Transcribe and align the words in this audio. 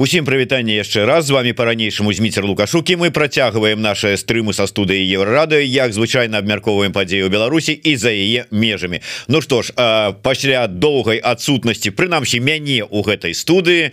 Усім 0.00 0.24
прывітанне 0.24 0.80
яшчэ 0.80 1.04
раз. 1.04 1.26
З 1.28 1.36
вами 1.36 1.52
по-ранейшаму 1.52 2.12
зміцер 2.16 2.48
лукашукі 2.48 2.96
мы 2.96 3.10
працягваем 3.12 3.82
наши 3.84 4.16
стрымы 4.16 4.56
са 4.56 4.64
студыі 4.64 5.04
еврорады 5.04 5.60
як 5.68 5.92
звычайна 5.92 6.40
абмярковаем 6.40 6.96
падзею 6.96 7.28
Беларусі 7.28 7.76
і 7.76 7.92
за 8.00 8.08
яе 8.08 8.48
межамі. 8.50 9.04
Ну 9.28 9.44
што 9.44 9.60
ж 9.60 9.76
пасля 10.24 10.64
доўгай 10.66 11.20
адсутнасці 11.20 11.92
прынамсі 11.92 12.40
мяне 12.40 12.88
у 12.88 13.04
гэтай 13.04 13.36
студыі 13.36 13.92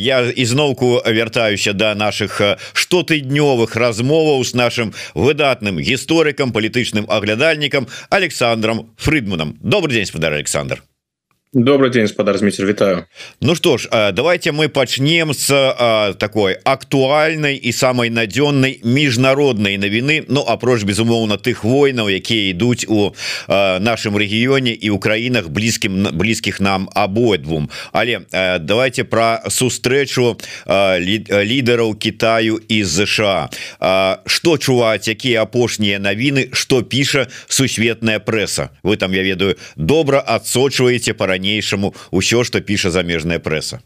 я 0.00 0.18
ізноўку 0.32 1.04
вяртаюся 1.04 1.76
да 1.76 1.94
наших 1.94 2.40
штотыднёвых 2.72 3.76
размоваў 3.76 4.48
с 4.48 4.56
нашим 4.56 4.96
выдатным 5.12 5.76
гісторыкам 5.76 6.56
палітычным 6.56 7.04
аглядальнікам 7.04 7.86
Александром 8.08 8.96
Фрыдманам. 8.96 9.60
Добрый 9.60 9.92
день 9.92 10.06
спадар 10.06 10.32
Александр 10.32 10.80
добрый 11.52 11.90
день 11.90 12.08
спадар 12.08 12.38
Зміцер 12.38 12.66
вітаю 12.66 13.04
Ну 13.40 13.54
что 13.54 13.78
ж 13.78 13.88
давайте 14.12 14.52
мы 14.52 14.68
пачнем 14.68 15.32
с 15.32 15.50
а, 15.50 16.12
такой 16.12 16.56
актуальнай 16.64 17.56
і 17.56 17.72
самой 17.72 18.10
надзённай 18.10 18.80
міжнароднай 18.84 19.78
навіны 19.78 20.24
Ну 20.28 20.44
апроч 20.44 20.84
безумоўна 20.84 21.36
тых 21.36 21.64
войнаў 21.64 22.10
якія 22.10 22.50
ідуць 22.50 22.84
у 22.88 23.14
а, 23.48 23.78
нашем 23.80 24.16
рэгіёне 24.16 24.76
і 24.76 24.90
ў 24.90 24.98
краінах 24.98 25.48
блізкім 25.48 26.12
блізкіх 26.12 26.60
нам 26.60 26.88
абодвум 26.94 27.70
але 27.92 28.20
а, 28.32 28.58
давайте 28.58 29.04
про 29.04 29.40
сустрэчу 29.48 30.36
лідараў 30.68 31.94
Китаю 31.96 32.60
і 32.68 32.84
ЗША 32.84 33.48
что 34.26 34.58
чуваць 34.58 35.08
якія 35.08 35.42
апошнія 35.48 35.98
навіны 35.98 36.52
что 36.52 36.82
піша 36.82 37.28
сусветная 37.48 38.20
прэса 38.20 38.68
вы 38.82 38.96
там 38.96 39.12
я 39.12 39.22
ведаю 39.22 39.56
добра 39.76 40.20
адсочваеце 40.20 41.14
пара 41.14 41.37
по-ранейшаму 41.38 41.94
ўсё 42.10 42.42
что 42.44 42.60
піша 42.60 42.90
замежная 42.90 43.38
прэса 43.38 43.80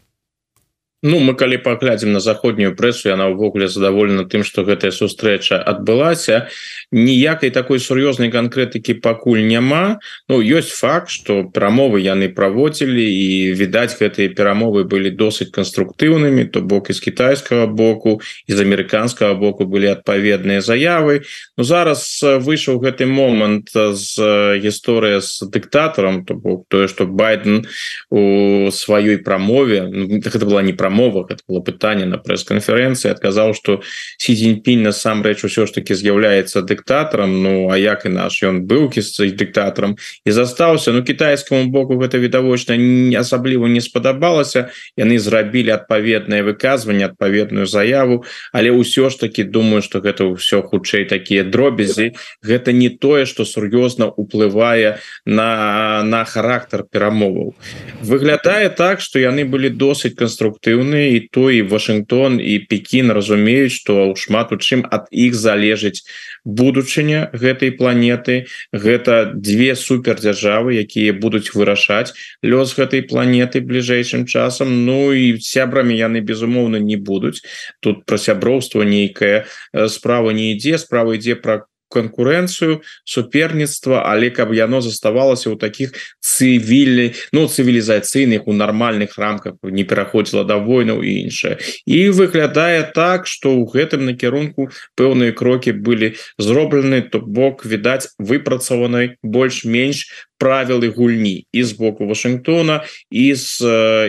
Ну 1.03 1.19
мы 1.19 1.35
калі 1.35 1.57
паглядзім 1.59 2.15
на 2.15 2.21
заходнюю 2.23 2.71
прэсу 2.79 3.11
яна 3.11 3.27
ўвогуле 3.27 3.67
задаволена 3.67 4.23
тым 4.23 4.47
что 4.47 4.63
гэтая 4.63 4.95
сустрэча 4.95 5.59
адбылася. 5.59 6.47
Ніякай 6.95 7.51
такой 7.51 7.83
сур'ёзнай 7.83 8.31
канкрэтыкі 8.31 9.03
пакуль 9.03 9.43
няма. 9.43 9.99
Ну 10.31 10.39
ёсць 10.39 10.71
факт 10.71 11.11
что 11.11 11.43
перамовы 11.43 11.99
яны 11.99 12.31
праводзілі 12.31 13.03
і 13.03 13.51
відаць 13.51 13.99
гэтыя 13.99 14.31
перамовы 14.31 14.87
былі 14.87 15.11
досыць 15.11 15.51
канструктыўнымі 15.51 16.47
то 16.47 16.63
бок 16.63 16.87
из 16.87 17.03
китайскага 17.03 17.67
боку 17.67 18.23
из 18.47 18.63
амерыканскага 18.63 19.35
боку 19.35 19.67
былі 19.67 19.91
адпаведныя 19.99 20.63
заявы. 20.63 21.27
Ну 21.59 21.67
зараз 21.67 22.23
выйшаў 22.23 22.79
гэты 22.79 23.11
момант 23.11 23.75
з 23.75 24.55
гісторыя 24.55 25.19
з 25.19 25.51
дыктатарам 25.51 26.23
то 26.23 26.39
бок 26.39 26.63
тое 26.71 26.87
что 26.87 27.11
байден 27.11 27.67
у 28.07 28.71
сваёй 28.71 29.19
прамове 29.19 29.83
ну, 29.91 30.23
гэта 30.23 30.47
была 30.47 30.63
не 30.63 30.71
прамова 30.71 30.92
прамовах 30.93 31.31
это 31.31 31.41
было 31.47 31.59
пытанне 31.59 32.05
на 32.05 32.17
прэс-канферэнцыі 32.17 33.11
адказаў 33.11 33.53
что 33.57 33.81
си 34.17 34.35
дзеньпінь 34.37 34.85
насамрэч 34.85 35.43
усё 35.45 35.65
ж 35.65 35.73
таки 35.73 35.93
з'яўляецца 35.93 36.61
дыктатарам 36.61 37.41
Ну 37.43 37.69
а 37.73 37.77
як 37.77 38.05
і 38.05 38.09
наш 38.09 38.43
ён 38.43 38.61
быў 38.69 38.89
кісцай 38.93 39.33
дыктатарам 39.33 39.97
і 40.25 40.31
застаўся 40.31 40.91
Ну 40.93 41.03
китайскому 41.03 41.69
боку 41.73 41.97
гэта 41.97 42.17
відавочна 42.17 42.77
не 42.77 43.17
асабліва 43.17 43.67
не 43.67 43.81
спадабалася 43.81 44.69
яны 44.97 45.17
зрабілі 45.17 45.73
адпаведнае 45.73 46.43
выказванне 46.43 47.05
адпаведную 47.05 47.65
заяву. 47.65 48.25
Але 48.53 48.69
ўсё 48.69 49.09
ж 49.09 49.17
таки 49.19 49.43
думаю 49.43 49.81
что 49.81 49.99
гэта 49.99 50.29
ўсё 50.29 50.61
хутчэй 50.61 51.09
такія 51.09 51.43
дробязі 51.43 52.13
гэта 52.45 52.71
не 52.71 52.89
тое 52.89 53.25
что 53.25 53.45
сур'ёзна 53.45 54.13
уплывае 54.13 55.01
на 55.25 56.03
на 56.03 56.25
характар 56.25 56.85
перамоваў 56.85 57.55
выглядае 58.01 58.69
так 58.69 59.01
что 59.01 59.19
яны 59.19 59.45
былі 59.45 59.69
досыць 59.69 60.13
канструктыўны 60.13 60.82
эфектыўныя 60.83 61.15
і 61.15 61.19
то 61.31 61.51
і 61.51 61.61
Вашингтон 61.61 62.39
і 62.39 62.59
Пекін 62.67 63.11
разумеюць 63.11 63.71
што 63.71 64.13
шмат 64.15 64.51
у 64.51 64.57
чым 64.57 64.83
ад 64.91 65.07
іх 65.11 65.33
залежыць 65.33 66.03
будучыня 66.45 67.29
гэтай 67.33 67.71
планеты. 67.71 68.45
Гэта 68.73 69.31
две 69.33 69.75
супердзяржавы 69.75 70.75
якія 70.83 71.13
будуць 71.13 71.55
вырашаць 71.55 72.13
лёс 72.43 72.75
гэтай 72.75 73.01
планеты 73.07 73.61
бліжэйшым 73.61 74.25
часам. 74.25 74.85
Ну 74.85 75.13
і 75.13 75.39
сябрамі 75.39 75.95
яны 75.95 76.21
безумоўна 76.21 76.79
не 76.79 76.97
будуць. 76.97 77.41
Тут 77.79 78.05
пра 78.05 78.17
сяброўства 78.17 78.83
нейкая 78.83 79.45
справа 79.87 80.31
не 80.31 80.53
ідзе. 80.53 80.77
Справа 80.77 81.15
ідзе 81.15 81.35
пра 81.35 81.65
конкуренцию 81.93 82.81
суперніцтва 83.05 84.01
але 84.09 84.29
каб 84.33 84.53
яно 84.57 84.81
заставалася 84.81 85.53
у 85.53 85.55
таких 85.55 85.93
цывілі 86.19 87.13
Ну 87.33 87.45
цывілізацыйных 87.45 88.49
у 88.49 88.53
нармальных 88.53 89.17
рамках 89.17 89.61
не 89.63 89.85
пераходзіла 89.85 90.43
до 90.43 90.57
войнаў 90.59 91.05
і 91.05 91.29
іншае 91.29 91.57
і 91.85 92.09
выглядае 92.09 92.81
так 92.95 93.29
что 93.29 93.53
у 93.53 93.69
гэтым 93.69 94.09
накірунку 94.09 94.69
пэўныя 94.97 95.37
крокі 95.37 95.77
былі 95.77 96.13
зроблены 96.37 97.05
то 97.05 97.21
бок 97.21 97.65
відаць 97.65 98.09
выпрацаванай 98.17 99.17
больш-менш 99.21 100.29
правілы 100.37 100.89
гульні 100.89 101.45
і 101.51 101.63
з 101.63 101.71
боку 101.71 102.07
Вашингтона 102.07 102.83
і 103.11 103.33
з 103.35 103.61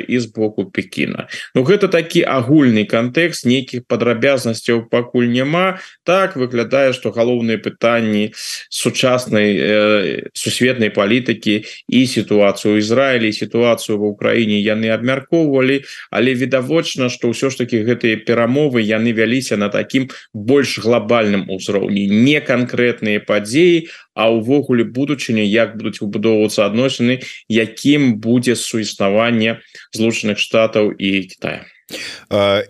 і 0.09 0.19
з 0.19 0.27
боку 0.27 0.65
Пекіна. 0.71 1.29
Ну 1.55 1.63
гэта 1.63 1.89
такі 1.89 2.25
агульны 2.27 2.85
кантэкст 2.89 3.47
нейкіх 3.47 3.87
падрабязнасцяў 3.87 4.89
пакуль 4.91 5.31
няма. 5.31 5.79
Так 6.05 6.37
выглядае 6.37 6.93
что 6.93 7.11
галоўныя 7.11 7.59
пытанні 7.59 8.33
сучаснай 8.69 9.57
э, 9.57 10.29
сусветнай 10.35 10.91
палітыкі 10.91 11.65
і 11.89 12.01
сітуацыю 12.07 12.79
Ізраілі 12.83 13.33
сітуацыю 13.33 13.99
ва 13.99 14.11
ўкраіне 14.15 14.59
яны 14.59 14.91
абмяркоўвалі 14.91 15.85
але 16.11 16.35
відавочна 16.35 17.09
что 17.09 17.31
ўсё 17.31 17.51
ж 17.51 17.63
таки 17.63 17.85
гэтыя 17.85 18.19
перамовы 18.27 18.83
яны 18.83 19.13
вяліся 19.13 19.57
на 19.57 19.69
такім 19.69 20.11
больш 20.35 20.79
глобальным 20.83 21.47
узроўні. 21.49 22.09
Не 22.11 22.41
канкрэтныя 22.41 23.21
падзеі 23.21 23.89
а 24.15 24.31
увогуле 24.31 24.85
будучыня 24.85 25.43
як 25.43 25.77
будуць 25.77 26.01
выбудоўвацца 26.01 26.67
адносіны 26.67 27.21
якім 27.51 28.17
будзе 28.23 28.57
суіснаванне 28.57 29.61
злучаных 29.93 30.39
штатаў 30.39 30.95
і 30.95 31.23
Китая 31.31 31.63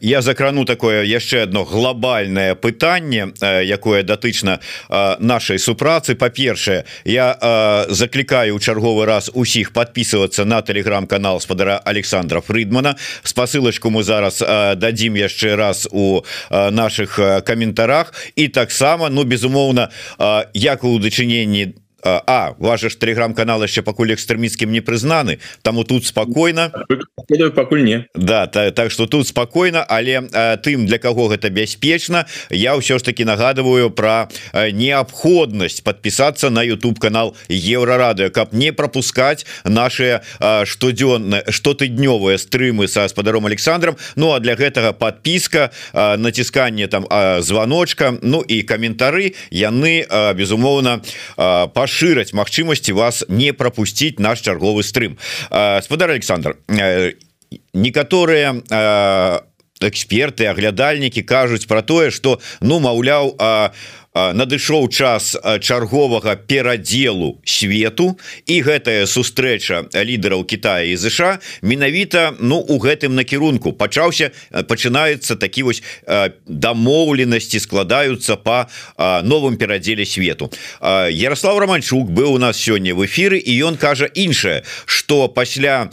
я 0.01 0.23
закрану 0.23 0.65
такое 0.65 1.05
яшчэ 1.05 1.43
одно 1.43 1.65
глобальное 1.65 2.55
пытанне 2.55 3.33
якое 3.63 4.03
датычна 4.03 4.61
нашай 5.19 5.59
супрацы. 5.59 6.15
Па-першае 6.15 6.85
я 7.05 7.87
заклікаю 7.89 8.57
у 8.57 8.59
чарговы 8.59 9.07
раз 9.07 9.31
усіх 9.35 9.73
подписываться 9.73 10.45
на 10.45 10.63
телеграм-канал 10.63 11.41
спадара 11.41 11.79
Александра 11.79 12.41
Фридмана 12.41 12.97
спасылочку 13.23 13.91
мы 13.91 14.03
зараз 14.03 14.43
дадзім 14.77 15.17
яшчэ 15.17 15.55
раз 15.57 15.89
у 15.91 16.23
наших 16.51 17.21
каментарах. 17.45 18.13
І 18.37 18.49
таксама 18.49 19.09
ну 19.09 19.25
безумоўна 19.25 19.89
як 20.55 20.85
у 20.85 20.99
дачыненні 20.99 21.67
до 21.67 21.84
А 22.05 22.53
ваш 22.59 22.85
телеграм-канал 23.01 23.63
яшчэ 23.65 23.81
пакуль 23.81 24.13
экстрэміцкім 24.13 24.69
не 24.69 24.85
прызнаны 24.85 25.41
таму 25.63 25.85
тут 25.85 26.05
спокойно. 26.05 26.69
Пакуль 27.57 27.85
не. 27.85 28.07
Да 28.15 28.47
та, 28.47 28.71
так 28.71 28.91
что 28.91 29.07
тут 29.07 29.27
спокойно 29.27 29.85
але 29.89 30.29
а, 30.33 30.57
тым 30.57 30.85
для 30.87 30.99
кого 30.99 31.29
гэта 31.29 31.49
бяспечна 31.49 32.27
я 32.51 32.77
ўсё 32.77 32.99
ж 32.99 33.03
таки 33.05 33.25
нагадываю 33.25 33.89
про 33.89 34.29
неабходнасць 34.53 35.81
подпісацца 35.81 36.51
на 36.51 36.61
YouTube 36.61 37.01
канал 37.01 37.37
еврорадыо 37.49 38.29
каб 38.29 38.53
не 38.53 38.73
пропускать 38.73 39.47
наши 39.65 40.21
штодзённы 40.41 41.49
штотыднёвыя 41.49 42.37
стрымы 42.37 42.89
са 42.89 43.09
спадаром 43.09 43.47
Александром. 43.47 43.97
Ну 44.17 44.33
а 44.37 44.41
для 44.41 44.57
гэтага 44.57 44.93
подпіска 44.93 45.71
націсканне 45.95 46.87
там 46.87 47.09
звоночка 47.41 48.13
Ну 48.21 48.43
і 48.43 48.63
каментары 48.63 49.35
яны 49.51 50.05
безумоўна 50.37 51.01
паш 51.37 51.94
пашыраць 51.95 52.35
магчымасці 52.35 52.93
вас 52.93 53.23
не 53.29 53.53
пропусціць 53.55 54.19
наш 54.19 54.43
чарговы 54.43 54.83
стрым. 54.83 55.15
Спадар 55.51 56.11
Александр 56.11 56.59
некаторыя 57.73 58.59
эксперты 59.81 60.51
аглядальнікі 60.51 61.23
кажуць 61.23 61.67
про 61.67 61.83
тое 61.83 62.11
что 62.11 62.41
ну 62.61 62.81
маўляў 62.81 63.37
а 63.39 63.71
надышоў 64.15 64.89
час 64.89 65.35
чарговага 65.61 66.37
перадзелу 66.37 67.43
свету 67.43 68.15
і 68.47 68.63
гэтая 68.63 69.11
сустрэча 69.11 69.91
лідараў 69.91 70.47
Китая 70.47 70.87
і 70.87 70.95
ЗША 70.95 71.43
менавіта 71.63 72.35
Ну 72.39 72.63
у 72.63 72.79
гэтым 72.79 73.19
накірунку 73.19 73.73
пачаўся 73.73 74.31
пачынаецца 74.71 75.35
такі 75.35 75.67
вось 75.67 75.83
дамоўленасці 76.47 77.59
складаюцца 77.59 78.37
по 78.37 78.71
новым 79.27 79.57
перадзеле 79.59 80.07
свету. 80.07 80.51
Ярослав 81.11 81.59
романчук 81.59 82.07
быў 82.07 82.35
у 82.35 82.39
нас 82.39 82.55
сёння 82.55 82.95
в 82.95 83.03
эфиры 83.03 83.43
і 83.43 83.53
ён 83.67 83.77
кажа 83.77 84.07
іншае 84.07 84.63
что 84.87 85.27
пасля 85.29 85.91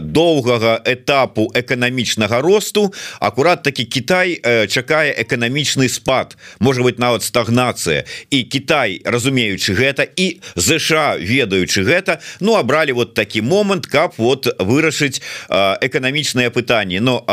доўгага 0.00 0.82
этапу 0.84 1.54
эканамічнага 1.54 2.42
росту 2.42 2.92
акурат 3.20 3.62
таки 3.62 3.84
Китай 3.84 4.42
чакае 4.66 5.14
эканамічны 5.22 5.88
спад. 5.88 6.36
Может 6.58 6.82
быть 6.82 6.98
нават 6.98 7.22
100 7.22 7.43
стагнацыя 7.44 8.04
і 8.30 8.44
Кітай 8.44 9.00
разумеючы 9.04 9.74
гэта 9.76 10.08
і 10.16 10.40
ЗША 10.56 11.16
ведаючы 11.20 11.84
гэта 11.84 12.20
ну 12.40 12.56
абралі 12.56 12.92
вот 12.92 13.14
такі 13.14 13.42
момант 13.42 13.86
каб 13.86 14.14
вот 14.16 14.48
вырашыць 14.58 15.20
эканамічнае 15.48 16.50
пытанне. 16.50 17.00
Но 17.00 17.24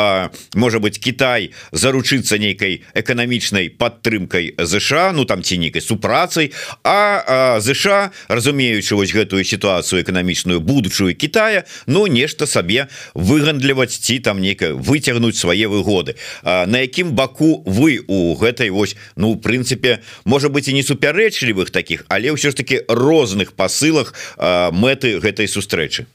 можа 0.55 0.79
быть 0.79 0.99
Кітай 0.99 1.51
заручыцца 1.71 2.37
нейкай 2.37 2.83
эканамічнай 2.93 3.69
падтрымкай 3.69 4.55
ЗША 4.59 5.11
ну 5.15 5.25
там 5.25 5.43
ці 5.43 5.57
нейкай 5.57 5.81
супрацай. 5.81 6.51
А 6.83 7.59
ЗША 7.59 8.11
разумеючы 8.27 8.95
вось 8.95 9.13
гэтую 9.13 9.43
сітуацыю 9.43 10.03
эканамічную 10.03 10.59
будучую 10.59 11.15
Китая 11.15 11.63
Ну 11.87 12.07
нешта 12.07 12.45
сабе 12.45 12.87
выгандліваць 13.15 13.95
ці 13.95 14.19
там 14.19 14.41
некая 14.41 14.73
выцягнуць 14.73 15.39
свае 15.39 15.67
выгоды. 15.67 16.15
На 16.43 16.83
якім 16.83 17.15
баку 17.15 17.63
вы 17.65 18.03
у 18.07 18.35
гэтай 18.35 18.69
вось 18.69 18.95
ну 19.15 19.33
в 19.33 19.41
прынцыпе 19.41 20.00
можа 20.25 20.50
быть 20.50 20.68
і 20.68 20.74
не 20.74 20.83
супярэчлівых 20.83 21.71
таких 21.71 22.06
але 22.07 22.31
ўсё 22.31 22.51
ж 22.51 22.56
таки 22.56 22.81
розных 22.88 23.53
посылах 23.53 24.13
мэты 24.71 25.19
гэтай 25.19 25.48
сустрэчы. 25.48 26.06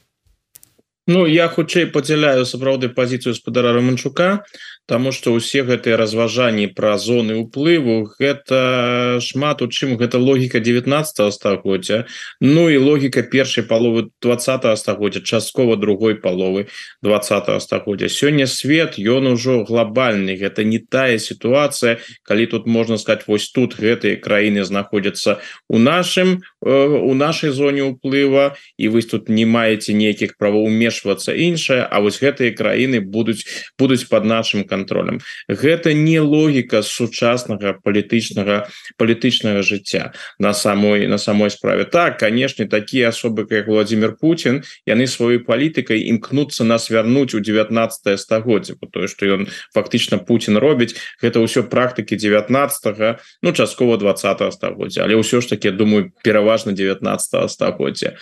Ну 1.07 1.25
я 1.25 1.47
хутчэй 1.47 1.87
подзяляю 1.87 2.43
сапраўды 2.45 2.89
позіцыю 2.89 3.33
спадара 3.33 3.71
романчука 3.71 4.43
Таму 4.87 5.11
что 5.11 5.33
усе 5.35 5.67
гэтыя 5.67 5.97
разважанні 5.99 6.71
пра 6.71 6.95
зоны 6.95 7.35
уплыву 7.35 8.07
гэта 8.07 9.19
шмат 9.19 9.59
у 9.59 9.67
чым 9.67 9.97
гэта 9.99 10.15
логіка 10.15 10.63
19 10.63 11.33
стагоддзя. 11.33 12.05
Ну 12.39 12.69
і 12.71 12.77
логіка 12.79 13.19
першай 13.27 13.67
паловы 13.67 14.07
20 14.23 14.79
стагоддзя 14.79 15.19
часткова 15.19 15.75
другой 15.75 16.15
паловы 16.15 16.71
20 17.03 17.59
стагоддзя. 17.59 18.07
Сёння 18.07 18.47
свет 18.47 18.95
ён 18.95 19.27
ужо 19.35 19.67
глобальны 19.67 20.39
гэта 20.39 20.63
не 20.63 20.79
тая 20.79 21.19
сітуацыя 21.19 21.99
калі 22.23 22.47
тут 22.47 22.63
можна 22.63 22.95
сказать 22.95 23.27
вось 23.27 23.51
тут 23.51 23.75
гэтыя 23.75 24.15
краіны 24.15 24.63
знаходзяцца 24.63 25.43
у 25.67 25.83
нашым 25.83 26.39
э, 26.63 26.71
у 26.71 27.11
нашай 27.13 27.51
зоне 27.51 27.83
уплыва 27.83 28.55
і 28.77 28.87
вы 28.87 29.03
тут 29.03 29.27
не 29.27 29.43
маеце 29.43 29.91
нейкіх 29.91 30.39
правоў 30.39 30.71
умешвацца 30.71 31.35
іншае 31.35 31.83
А 31.91 31.99
вось 31.99 32.23
гэтыя 32.23 32.55
краіны 32.55 33.03
будуць 33.03 33.43
будуць 33.75 34.07
под 34.07 34.23
нашим 34.23 34.63
каналом 34.63 34.76
контролем 34.77 35.19
гэта 35.49 35.93
не 35.97 36.21
логіка 36.21 36.85
сучаснага 36.85 37.73
палітычнага 37.81 38.69
палітычнага 39.01 39.65
жыцця 39.65 40.13
на 40.39 40.53
самой 40.53 41.07
на 41.07 41.17
самой 41.17 41.49
справе. 41.49 41.85
Так 41.85 42.19
канешне 42.21 42.67
такія 42.69 43.09
асобы 43.09 43.49
как 43.49 43.67
Владимир 43.67 44.13
Путин 44.13 44.61
яны 44.85 45.09
сваёй 45.09 45.41
палітыкай 45.41 46.05
імкнуцца 46.13 46.63
нас 46.63 46.89
вярнуць 46.89 47.33
у 47.33 47.41
19 47.41 48.19
стагоддзя 48.19 48.75
тое 48.91 49.07
что 49.07 49.25
ён 49.25 49.47
фактычна 49.73 50.21
Путин 50.21 50.57
робіць 50.57 50.95
гэта 51.21 51.41
ўсё 51.41 51.65
практыкі 51.65 52.15
19 52.15 53.19
ну 53.41 53.49
часткова 53.51 53.97
20 53.97 54.53
стагоддзя. 54.53 55.03
Але 55.03 55.17
ўсё 55.17 55.41
ж 55.41 55.49
таки 55.49 55.71
думаю 55.71 56.13
пераважна 56.23 56.71
19 56.71 57.49
стагоддзя 57.49 58.17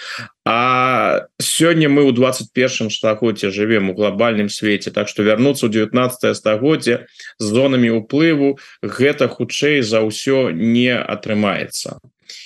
А 0.46 1.26
сёння 1.42 1.90
мы 1.90 2.06
ў 2.06 2.14
21 2.14 2.94
стагоддзе 2.94 3.50
живвем 3.50 3.90
у 3.90 3.94
глобальным 3.98 4.50
свеце 4.50 4.92
так 4.92 5.10
что 5.10 5.26
вярнуцца 5.26 5.66
ў 5.66 5.90
19 5.90 6.38
стагоддзе 6.38 7.10
з 7.42 7.46
зонамі 7.46 7.90
уплыву 7.98 8.62
гэта 8.86 9.26
хутчэй 9.26 9.82
за 9.82 10.06
ўсё 10.06 10.54
не 10.54 10.94
атрымаецца 10.94 11.98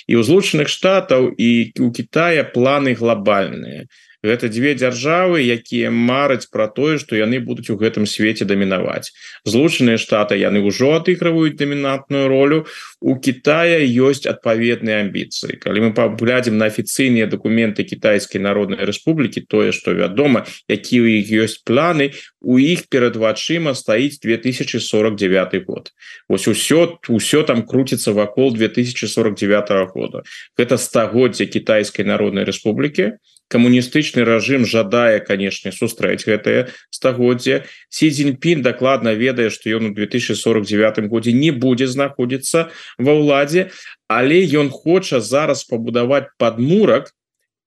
і 0.08 0.16
у 0.16 0.22
злучаных 0.24 0.72
штатаў 0.72 1.28
і 1.36 1.76
у 1.76 1.92
Китая 1.92 2.44
планы 2.44 2.96
глобальныя 2.96 3.84
гэта 4.22 4.48
две 4.52 4.74
дзяржавы 4.74 5.40
якія 5.40 5.90
мараць 5.90 6.48
про 6.52 6.68
тое 6.68 6.98
что 6.98 7.16
яны 7.16 7.40
будуць 7.40 7.70
у 7.70 7.76
гэтым 7.80 8.06
свеце 8.06 8.44
дамінаваць. 8.44 9.12
Злучаныя 9.44 9.96
штаты 9.96 10.36
яны 10.36 10.60
ўжо 10.60 11.00
адыгрываюць 11.00 11.56
дамінантную 11.56 12.28
ролю. 12.28 12.66
У 13.00 13.16
Китая 13.16 13.80
ёсць 13.80 14.28
адпаведныя 14.28 15.00
амбіцыі. 15.08 15.56
Калі 15.56 15.88
мы 15.88 15.90
паглядзім 15.96 16.60
на 16.60 16.68
афіцыйныя 16.68 17.26
документы 17.26 17.84
кітайскай 17.84 18.40
народной 18.40 18.84
Рэспублікі 18.84 19.48
тое 19.48 19.72
что 19.72 19.96
вядома 19.96 20.44
які 20.68 21.00
у 21.00 21.06
іх 21.08 21.32
ёсць 21.32 21.64
планы 21.64 22.12
у 22.40 22.58
іх 22.58 22.88
перад 22.88 23.16
вачыма 23.16 23.74
стаіць 23.74 24.20
2049 24.20 25.64
год. 25.64 25.92
Ось 26.28 26.48
усё 26.48 27.00
усё 27.08 27.42
там 27.44 27.64
круціцца 27.64 28.12
вакол 28.12 28.52
2049 28.52 29.92
года. 29.92 30.22
Гэта 30.56 30.76
стагоддзя 30.76 31.46
кітайскай 31.46 32.04
народной 32.04 32.44
Рэспублікі 32.44 33.16
камуністычны 33.50 34.22
рэжым 34.24 34.64
жадае 34.64 35.18
канешне 35.26 35.74
сустрэць 35.74 36.22
гэтае 36.22 36.70
стагоддзе 36.94 37.66
си 37.90 38.10
Цзіньпін 38.14 38.62
дакладна 38.62 39.14
ведае 39.18 39.50
што 39.50 39.74
ён 39.74 39.90
у 39.90 39.94
2049 39.94 41.10
годзе 41.10 41.34
не 41.34 41.50
будзе 41.50 41.90
знаходзіцца 41.90 42.70
ва 42.98 43.12
ўладзе 43.18 43.70
але 44.06 44.42
ён 44.62 44.70
хоча 44.70 45.18
зараз 45.18 45.66
пабудаваць 45.66 46.30
падмурак 46.38 47.10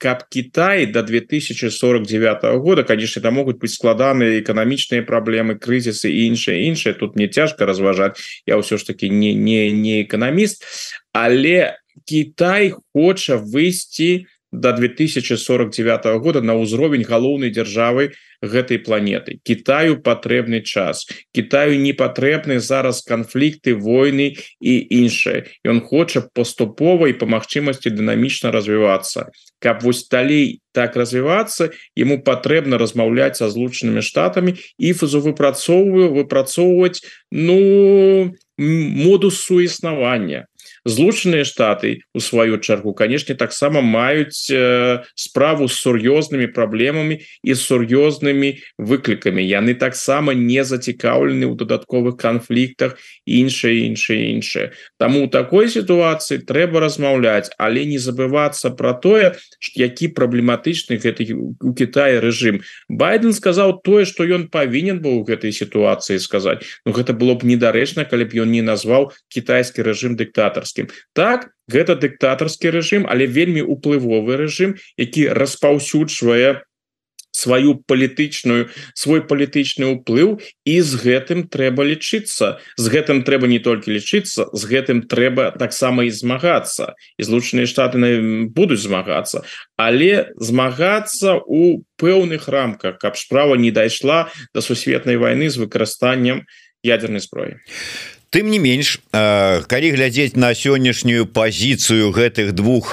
каб 0.03 0.23
Кітай 0.27 0.85
до 0.85 1.01
2049 1.01 2.43
года. 2.59 2.83
Конечно 2.83 3.21
там 3.21 3.35
могуць 3.35 3.55
быть 3.55 3.71
складаныя 3.71 4.39
эканамічныя 4.39 5.03
праблемы 5.07 5.55
крызісы 5.55 6.11
і 6.11 6.27
іншае 6.27 6.67
іншае 6.67 6.93
тут 6.99 7.15
мне 7.15 7.27
цяжка 7.27 7.65
разважаць 7.65 8.19
я 8.47 8.59
ўсё 8.59 8.75
ж 8.75 8.87
таки 8.87 9.07
не 9.07 9.31
не 9.33 9.71
не 9.71 10.03
эканаміст 10.03 10.63
але 11.11 11.79
Кітай 12.03 12.73
хоча 12.91 13.37
выйсці 13.37 14.25
на 14.25 14.32
до 14.53 14.71
2049 14.73 16.05
года 16.21 16.41
на 16.41 16.53
ўзровень 16.53 17.03
галоўнай 17.03 17.49
дзяржавы 17.49 18.13
гэтай 18.43 18.77
планеты. 18.77 19.39
Китаю 19.41 19.97
патрэбны 19.97 20.61
час. 20.61 21.09
Китаю 21.33 21.79
не 21.81 21.93
патрэбны 21.93 22.59
зараз 22.59 23.01
канфлікты 23.01 23.73
войны 23.73 24.37
і 24.61 24.73
іншае 25.01 25.49
ён 25.65 25.81
хоча 25.81 26.29
паступова 26.33 27.09
і 27.09 27.17
па 27.17 27.25
магчымасці 27.25 27.89
дынамічна 27.89 28.53
развівацца 28.53 29.33
каб 29.63 29.81
вось 29.81 30.05
далей 30.11 30.59
так 30.75 30.95
развівацца 30.99 31.71
ему 31.95 32.19
патрэбна 32.19 32.77
размаўляць 32.77 33.39
са 33.39 33.47
злучанымі 33.49 34.03
штатамі 34.03 34.59
і 34.59 34.93
фазу 34.93 35.23
выпрацоўваю 35.23 36.11
выпрацоўваць 36.11 36.99
ну 37.31 38.35
модус 38.59 39.39
суіснавання 39.39 40.45
злучаныя 40.85 41.43
штаты 41.43 42.03
у 42.13 42.19
сваю 42.19 42.57
чаргу 42.57 42.93
канешне 42.93 43.35
таксама 43.35 43.81
маюць 43.81 44.49
э, 44.51 45.03
справу 45.15 45.67
з 45.67 45.75
сур'ёзнымі 45.79 46.47
праблемамі 46.53 47.19
і 47.43 47.51
сур'ёзнымі 47.55 48.59
выклікамі. 48.77 49.43
Яны 49.43 49.75
таксама 49.75 50.33
не 50.33 50.63
зацікаўлены 50.63 51.47
ў 51.47 51.55
дадатковых 51.55 52.17
канфліктах 52.19 52.97
іншае 53.25 53.87
іншае 53.87 54.35
іншае. 54.35 54.71
Таму 54.99 55.25
у 55.25 55.31
такой 55.31 55.69
сітуацыі 55.69 56.43
трэба 56.43 56.83
размаўляць 56.83 57.51
але 57.57 57.85
не 57.85 57.97
забывацца 57.97 58.69
про 58.75 58.93
тое 58.93 59.35
які 59.75 60.11
праблематычны 60.11 60.99
гэты 60.99 61.31
у 61.33 61.73
Китае 61.73 62.19
рэжым. 62.19 62.61
Байден 62.89 63.33
сказаў 63.33 63.79
тое 63.83 64.05
что 64.05 64.27
ён 64.27 64.47
павінен 64.51 64.99
быў 64.99 65.21
у 65.21 65.25
гэтай 65.27 65.51
сітуацыі 65.51 66.19
сказаць. 66.19 66.63
Ну 66.85 66.91
гэта 66.91 67.13
было 67.13 67.35
б 67.35 67.47
недарэчна 67.47 68.05
калі 68.05 68.27
б 68.27 68.43
ён 68.43 68.51
не 68.51 68.61
назваў 68.61 69.11
кітайскі 69.31 69.83
рэжым 69.83 70.15
дыктатарскі 70.19 70.52
дыктатарскім 70.53 70.89
так 71.13 71.49
гэта 71.71 71.95
дыктатарскі 71.95 72.69
рэжым 72.69 73.07
але 73.09 73.25
вельмі 73.25 73.65
уплывовы 73.65 74.37
рэжым 74.37 74.77
які 74.97 75.29
распаўсюджвае 75.33 76.61
сваю 77.33 77.81
палітычную 77.89 78.69
свой 78.93 79.25
палітычны 79.25 79.89
ўплыў 79.97 80.37
і 80.69 80.75
з 80.85 80.91
гэтым 81.01 81.49
трэба 81.49 81.81
лічыцца. 81.81 82.61
З 82.77 82.85
гэтым 82.93 83.25
трэба 83.25 83.49
не 83.49 83.57
толькі 83.57 83.97
лічыцца 83.97 84.53
з 84.53 84.63
гэтым 84.69 85.09
трэба 85.09 85.57
таксама 85.57 86.05
і 86.05 86.13
змагацца. 86.13 86.93
І 87.17 87.25
злучаныя 87.25 87.65
штаты 87.65 88.21
будуць 88.53 88.85
змагацца. 88.85 89.41
Але 89.81 90.29
змагацца 90.37 91.41
у 91.41 91.81
пэўных 91.97 92.53
рамках 92.53 93.01
каб 93.01 93.17
справа 93.17 93.57
не 93.57 93.73
дайшла 93.73 94.29
до 94.53 94.61
сусветнай 94.61 95.17
войны 95.17 95.49
з 95.49 95.57
выкарыстаннем 95.57 96.45
ядерной 96.85 97.25
зброі 97.25 97.57
тым 98.33 98.49
не 98.49 98.57
менш 98.57 98.97
калі 99.13 99.87
глядзець 99.93 100.33
на 100.33 100.57
сённяшнюю 100.57 101.29
пазіцыю 101.29 102.09
гэтых 102.09 102.57
двух 102.57 102.89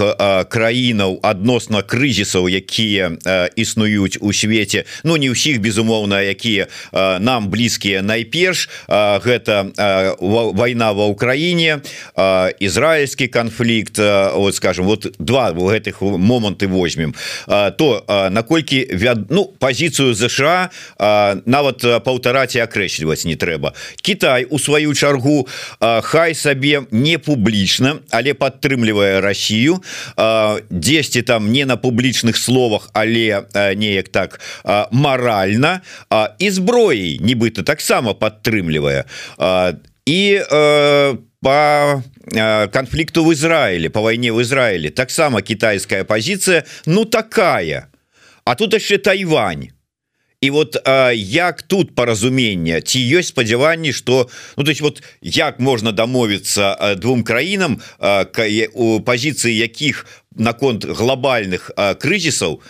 краінаў 0.53 1.17
адносна 1.25 1.81
крызісаў 1.81 2.45
якія 2.53 3.17
існуюць 3.57 4.21
у 4.21 4.33
свеце 4.37 4.85
Ну 5.05 5.17
не 5.17 5.33
ўсіх 5.33 5.65
безумоўна 5.65 6.21
якія 6.29 6.69
нам 6.93 7.49
блізкія 7.49 8.05
найперш 8.05 8.69
гэта 9.25 9.73
вайна 10.21 10.93
ва 10.93 11.09
ўкраіне 11.09 11.81
ізраильскі 12.61 13.33
канфлікт 13.33 13.97
вот 13.97 14.55
скажем 14.55 14.85
вот 14.85 15.09
два 15.19 15.57
гэтых 15.57 16.01
моманты 16.01 16.69
возьмем. 16.69 17.15
То 17.49 18.05
наколькі 18.31 18.85
вяд 18.93 19.31
ну 19.31 19.49
пазіцыю 19.57 20.13
ЗША 20.13 20.69
нават 21.49 22.05
паўтараць 22.05 22.61
і 22.61 22.65
акрэсліваць 22.69 23.25
не 23.25 23.41
трэба. 23.41 23.73
Кітай 24.05 24.45
у 24.45 24.59
сваю 24.59 24.93
чаргу 24.93 25.30
богу 25.31 25.49
хай 25.81 26.35
сабе 26.35 26.83
не 26.91 27.19
публічна 27.19 27.99
але 28.11 28.35
падтрымлівае 28.35 29.21
Россию 29.21 29.81
дзесьці 30.71 31.23
там 31.23 31.53
не 31.53 31.65
на 31.65 31.77
публічных 31.77 32.37
словах 32.37 32.91
але 32.93 33.45
неяк 33.55 34.09
так 34.09 34.41
маральна. 34.91 35.81
І 36.39 36.51
зброей 36.51 37.21
нібыта 37.23 37.63
таксама 37.63 38.15
падтрымлівае. 38.15 39.05
І 40.07 40.41
по 41.43 42.03
по 42.31 42.69
конфликту 42.73 43.25
в 43.25 43.33
Израиле 43.33 43.89
по 43.89 44.01
войне 44.01 44.33
в 44.33 44.41
Израиле 44.41 44.91
таксама 44.91 45.43
китайская 45.43 46.05
позиция 46.05 46.65
ну 46.87 47.05
такая. 47.05 47.87
А 48.45 48.55
тут 48.55 48.75
еще 48.75 48.99
Тайвань 48.99 49.71
і 50.41 50.51
вот 50.51 50.77
а, 50.85 51.13
як 51.13 51.63
тут 51.63 51.95
паразумення 51.95 52.81
ці 52.81 52.99
ёсць 52.99 53.29
спадзяванні 53.37 53.93
что 53.93 54.29
ну 54.57 54.65
то 54.65 54.71
есть 54.71 54.81
вот 54.81 55.03
як 55.21 55.61
можна 55.61 55.93
дамовіцца 55.93 56.97
двум 56.97 57.23
краінам 57.23 57.81
у 58.73 59.01
пазіцыі 59.01 59.57
якіх 59.57 60.07
наконт 60.37 60.85
глобальных 60.85 61.71
крызісаў 61.77 62.61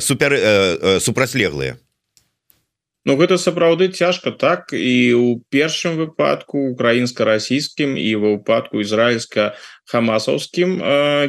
супер 0.00 1.00
супрацьлеглыя? 1.00 1.76
Ну 3.06 3.14
гэта 3.14 3.38
сапраўды 3.38 3.86
цяжка 3.94 4.30
так 4.34 4.74
і 4.74 5.14
у 5.14 5.38
першым 5.50 5.94
выпадку 5.94 6.74
украінска-расійскім 6.74 7.94
і 7.94 8.10
ва 8.18 8.28
выпадку 8.34 8.82
ізраільска 8.82 9.54
хамасаўскім 9.86 10.80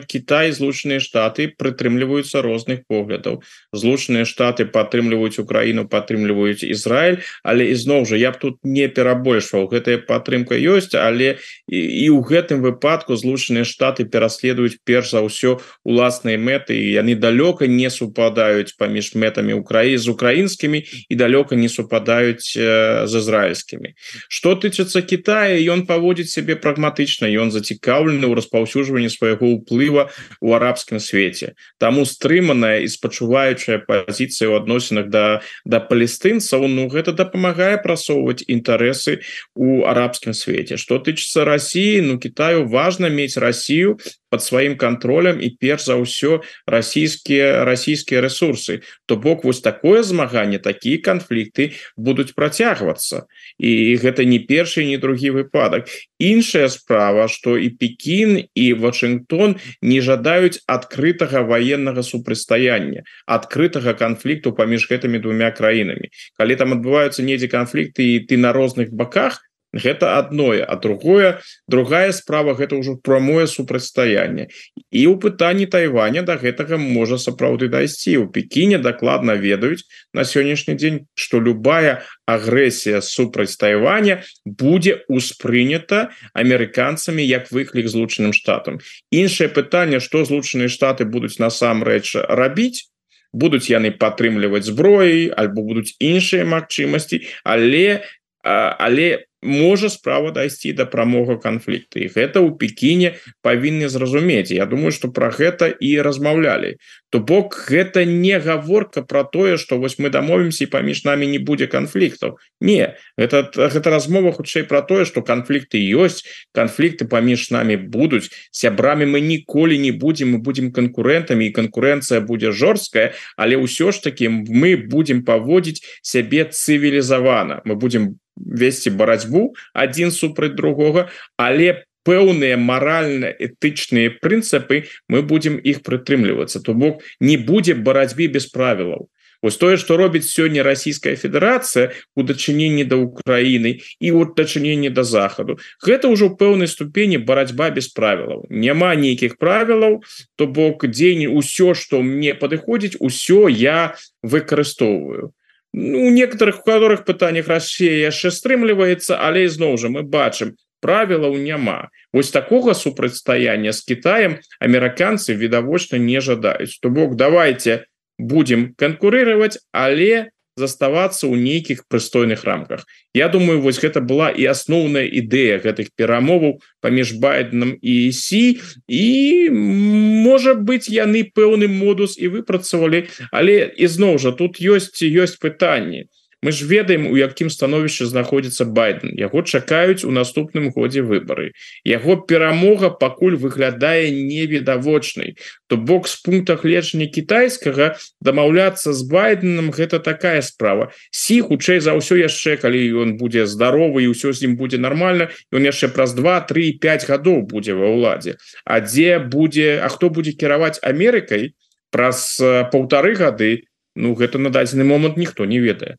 Кітай 0.07 0.51
злучаныя 0.51 0.99
штаты 0.99 1.53
прытрымліваюцца 1.57 2.41
розных 2.41 2.83
поглядаў. 2.89 3.41
Злучаныя 3.73 4.25
штаты 4.25 4.65
падтрымліваюць 4.65 5.39
Украіну 5.39 5.87
падтрымліваюць 5.87 6.65
Ізраиль 6.65 7.21
але 7.43 7.69
ізноў 7.73 8.05
жа 8.09 8.17
я 8.17 8.31
б 8.31 8.41
тут 8.41 8.59
не 8.63 8.87
перабольшваў 8.87 9.67
гэтая 9.71 9.97
падтрымка 10.07 10.57
ёсць 10.57 10.95
але 10.97 11.37
і, 11.67 11.79
і 11.79 12.05
ў 12.11 12.19
гэтым 12.25 12.61
выпадку 12.65 13.15
злучаныя 13.15 13.67
штаты 13.67 14.05
пераследуюць 14.05 14.81
перш 14.83 15.13
за 15.13 15.21
ўсё 15.23 15.59
уласныя 15.85 16.37
мэты 16.37 16.75
і 16.75 16.97
яны 16.97 17.15
далёка 17.15 17.67
не 17.67 17.89
супадаюць 17.89 18.75
паміж 18.77 19.13
мэтамі 19.15 19.53
Украі 19.57 19.97
з 19.97 20.07
украінскімі 20.09 20.83
і 21.09 21.13
далёка 21.15 21.55
не 21.55 21.69
супадаюць 21.69 22.53
з 22.53 23.13
ізраільскімі. 23.13 23.93
Что 24.29 24.55
тычыцца 24.55 25.01
Китая 25.01 25.57
ён 25.71 25.85
паводзіць 25.85 26.31
сябе 26.31 26.55
прагматычна 26.55 27.27
ён 27.27 27.51
зацікаўлены 27.51 28.25
ў 28.27 28.33
распаўсюджванні 28.47 29.11
свайго 29.11 29.59
ўплыва 29.59 30.09
у 30.39 30.53
арабскім 30.55 30.99
свеце. 30.99 31.53
Таму 31.77 32.07
стрыманая 32.07 32.79
і 32.79 32.87
спачуваючая 32.87 33.83
пазіцыя 33.83 34.47
ў 34.47 34.63
адносінах 34.63 35.11
да 35.11 35.43
да 35.67 35.83
палестынцаў 35.83 36.67
Ну 36.67 36.87
гэта 36.87 37.11
дапамагае 37.11 37.77
прасоўваць 37.83 38.47
інтарэсы 38.47 39.19
у 39.55 39.83
арабскім 39.83 40.33
свеце. 40.33 40.77
Что 40.77 40.99
тычыцца 40.99 41.43
Росіі 41.43 42.01
Ну 42.01 42.19
Китаю 42.19 42.67
важно 42.67 43.09
мець 43.09 43.37
Россию 43.37 43.99
под 44.29 44.43
сваім 44.43 44.77
контролем 44.77 45.41
і 45.41 45.49
перш 45.59 45.87
за 45.87 45.95
ўсё 45.95 46.43
расійскія 46.67 47.63
расійскія 47.65 48.21
ресурсы 48.21 48.81
то 49.05 49.15
бок 49.15 49.43
вось 49.43 49.61
такое 49.61 50.03
змаганне 50.03 50.59
такія 50.59 50.99
канфлікты 50.99 51.73
будуць 51.97 52.35
працягвацца. 52.35 53.25
І 53.57 53.95
гэта 53.97 54.25
не 54.25 54.39
першы 54.39 54.83
не 54.83 54.97
другі 54.97 55.31
выпадак. 55.31 55.87
Іншая 56.19 56.69
справа 56.69 57.27
что 57.27 57.57
і 57.57 57.69
Пекін 57.69 58.45
і 58.53 58.73
Вашингтон 58.73 59.57
не 59.81 60.01
жадаюць 60.01 60.59
адкрытага 60.67 61.41
военнага 61.41 62.03
супрацьстаяння 62.03 63.03
адкрытага 63.25 63.93
канфлікту 63.93 64.53
паміж 64.53 64.87
гэтымі 64.91 65.19
двумя 65.19 65.51
краінамі. 65.51 66.11
Калі 66.37 66.53
там 66.55 66.73
адбываюцца 66.77 67.23
недзе 67.23 67.47
канфлікты 67.47 68.03
і 68.15 68.19
ты 68.27 68.37
на 68.37 68.53
розных 68.53 68.91
баках 68.91 69.47
гэта 69.77 70.17
одное 70.17 70.65
а 70.65 70.75
другое 70.75 71.39
другая 71.67 72.11
справа 72.11 72.57
гэта 72.57 72.75
ўжо 72.75 72.97
прамое 72.97 73.45
супрацьстаянне. 73.45 74.49
І 74.91 75.01
ў 75.07 75.15
пытанні 75.21 75.69
Тайваня 75.69 76.21
до 76.25 76.35
да 76.35 76.41
гэтага 76.41 76.77
можа 76.77 77.17
сапраўды 77.17 77.69
дайсці. 77.69 78.17
У 78.17 78.27
Пекіне 78.27 78.77
дакладна 78.81 79.37
ведаюць 79.37 79.85
на 80.13 80.25
сённяшні 80.25 80.75
дзень 80.75 81.05
что 81.13 81.39
любая 81.39 82.03
агрэсія 82.25 83.01
супраць 83.01 83.55
Тайваня 83.55 84.23
будзе 84.45 85.05
успрынята 85.07 86.09
амерыканцамі 86.33 87.23
як 87.23 87.51
выклік 87.51 87.87
злучаным 87.87 88.33
штатам. 88.33 88.79
Іншае 89.11 89.47
пытанне 89.53 89.99
что 89.99 90.25
злучаныя 90.25 90.67
штаты 90.67 91.05
будуць 91.05 91.39
насамрэч 91.39 92.15
рабіць? 92.27 92.89
Будуць 93.33 93.69
яны 93.69 93.91
падтрымліваць 93.91 94.65
зброі 94.65 95.29
альбо 95.35 95.61
будуць 95.61 95.93
іншыя 95.99 96.47
магчымасці 96.47 97.21
але 97.43 98.07
але 98.47 99.26
можа 99.41 99.89
справа 99.89 100.31
дайсці 100.31 100.73
да 100.73 100.85
прамога 100.85 101.37
канфлікта 101.37 102.01
і 102.01 102.09
гэта 102.09 102.41
ў 102.41 102.57
пекіне 102.57 103.21
павінны 103.45 103.89
зразумець 103.89 104.49
Я 104.49 104.65
думаю 104.65 104.91
что 104.91 105.13
про 105.13 105.29
гэта 105.29 105.69
і 105.69 106.01
размаўлялі 106.01 106.81
то 107.09 107.19
бок 107.19 107.53
гэта 107.69 108.03
не 108.05 108.39
гаворка 108.39 109.01
про 109.01 109.23
тое 109.23 109.57
что 109.57 109.77
вось 109.77 109.99
мы 109.99 110.09
дамовімся 110.09 110.65
і 110.65 110.73
паміж 110.73 111.05
нами 111.05 111.29
не 111.29 111.37
будзе 111.37 111.67
канфліктаў 111.67 112.41
не 112.61 112.97
это 113.17 113.45
гэта 113.53 113.93
размова 113.93 114.33
хутчэй 114.33 114.63
про 114.65 114.81
тое 114.81 115.05
что 115.05 115.21
канфлікты 115.21 115.77
ёсць 115.77 116.25
канфлікты 116.51 117.05
паміж 117.05 117.51
нами 117.53 117.77
будуць 117.77 118.33
сябрамі 118.51 119.05
мы 119.05 119.21
ніколі 119.21 119.77
не 119.77 119.91
будем 119.91 120.33
мы 120.33 120.37
будем 120.41 120.73
канкурентамі 120.73 121.45
і 121.45 121.53
канкурэнцыя 121.53 122.25
будзе 122.25 122.51
жорсткая 122.51 123.13
але 123.37 123.61
ўсё 123.61 123.93
ж 123.93 124.01
таки 124.01 124.27
мы 124.29 124.75
будем 124.77 125.21
паводзіць 125.21 125.85
сябе 126.01 126.49
цывілізавана 126.49 127.61
мы 127.63 127.77
будем 127.77 128.17
весці 128.37 128.89
барацьбу 128.89 129.55
один 129.73 130.11
супраць 130.11 130.55
другога 130.55 131.09
але 131.37 131.83
пэўныя 132.07 132.55
маральна-этычныя 132.55 134.15
прынцыпы 134.23 134.87
мы 135.11 135.21
будем 135.27 135.59
іх 135.59 135.83
прытрымлівацца. 135.83 136.63
То 136.63 136.73
бок 136.73 137.03
не 137.19 137.35
будзе 137.35 137.75
барацьбе 137.75 138.31
без 138.31 138.47
правілаў. 138.47 139.11
Вось 139.43 139.57
тое 139.57 139.77
что 139.77 139.97
робіць 139.97 140.25
сёння 140.25 140.63
Расійская 140.63 141.15
Федерацыя 141.15 141.91
у 142.15 142.23
дачыненні 142.23 142.87
да 142.89 142.97
Украіны 142.97 143.83
і 143.99 144.11
вот 144.11 144.33
дачыненні 144.33 144.89
да 144.89 145.03
захаду 145.03 145.59
гэта 145.83 146.09
ўжо 146.09 146.33
пэўнай 146.33 146.65
ступені 146.65 147.21
барацьба 147.21 147.69
без 147.69 147.91
правілаў. 147.93 148.47
Няма 148.49 148.95
нейкіх 148.95 149.37
правілаў 149.37 150.01
то 150.35 150.47
бок 150.47 150.87
дзень 150.87 151.27
усё 151.29 151.75
что 151.75 152.01
мне 152.01 152.33
падыходзіць 152.33 152.97
усё 152.97 153.45
я 153.51 153.93
выкарыстоўваю. 154.23 155.29
Ну, 155.29 155.36
у 155.73 156.09
некоторых 156.09 156.59
у 156.59 156.63
которых 156.63 157.05
пытаниях 157.05 157.47
Россия 157.47 158.07
яшчэ 158.07 158.31
стрымліваецца 158.31 159.19
але 159.19 159.45
ізноў 159.45 159.77
жа 159.77 159.89
мы 159.89 160.03
бачым 160.03 160.55
правілаў 160.79 161.37
няма. 161.37 161.89
Ось 162.13 162.31
такого 162.31 162.73
супрацьстаяння 162.73 163.73
с 163.73 163.81
Китаем 163.81 164.39
амерыканцы 164.59 165.33
відавочна 165.33 165.97
не 165.97 166.21
жадаюць. 166.21 166.77
То 166.81 166.89
бок 166.89 167.15
давайте 167.15 167.85
будем 168.17 168.73
конкурировать 168.75 169.59
але 169.71 170.31
заставацца 170.57 171.29
ў 171.29 171.37
нейкіх 171.37 171.85
прыстойных 171.87 172.43
рамках. 172.43 172.83
Я 173.13 173.29
думаю 173.29 173.61
вось 173.61 173.79
гэта 173.79 174.01
была 174.01 174.33
і 174.33 174.49
асноўная 174.49 175.05
ідэя 175.05 175.61
гэтых 175.61 175.93
перамоваў 175.95 176.59
паміж 176.81 177.15
байденом 177.21 177.77
і 177.81 178.11
сі. 178.11 178.59
І 178.89 179.49
можа 179.53 180.57
быть 180.57 180.89
яны 180.89 181.23
пэўны 181.29 181.69
модус 181.69 182.17
і 182.17 182.33
выпрацавалі. 182.33 183.05
Але 183.31 183.69
ізноў 183.77 184.17
жа 184.17 184.33
тут 184.33 184.57
ёсць 184.57 184.97
ёсць 184.97 185.37
пытанні 185.37 186.09
мы 186.47 186.55
ж 186.55 186.63
ведаем 186.63 187.11
у 187.11 187.17
якім 187.19 187.49
становішча 187.51 188.07
знаходзіцца 188.07 188.63
байден. 188.63 189.11
Яго 189.19 189.43
чакаюць 189.43 190.07
у 190.07 190.15
наступным 190.15 190.71
годзе 190.71 191.03
выборы 191.03 191.51
яго 191.83 192.15
перамога 192.23 192.87
пакуль 192.87 193.35
выглядае 193.35 194.15
невідавочнай. 194.15 195.35
То 195.67 195.75
бок 195.75 196.07
з 196.07 196.15
пункта 196.23 196.55
гледжання 196.55 197.11
кітайскага 197.11 197.99
дамаўляцца 198.23 198.95
з 198.95 199.03
байденом 199.11 199.75
гэта 199.75 199.99
такая 199.99 200.39
справа. 200.39 200.95
Сі 201.11 201.43
хутчэй 201.43 201.83
за 201.83 201.99
ўсё 201.99 202.15
яшчэ 202.15 202.55
калі 202.63 202.79
ён 203.03 203.19
будзе 203.19 203.43
здаровы 203.43 204.07
і 204.07 204.15
ўсё 204.15 204.31
з 204.31 204.47
ім 204.47 204.55
будзе 204.55 204.79
нормально 204.79 205.27
ён 205.51 205.67
яшчэ 205.67 205.91
праз 205.91 206.15
2-3-5 206.15 207.11
гадоў 207.11 207.43
будзе 207.43 207.75
ва 207.75 207.91
ўладзе. 207.91 208.39
А 208.63 208.79
дзе 208.79 209.19
будзе 209.19 209.83
А 209.83 209.91
хто 209.91 210.07
будзе 210.07 210.31
кіраваць 210.31 210.79
Амерыкай 210.79 211.59
праз 211.91 212.39
паўтары 212.71 213.19
гады 213.19 213.67
Ну 213.99 214.13
гэта 214.15 214.37
на 214.37 214.53
дадзены 214.53 214.87
момант 214.87 215.17
ніхто 215.17 215.43
не 215.43 215.59
ведае 215.59 215.97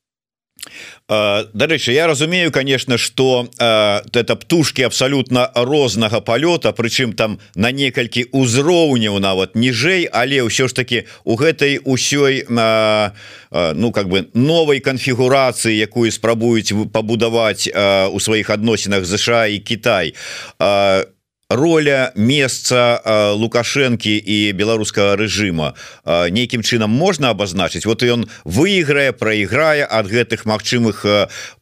Дарэчы 1.08 1.92
я 1.92 2.06
разумею 2.06 2.52
конечно 2.52 2.98
что 2.98 3.48
это 3.58 4.36
птушки 4.36 4.82
абсолютно 4.82 5.50
рознага 5.54 6.20
полета 6.20 6.72
прычым 6.72 7.12
там 7.12 7.38
на 7.54 7.72
некалькі 7.72 8.26
узроўняў 8.32 9.18
нават 9.18 9.56
ніжэй 9.56 10.08
але 10.12 10.42
ўсё 10.44 10.68
ж 10.68 10.74
таки 10.74 11.04
у 11.24 11.36
гэтай 11.36 11.80
усёй 11.84 12.44
на 12.48 13.12
ну 13.50 13.92
как 13.92 14.08
бы 14.08 14.28
новой 14.34 14.80
канфігурацыі 14.80 15.76
якую 15.76 16.12
спрабуюць 16.12 16.72
пабудаваць 16.92 17.68
у 18.12 18.20
сваіх 18.20 18.50
адносінах 18.50 19.04
ЗША 19.04 19.46
і 19.46 19.58
Кітай. 19.58 20.14
У 20.60 21.17
роля 21.48 22.12
месца 22.14 23.00
лукашэнкі 23.32 24.12
і 24.20 24.52
беларускага 24.52 25.16
рэжыма. 25.16 25.72
Нейкім 26.04 26.60
чынам 26.60 26.92
можна 26.92 27.32
абазначыць? 27.32 27.88
Вот 27.88 28.04
ён 28.04 28.28
выйграе 28.44 29.16
проіграе 29.16 29.88
ад 29.88 30.12
гэтых 30.12 30.44
магчымых 30.44 31.08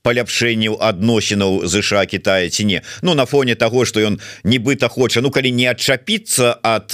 паляпшэнняў 0.03 0.83
адносінаў 0.83 1.71
ЗША 1.71 2.03
Китая 2.11 2.51
ці 2.51 2.65
не. 2.67 2.83
Ну 3.03 3.15
на 3.15 3.27
фоне 3.27 3.55
того 3.55 3.85
что 3.85 4.01
ён 4.01 4.19
нібыта 4.43 4.89
хоча 4.89 5.23
Ну 5.23 5.31
калі 5.31 5.55
не 5.55 5.71
адчапіцца 5.71 6.59
ад 6.63 6.91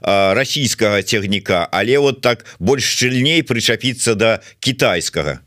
расійскага 0.00 1.02
цягніка 1.02 1.68
але 1.70 1.98
вот 1.98 2.20
так 2.24 2.44
больш 2.58 2.88
шчыльней 2.88 3.42
прычапіцца 3.44 4.14
до 4.14 4.18
да 4.18 4.40
китайскага 4.60 5.40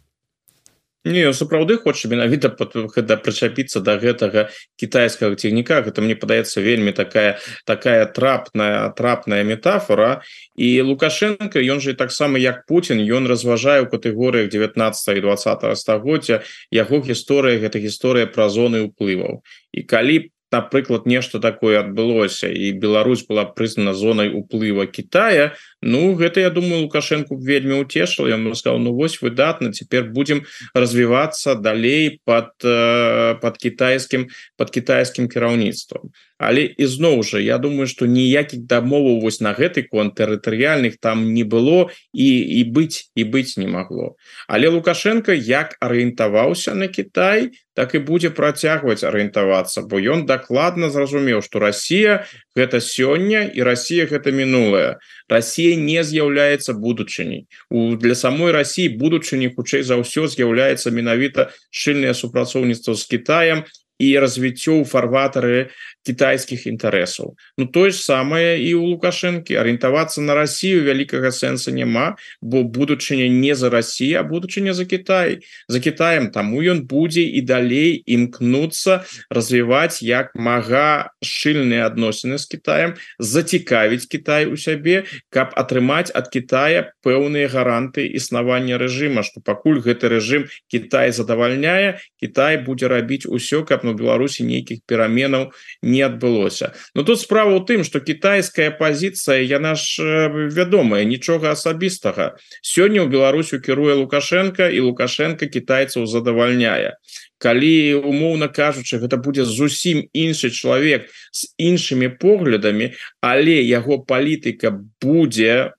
не 1.06 1.34
сапраўды 1.34 1.78
хоча 1.78 2.08
менавіта 2.08 2.52
гэта 2.56 3.18
прычапіцца 3.20 3.80
до 3.80 3.86
да 3.86 4.00
гэтага 4.00 4.42
китайскага 4.80 5.36
цягніка. 5.36 5.84
Гэта 5.84 6.02
мне 6.02 6.16
падаецца 6.16 6.64
вельмі 6.64 6.92
такая 6.92 7.40
такая 7.66 8.06
трапная 8.06 8.90
трапная 8.96 9.44
метафора 9.44 10.24
і 10.56 10.82
лукашенко 10.82 11.60
ён 11.60 11.80
же 11.80 11.94
таксама 11.94 12.40
як 12.40 12.66
Путін 12.66 13.04
ён 13.04 13.28
разважае 13.28 13.84
у 13.84 13.90
катэгорыях 13.92 14.50
19 14.50 15.18
і 15.18 15.22
20 15.22 15.78
стагоддзя 15.78 16.44
яго 16.72 17.04
гісторыя 17.04 17.60
гэта 17.60 17.84
гісторыя 17.84 18.26
пра 18.28 18.50
зоны 18.50 18.88
ўплываў. 18.88 19.44
І 19.74 19.84
калі 19.84 20.20
по 20.20 20.34
напрыклад 20.54 21.06
нешта 21.10 21.40
такое 21.40 21.82
адбылося 21.82 22.48
і 22.48 22.72
Беларусь 22.78 23.26
была 23.26 23.44
прызнана 23.58 23.94
зонай 23.98 24.30
уплыва 24.30 24.86
Китая 24.86 25.58
Ну 25.84 26.16
гэта 26.16 26.40
я 26.40 26.50
думаю 26.50 26.84
лукашенко 26.84 27.36
вельмі 27.36 27.82
утешил 27.82 28.28
я 28.28 28.38
сказал 28.56 28.80
Ну 28.80 28.94
вось 28.94 29.22
выдатна 29.22 29.74
цяпер 29.74 30.10
будем 30.10 30.44
развиваться 30.74 31.56
далей 31.56 32.20
под 32.26 32.56
под 32.60 33.58
китайскім 33.58 34.28
под 34.58 34.70
китайскім 34.72 35.28
кіраўніцтвом 35.28 36.12
але 36.44 36.68
ізноў 36.78 37.24
жа 37.24 37.40
я 37.40 37.58
думаю 37.58 37.88
что 37.88 38.06
ніякіх 38.06 38.68
дамоваў 38.68 39.22
вось 39.24 39.40
на 39.40 39.54
гэты 39.56 39.88
конт 39.88 40.20
тэрытарыяльных 40.20 41.00
там 41.00 41.34
не 41.34 41.44
было 41.44 41.90
і 42.12 42.28
і 42.28 42.62
быць 42.76 43.10
і 43.16 43.24
быць 43.24 43.56
не 43.58 43.68
магло. 43.68 44.16
Але 44.48 44.68
лукашенко 44.68 45.32
як 45.34 45.78
арыентаваўся 45.80 46.76
на 46.76 46.88
Китай 46.88 47.52
так 47.74 47.96
і 47.96 48.04
будзе 48.04 48.30
працягваць 48.30 49.04
арыентавацца 49.04 49.88
бо 49.88 49.98
ён 49.98 50.26
дакладна 50.26 50.90
зразумеў 50.90 51.42
что 51.42 51.60
Россия 51.60 52.26
гэта 52.56 52.80
сёння 52.80 53.50
і 53.50 53.64
Россия 53.64 54.06
гэта 54.06 54.32
мінулая 54.32 55.00
Россия 55.30 55.76
не 55.76 56.04
з'яўляецца 56.04 56.74
будучыняй. 56.74 57.48
У 57.70 57.96
для 57.96 58.16
самой 58.16 58.52
России 58.52 58.88
будучыні 58.88 59.54
хутчэй 59.58 59.84
за 59.84 59.98
ўсё 59.98 60.28
з'яўляецца 60.30 60.94
менавіта 60.94 61.50
шчыльнае 61.74 62.14
супрацоўніцтва 62.14 62.94
з 62.94 63.04
Китаем 63.10 63.60
і 64.00 64.08
развіццё 64.20 64.82
ў 64.82 64.86
фарватары 64.86 65.74
китайскіх 66.04 66.68
інтарэсаў 66.68 67.36
Ну 67.58 67.66
тое 67.66 67.92
ж 67.92 68.00
самае 68.02 68.60
і 68.60 68.74
у 68.76 68.84
лукашэнкі. 68.94 69.56
Арыентавацца 69.56 70.22
на 70.22 70.34
Россию 70.34 70.84
вялікага 70.84 71.32
сэнса 71.32 71.72
няма 71.72 72.16
бо 72.42 72.64
будучыня 72.64 73.30
не 73.30 73.56
за 73.56 73.70
Россия 73.70 74.24
будучыня 74.24 74.74
за 74.74 74.86
Китай 74.86 75.46
за 75.68 75.80
Китаем 75.80 76.32
таму 76.32 76.64
ён 76.64 76.84
будзе 76.90 77.24
і 77.24 77.42
далей 77.42 78.02
імкнуцца 78.06 79.06
развіваць 79.30 80.02
як 80.02 80.34
мага 80.36 81.14
шчыльныя 81.24 81.86
адносіны 81.86 82.38
з 82.38 82.46
Китаем 82.50 82.96
зацікавіць 83.20 84.10
Китай 84.10 84.50
у 84.50 84.58
сябе 84.58 85.06
каб 85.30 85.54
атрымаць 85.56 86.12
ад 86.14 86.34
Китая 86.34 86.94
пэўныя 87.06 87.48
гаранты 87.48 88.08
існавання 88.08 88.82
рэжыма 88.82 89.24
что 89.24 89.42
пакуль 89.42 89.80
гэты 89.80 90.10
рэжым 90.10 90.50
Китай 90.68 91.12
задавальняе 91.12 92.00
Китай 92.20 92.58
будзе 92.58 92.90
рабіць 92.90 93.30
усё 93.30 93.64
каб 93.64 93.86
на 93.86 93.94
Беларусі 93.94 94.44
нейкіх 94.44 94.82
пераменаў 94.90 95.54
не 95.82 95.93
не 95.94 96.02
адбылося. 96.02 96.74
Но 96.96 97.04
тут 97.04 97.22
справа 97.22 97.54
у 97.56 97.62
тым 97.62 97.84
что 97.84 98.00
китайская 98.00 98.72
позиция 98.72 99.46
яна 99.46 99.76
ж 99.78 100.02
э, 100.02 100.50
вядомая 100.50 101.06
нічога 101.06 101.54
асабістага. 101.54 102.34
Сёння 102.62 103.06
у 103.06 103.08
Беларусю 103.08 103.62
кіруе 103.62 103.94
лукашенко 103.94 104.66
і 104.74 104.80
лукашенко 104.90 105.46
китайцаў 105.46 106.10
задавальняе. 106.10 106.98
Калі 107.38 108.02
умоўно 108.02 108.50
кажучы 108.50 108.98
гэта 108.98 109.22
будзе 109.22 109.46
зусім 109.46 110.08
іншы 110.14 110.50
чалавек 110.50 111.12
з 111.32 111.54
іншымі 111.62 112.10
поглядамі 112.18 112.96
але 113.22 113.62
яго 113.62 114.02
палітыка 114.02 114.74
будзе 115.02 115.76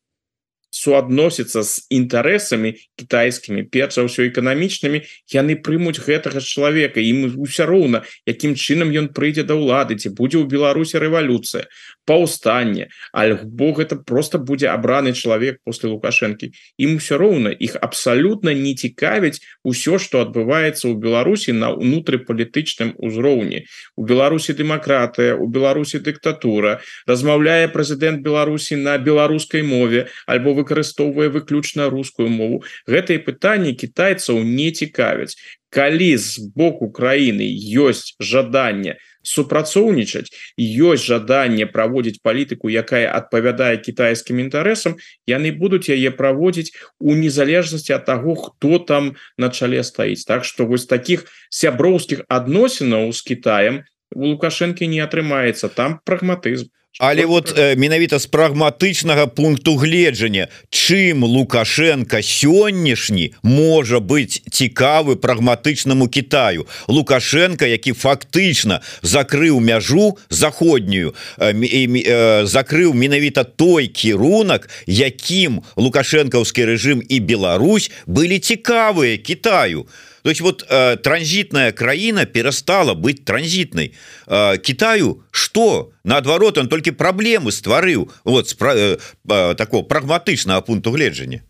суадносіцца 0.75 1.63
з 1.63 1.87
інтарэсамі 1.95 2.75
кітайскімі. 2.99 3.63
Перш 3.71 3.95
за 3.95 4.03
ўсё 4.11 4.27
эканамічнымі 4.27 5.07
яны 5.31 5.55
прымуць 5.55 6.03
гэтага 6.03 6.43
чалавека 6.43 6.99
ім 6.99 7.39
ўсё 7.39 7.71
роўна 7.71 8.03
якім 8.27 8.59
чынам 8.59 8.91
ён 8.91 9.15
прыйдзе 9.15 9.47
да 9.47 9.55
ўлады 9.55 9.95
ці 9.95 10.11
будзе 10.19 10.43
ў 10.43 10.51
Беларусі 10.51 10.99
рэвалюцыя 10.99 11.71
паўстанне. 12.05 12.89
Альбо 13.13 13.73
гэта 13.73 13.97
просто 13.97 14.39
будзе 14.39 14.69
абраны 14.69 15.15
чалавек 15.15 15.59
после 15.65 15.91
лукашэнкі. 15.91 16.53
Ім 16.79 16.99
все 16.99 17.17
роўна 17.17 17.55
іх 17.55 17.77
абсалютна 17.81 18.53
не 18.53 18.75
цікавіць 18.75 19.41
усё 19.65 19.99
что 19.99 20.21
адбываецца 20.21 20.91
ў 20.91 20.99
Беларусі 20.99 21.57
на 21.57 21.73
унутрыпалітычным 21.73 22.99
узроўні. 22.99 23.65
У 23.97 24.05
Беларусі 24.05 24.53
дэмакратыя 24.53 25.39
у 25.39 25.47
Беларусі 25.49 26.03
дыктатура. 26.05 26.81
Размаўляе 27.07 27.73
прэзідэнт 27.73 28.21
Беларусі 28.21 28.77
на 28.77 28.99
беларускай 28.99 29.63
мове 29.63 30.09
альбо 30.27 30.53
вы 30.53 30.65
выкарыстоўвае 30.65 31.29
выключна 31.29 31.91
рускую 31.91 32.29
мову. 32.29 32.65
Гэтые 32.89 33.21
пытанні 33.21 33.75
китайцаў 33.75 34.43
не 34.43 34.71
цікавяць. 34.71 35.37
Калі 35.71 36.17
з 36.17 36.39
боку 36.55 36.91
краіны 36.91 37.45
ёсць 37.77 38.15
жаданне 38.21 38.97
супрацоўнічаць. 39.25 40.29
Ёсць 40.61 41.09
жаданне 41.09 41.67
праводзіць 41.67 42.21
палітыку 42.23 42.71
якая 42.71 43.09
адпавядае 43.11 43.81
кітайскім 43.81 44.45
інтарэсам 44.45 45.01
яны 45.27 45.51
будуць 45.57 45.89
яе 45.89 46.13
праводзіць 46.13 46.77
у 47.01 47.17
незалежнасці 47.17 47.97
ад 47.97 48.05
таго 48.05 48.37
хто 48.37 48.79
там 48.79 49.17
на 49.37 49.49
чале 49.49 49.83
стаіць. 49.83 50.25
Так 50.29 50.45
што 50.45 50.69
вось 50.69 50.87
таких 50.87 51.27
сяброўскіх 51.51 52.29
адносінаў 52.29 53.11
з 53.13 53.21
Китаем 53.25 53.83
у 54.15 54.37
лукашэнкі 54.37 54.87
не 54.87 55.01
атрымаецца. 55.01 55.73
Там 55.73 55.99
прагматызм 56.05 56.71
Але 56.99 57.27
вот 57.27 57.59
э, 57.59 57.77
менавіта 57.77 58.19
з 58.19 58.27
прагматычнага 58.27 59.27
пункту 59.27 59.75
гледжання 59.75 60.47
чым 60.71 61.25
лукашенко 61.27 62.23
сённяшні 62.23 63.35
можа 63.43 63.99
быць 63.99 64.39
цікавы 64.47 65.17
прагматычнаму 65.17 66.07
Китаю 66.07 66.71
лукашенко 66.87 67.67
які 67.67 67.93
фактычна 67.99 68.79
закрыў 69.03 69.59
мяжу 69.59 70.19
заходнюю 70.31 71.15
э, 71.39 71.51
э, 71.51 72.47
закрыў 72.47 72.95
менавіта 72.95 73.43
той 73.43 73.91
кірунак 73.91 74.71
якім 74.87 75.67
лукашэнкаўскі 75.75 76.63
рэжым 76.63 77.03
і 77.03 77.19
Беларусь 77.19 77.91
былі 78.07 78.39
цікавыя 78.39 79.19
Китаю 79.19 79.91
то 79.91 80.14
есть 80.31 80.41
вот 80.41 80.67
э, 80.69 80.97
транзитная 80.97 81.73
краіна 81.73 82.25
перастала 82.25 82.95
быть 82.95 83.25
транзитной. 83.25 83.95
Э, 84.27 84.59
Китаю 84.59 85.23
что? 85.31 85.93
Наадварот 86.05 86.59
он 86.59 86.69
только 86.69 86.93
проблемы 86.93 87.53
стварыў 87.53 88.11
вот 88.25 88.57
э, 88.61 88.99
э, 89.29 89.55
такого 89.55 89.83
прагматычного 89.83 90.61
пункту 90.61 90.91
гледжання 90.91 91.43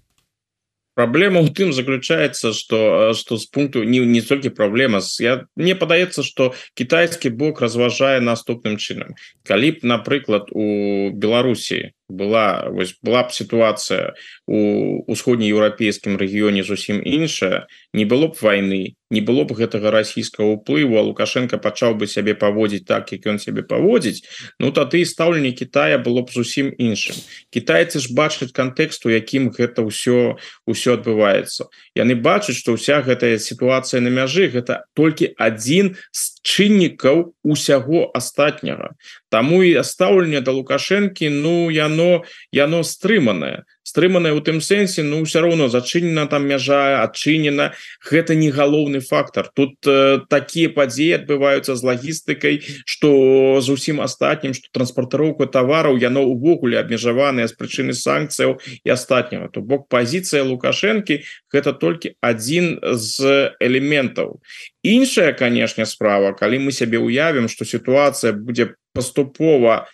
проблема 0.95 1.41
у 1.41 1.49
тым 1.49 1.73
заключается 1.73 2.53
что 2.53 3.13
что 3.15 3.37
с 3.37 3.47
пункту 3.47 3.83
не 3.83 4.01
не 4.01 4.21
столькі 4.21 4.51
проблема. 4.51 5.01
Я 5.21 5.47
мне 5.57 5.75
падаецца 5.75 6.23
что 6.23 6.55
китайский 6.75 7.31
бок 7.31 7.61
разважае 7.61 8.21
наступным 8.21 8.77
чынам 8.79 9.15
калі 9.43 9.71
б 9.73 9.79
напрыклад 9.83 10.49
у 10.51 11.11
Беларусі 11.11 11.93
была 12.09 12.69
вось 12.69 12.95
была 13.03 13.25
б 13.25 13.33
сітуацыя 13.33 14.13
у 14.47 15.03
усходнееўрапейскім 15.09 16.17
рэгіёне 16.21 16.63
зусім 16.63 17.01
іншая 17.01 17.67
не 17.93 18.05
было 18.05 18.29
б 18.29 18.37
войны 18.41 18.95
не 19.11 19.21
было 19.21 19.45
б 19.45 19.55
гэтага 19.55 19.91
расійскага 19.95 20.59
ўплыву 20.59 21.01
лукашенко 21.01 21.57
пачаў 21.59 21.95
бы 21.95 22.07
сябе 22.07 22.35
паводзіць 22.35 22.85
так 22.85 23.13
як 23.13 23.27
ён 23.27 23.39
сябе 23.39 23.63
паводзіць 23.63 24.25
Ну 24.59 24.71
тады 24.71 25.05
стаўленне 25.05 25.53
Китая 25.53 25.99
было 25.99 26.23
б 26.23 26.31
зусім 26.31 26.73
іншым. 26.79 27.17
Китайцы 27.51 28.01
ж 28.01 28.13
бачаць 28.15 28.53
кантэксту 28.53 29.11
якім 29.11 29.51
гэта 29.51 29.83
ўсё 29.83 30.37
ўсё 30.67 30.99
адбываецца. 30.99 31.69
Яны 31.95 32.15
бачаць 32.15 32.57
что 32.57 32.77
ўся 32.77 33.01
гэтая 33.03 33.39
сітуацыя 33.39 34.01
на 34.01 34.11
мяжы 34.11 34.49
гэта 34.49 34.85
толькі 34.95 35.35
адзін 35.39 35.97
з 36.13 36.23
чыннікаў 36.45 37.35
усяго 37.43 38.11
астатняга 38.15 38.95
Таму 39.35 39.63
і 39.67 39.75
стаўленне 39.83 40.41
да 40.47 40.55
лукашэнкі 40.55 41.31
Ну 41.43 41.55
яно 41.75 42.23
яно 42.55 42.83
стрыманае 42.87 43.57
стрыманае 43.85 44.33
у 44.33 44.41
тым 44.41 44.61
сэнсе 44.65 45.05
Ну 45.05 45.23
ўсё 45.23 45.45
роўно 45.45 45.69
зачынена 45.69 46.27
там 46.27 46.49
мяжа 46.49 47.05
адчынена. 47.05 47.77
Гэта 48.01 48.35
не 48.35 48.51
галоўны 48.51 49.05
фактор 49.05 49.53
тут 49.55 49.77
э, 49.87 50.25
такія 50.29 50.73
падзеі 50.73 51.21
адбываюцца 51.21 51.77
з 51.77 51.83
лагістыкай 51.85 52.65
что 52.89 53.61
зусім 53.61 54.01
астатнім 54.01 54.57
что 54.57 54.73
транспартароўку 54.73 55.47
тавараў 55.47 56.01
яно 56.01 56.25
увогуле 56.25 56.81
абмежаваныя 56.81 57.47
з 57.47 57.55
прычыны 57.55 57.93
санкцыяў 57.93 58.59
і 58.83 58.89
астатняга. 58.89 59.53
То 59.53 59.61
бок 59.61 59.87
пазіцыя 59.93 60.43
лукашэнкі 60.43 61.21
гэта 61.53 61.77
толькі 61.77 62.17
адзін 62.25 62.81
з 62.81 63.53
элементаў. 63.61 64.41
Іншая 64.83 65.37
канешне 65.37 65.85
справа 65.85 66.33
калі 66.33 66.65
мы 66.65 66.73
сябе 66.73 66.97
уявім 66.97 67.53
что 67.53 67.69
сітуацыя 67.69 68.33
будзе 68.33 68.81
поступова 68.97 69.85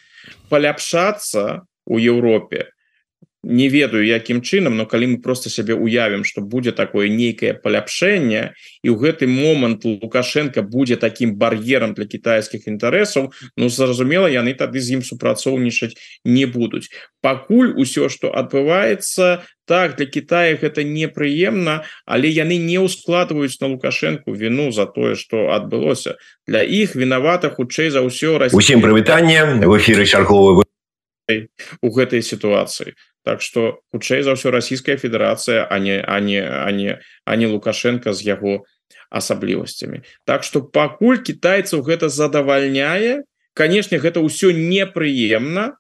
паляпшацца 0.49 1.67
у 1.91 1.99
Еўропе 1.99 2.71
не 3.43 3.69
ведаю 3.69 4.05
якім 4.05 4.45
чынам 4.45 4.77
но 4.77 4.87
калі 4.87 5.17
мы 5.17 5.19
просто 5.23 5.51
сябе 5.51 5.75
уявім 5.75 6.25
что 6.25 6.41
будзе 6.41 6.73
такое 6.73 7.09
нейкае 7.09 7.55
паляпшэнне 7.57 8.53
і 8.85 8.89
ў 8.89 8.97
гэты 9.01 9.27
момант 9.27 9.85
лукашенко 9.85 10.63
будзе 10.63 10.97
таким 10.97 11.37
бар'ерам 11.41 11.95
для 11.95 12.05
китайскіх 12.05 12.69
інтарэсаў 12.69 13.33
Ну 13.57 13.69
зразумела 13.69 14.27
яны 14.29 14.55
тады 14.55 14.81
з 14.81 14.99
ім 14.99 15.03
супрацоўнічаць 15.03 15.97
не 16.25 16.47
будуць. 16.47 16.89
Пакуль 17.21 17.73
усё 17.77 18.09
что 18.09 18.33
адбываецца 18.33 19.45
так 19.67 19.97
для 19.97 20.07
Китая 20.07 20.57
гэта 20.57 20.83
непрыемна 20.83 21.85
але 22.07 22.29
яны 22.29 22.59
не 22.59 22.79
ускладваюць 22.79 23.61
на 23.61 23.69
лукашенко 23.69 24.33
вину 24.33 24.73
за 24.73 24.87
тое 24.87 25.15
что 25.15 25.51
адбылося. 25.51 26.17
Для 26.47 26.63
іх 26.63 26.97
вінавата 26.97 27.51
хутчэй 27.51 27.91
за 27.91 28.03
ўсё 28.03 28.51
усім 28.53 28.81
прывітанне. 28.81 29.65
В 29.65 29.77
эфиры 29.79 30.07
чарговы 30.07 30.65
у 31.81 31.89
гэтай 31.95 32.23
сітуацыі 32.27 32.99
Так 33.25 33.43
что 33.43 33.81
хутчэй 33.93 34.23
за 34.23 34.33
ўсё 34.33 34.51
Российская 34.51 34.97
Федерация 34.97 35.65
а 35.65 35.79
не 35.79 36.01
а 36.01 36.21
не 36.21 36.41
а 36.41 36.71
не 36.73 37.01
а 37.25 37.37
не 37.37 37.47
лукашенко 37.47 38.13
з 38.13 38.25
яго 38.25 38.65
асаблівасцямі. 39.11 40.03
Так 40.25 40.45
что 40.45 40.63
пакуль 40.63 41.21
китайцаў 41.21 41.83
гэта 41.83 42.09
задавальняе 42.09 43.25
конечно 43.55 43.99
гэта 43.99 44.25
ўсё 44.25 44.55
непрыемна 44.57 45.77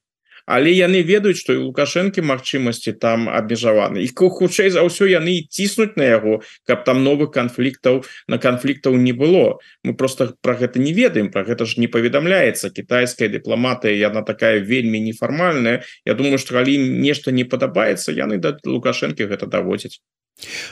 але 0.50 0.74
яны 0.74 1.02
ведаюць 1.06 1.38
что 1.38 1.54
і 1.54 1.62
лукашэнкі 1.70 2.26
магчымасці 2.26 2.92
там 2.98 3.28
абмежаваны. 3.30 4.02
Их 4.02 4.18
хутчэй 4.18 4.70
за 4.74 4.82
ўсё 4.82 5.06
яны 5.06 5.46
ціснуць 5.46 5.94
на 5.94 6.10
яго 6.10 6.42
каб 6.66 6.84
там 6.84 7.04
новых 7.06 7.30
канфліктаў 7.30 8.02
на 8.26 8.38
канфліктаў 8.38 8.98
не 8.98 9.12
было. 9.12 9.62
Мы 9.84 9.94
просто 9.94 10.34
про 10.42 10.58
гэта 10.58 10.82
не 10.82 10.92
ведаем 10.92 11.30
про 11.30 11.44
гэта 11.44 11.66
ж 11.66 11.78
не 11.78 11.86
паведамляецца. 11.86 12.74
Китайская 12.74 13.30
дыпламатыя 13.30 13.94
яна 13.94 14.22
такая 14.22 14.58
вельмі 14.58 14.98
нефармальная. 15.00 15.84
Я 16.04 16.14
думаю 16.14 16.38
что 16.38 16.58
калі 16.58 16.76
нешта 16.78 17.30
не 17.30 17.44
падабаецца 17.44 18.12
яны 18.12 18.38
да 18.38 18.58
лукашэнкі 18.64 19.30
гэта 19.30 19.46
даводзяць 19.46 20.02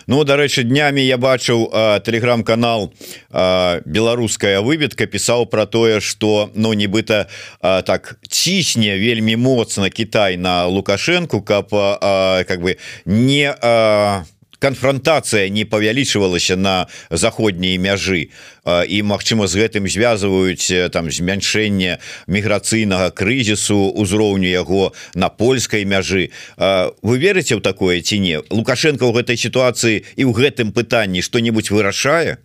Ну 0.07 0.24
дарэчы 0.24 0.64
днямі 0.64 1.04
я 1.04 1.18
бачыў 1.18 1.68
телеграм-канал 2.04 2.92
беларуская 3.31 4.61
выведка 4.61 5.07
пісаў 5.07 5.46
про 5.46 5.66
тое 5.66 6.00
что 6.00 6.50
ну 6.54 6.72
нібыта 6.72 7.26
так 7.61 8.18
цісне 8.28 8.98
вельмі 8.98 9.37
моцна 9.37 9.90
Кітай 9.90 10.37
на 10.37 10.66
лукашенко 10.66 11.40
каб 11.40 11.68
а, 11.72 12.44
как 12.44 12.61
бы 12.61 12.78
не 13.04 13.54
а, 13.61 14.24
конфронтацыя 14.59 15.49
не 15.49 15.64
павялічвалася 15.64 16.57
на 16.57 16.87
заходняй 17.11 17.79
мяжы 17.79 18.31
і 18.66 18.99
Мачыма 19.03 19.47
з 19.47 19.55
гэтым 19.62 19.88
звязваюць 19.88 20.90
там 20.92 21.11
змяншэнне 21.11 21.99
міграцыйнага 22.27 23.11
крызісу 23.14 23.92
узроўню 23.94 24.49
яго 24.49 24.92
на 25.14 25.29
польскай 25.29 25.85
мяжы. 25.85 26.31
Вы 26.59 27.14
верыце 27.18 27.57
ў 27.57 27.62
такое 27.62 28.03
ці 28.03 28.18
не? 28.18 28.42
Лукашенко 28.51 29.07
ў 29.07 29.23
гэтай 29.23 29.37
сітуацыі 29.38 30.05
і 30.16 30.23
ў 30.27 30.33
гэтым 30.35 30.75
пытанні 30.75 31.23
што-нибудь 31.23 31.71
вырашае 31.71 32.42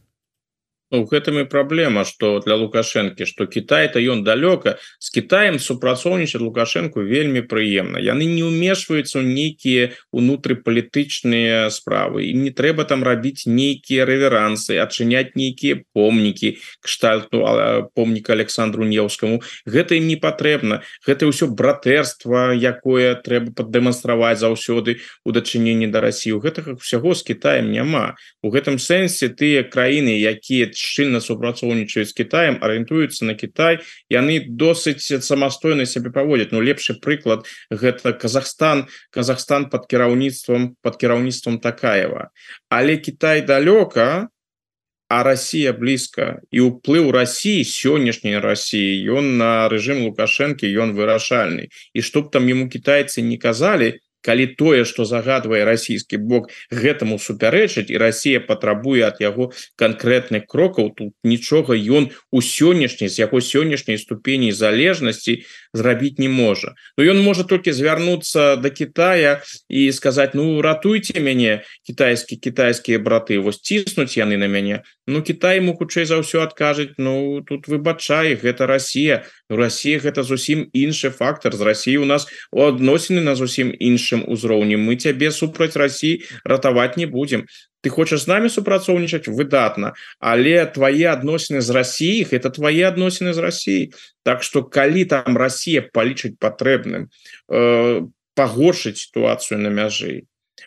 Ну, 0.94 1.08
гэтым 1.10 1.40
і 1.42 1.50
праблема 1.50 2.06
что 2.06 2.38
для 2.46 2.54
лукашэнкі 2.54 3.26
что 3.26 3.48
Китай 3.50 3.90
то 3.90 3.98
ён 3.98 4.22
далёка 4.24 4.78
с 5.00 5.10
Китаем 5.10 5.58
супрацоўнічаць 5.58 6.42
лукашенко 6.42 7.02
вельмі 7.02 7.42
прыемна 7.42 7.98
яны 7.98 8.30
не 8.30 8.46
умешваюцца 8.46 9.18
ў 9.18 9.26
нейкія 9.26 9.98
унутры 10.14 10.54
палітычныя 10.54 11.74
справы. 11.74 12.30
Ім 12.30 12.46
не 12.46 12.54
трэба 12.54 12.86
там 12.86 13.02
рабіць 13.02 13.50
нейкія 13.50 14.06
рэверансы 14.06 14.78
адчыняць 14.78 15.34
нейкія 15.34 15.82
помнікі 15.98 16.62
кштальту 16.86 17.42
помніка 17.98 18.38
Александру 18.38 18.86
неўскаму 18.86 19.42
гэта 19.66 19.98
ім 19.98 20.06
не 20.14 20.22
патрэбна 20.22 20.86
гэта 21.10 21.26
ўсё 21.26 21.50
братэрства 21.50 22.54
якое 22.54 23.18
трэба 23.18 23.50
паддэманстраваць 23.58 24.38
заўсёды 24.38 25.02
у 25.26 25.34
дачыненні 25.34 25.90
да 25.90 26.06
Росію 26.06 26.38
гэтага 26.38 26.78
ўсяго 26.78 27.18
з 27.18 27.34
Китаем 27.34 27.74
няма. 27.74 28.14
У 28.46 28.54
гэтым 28.54 28.78
сэнсе 28.78 29.34
тыя 29.34 29.66
краіны 29.66 30.22
якія 30.22 30.70
шчыльна 30.84 31.24
супрацоўнічаюць 31.24 32.12
з 32.12 32.18
Китаем 32.20 32.60
арыентуюцца 32.60 33.24
на 33.26 33.34
Китай 33.40 33.80
яны 34.12 34.44
досыць 34.44 35.08
самастойна 35.24 35.88
сябе 35.88 36.12
паводзяць 36.12 36.52
Ну 36.52 36.60
лепшы 36.60 37.00
прыклад 37.00 37.48
гэта 37.72 38.14
Казахстан. 38.14 38.86
Казахстан 39.10 39.70
под 39.72 39.88
кіраўніцтвам 39.88 40.76
под 40.84 41.00
кіраўніцтвам 41.00 41.60
такаева. 41.64 42.30
Але 42.70 42.98
Китай 42.98 43.42
далёка 43.42 44.28
а 45.14 45.24
Россия 45.24 45.74
блізка 45.78 46.42
і 46.50 46.74
ўплыў 46.74 47.14
России 47.14 47.62
сённяшняй 47.62 48.42
России 48.42 48.98
ён 49.14 49.38
на 49.38 49.70
рэжым 49.70 50.02
лукашэнкі 50.10 50.66
ён 50.66 50.98
вырашальны 50.98 51.70
і 51.70 52.00
чтоб 52.02 52.32
там 52.34 52.50
ему 52.50 52.66
китайцы 52.66 53.22
не 53.22 53.38
казалі 53.38 54.02
калі 54.24 54.48
тое 54.58 54.86
что 54.88 55.06
загадвае 55.06 55.64
расійскі 55.68 56.18
бок 56.18 56.50
гэтаму 56.72 57.20
супярэчыць 57.20 57.92
і 57.92 58.00
Россия 58.00 58.40
патрабуе 58.40 59.04
от 59.06 59.20
яго 59.20 59.52
конкретных 59.76 60.48
крокаў 60.48 60.96
тут 60.96 61.12
нічога 61.24 61.76
ён 61.76 62.10
у 62.32 62.40
сённяшняй 62.40 63.12
з 63.12 63.28
яго 63.28 63.44
сённяшняй 63.44 64.00
ступені 64.00 64.52
залежнасці 64.56 65.44
зрабіць 65.74 66.20
не 66.20 66.30
можа. 66.30 66.74
Но 66.98 67.04
ён 67.04 67.20
можа 67.22 67.44
толькі 67.44 67.76
звярнуцца 67.76 68.56
до 68.56 68.70
Китая 68.70 69.44
і 69.70 69.92
сказать 69.92 70.34
ну 70.34 70.62
ратуйте 70.62 71.20
мяне 71.20 71.64
китайскі 71.84 72.40
китайскія 72.40 73.00
браты 73.00 73.40
вось 73.44 73.60
ціснуць 73.60 74.18
яны 74.18 74.38
на 74.38 74.48
мяне 74.48 74.84
Ну 75.06 75.22
Китай 75.22 75.60
ему 75.60 75.76
хутчэй 75.76 76.06
за 76.08 76.24
ўсё 76.24 76.48
адкажыць 76.48 76.96
Ну 76.98 77.44
тут 77.44 77.68
выбачай 77.68 78.36
гэта 78.40 78.68
Россия 78.68 79.28
Россия 79.50 80.00
гэта 80.00 80.24
зусім 80.24 80.70
іншы 80.74 81.10
фактор. 81.10 81.56
З 81.56 81.62
России 81.62 81.98
у 81.98 82.06
нас 82.06 82.28
у 82.52 82.64
адносіны 82.64 83.22
на 83.22 83.36
зусім 83.36 83.74
іншым 83.76 84.24
узроўні 84.28 84.78
мы 84.78 84.96
цябе 84.96 85.32
супраць 85.32 85.76
России 85.76 86.24
ратаваць 86.44 86.98
не 86.98 87.06
будем. 87.06 87.46
Ты 87.84 87.90
хочаш 87.90 88.24
з 88.24 88.28
нами 88.28 88.48
супрацоўнічаць 88.48 89.28
выдатна 89.28 89.94
але 90.20 90.66
твои 90.66 91.04
адносіны 91.04 91.62
з 91.62 91.70
Россией 91.70 92.28
это 92.32 92.50
твои 92.50 92.82
адносіны 92.82 93.34
з 93.34 93.40
Россией 93.40 93.94
Так 94.24 94.44
что 94.44 94.64
калі 94.64 95.06
там 95.06 95.38
Россия 95.38 95.82
палічыць 95.82 96.40
патрэбным 96.40 97.12
э, 97.52 98.02
пагоршыць 98.36 99.04
ситуацию 99.04 99.60
на 99.60 99.68
мяжы 99.68 100.24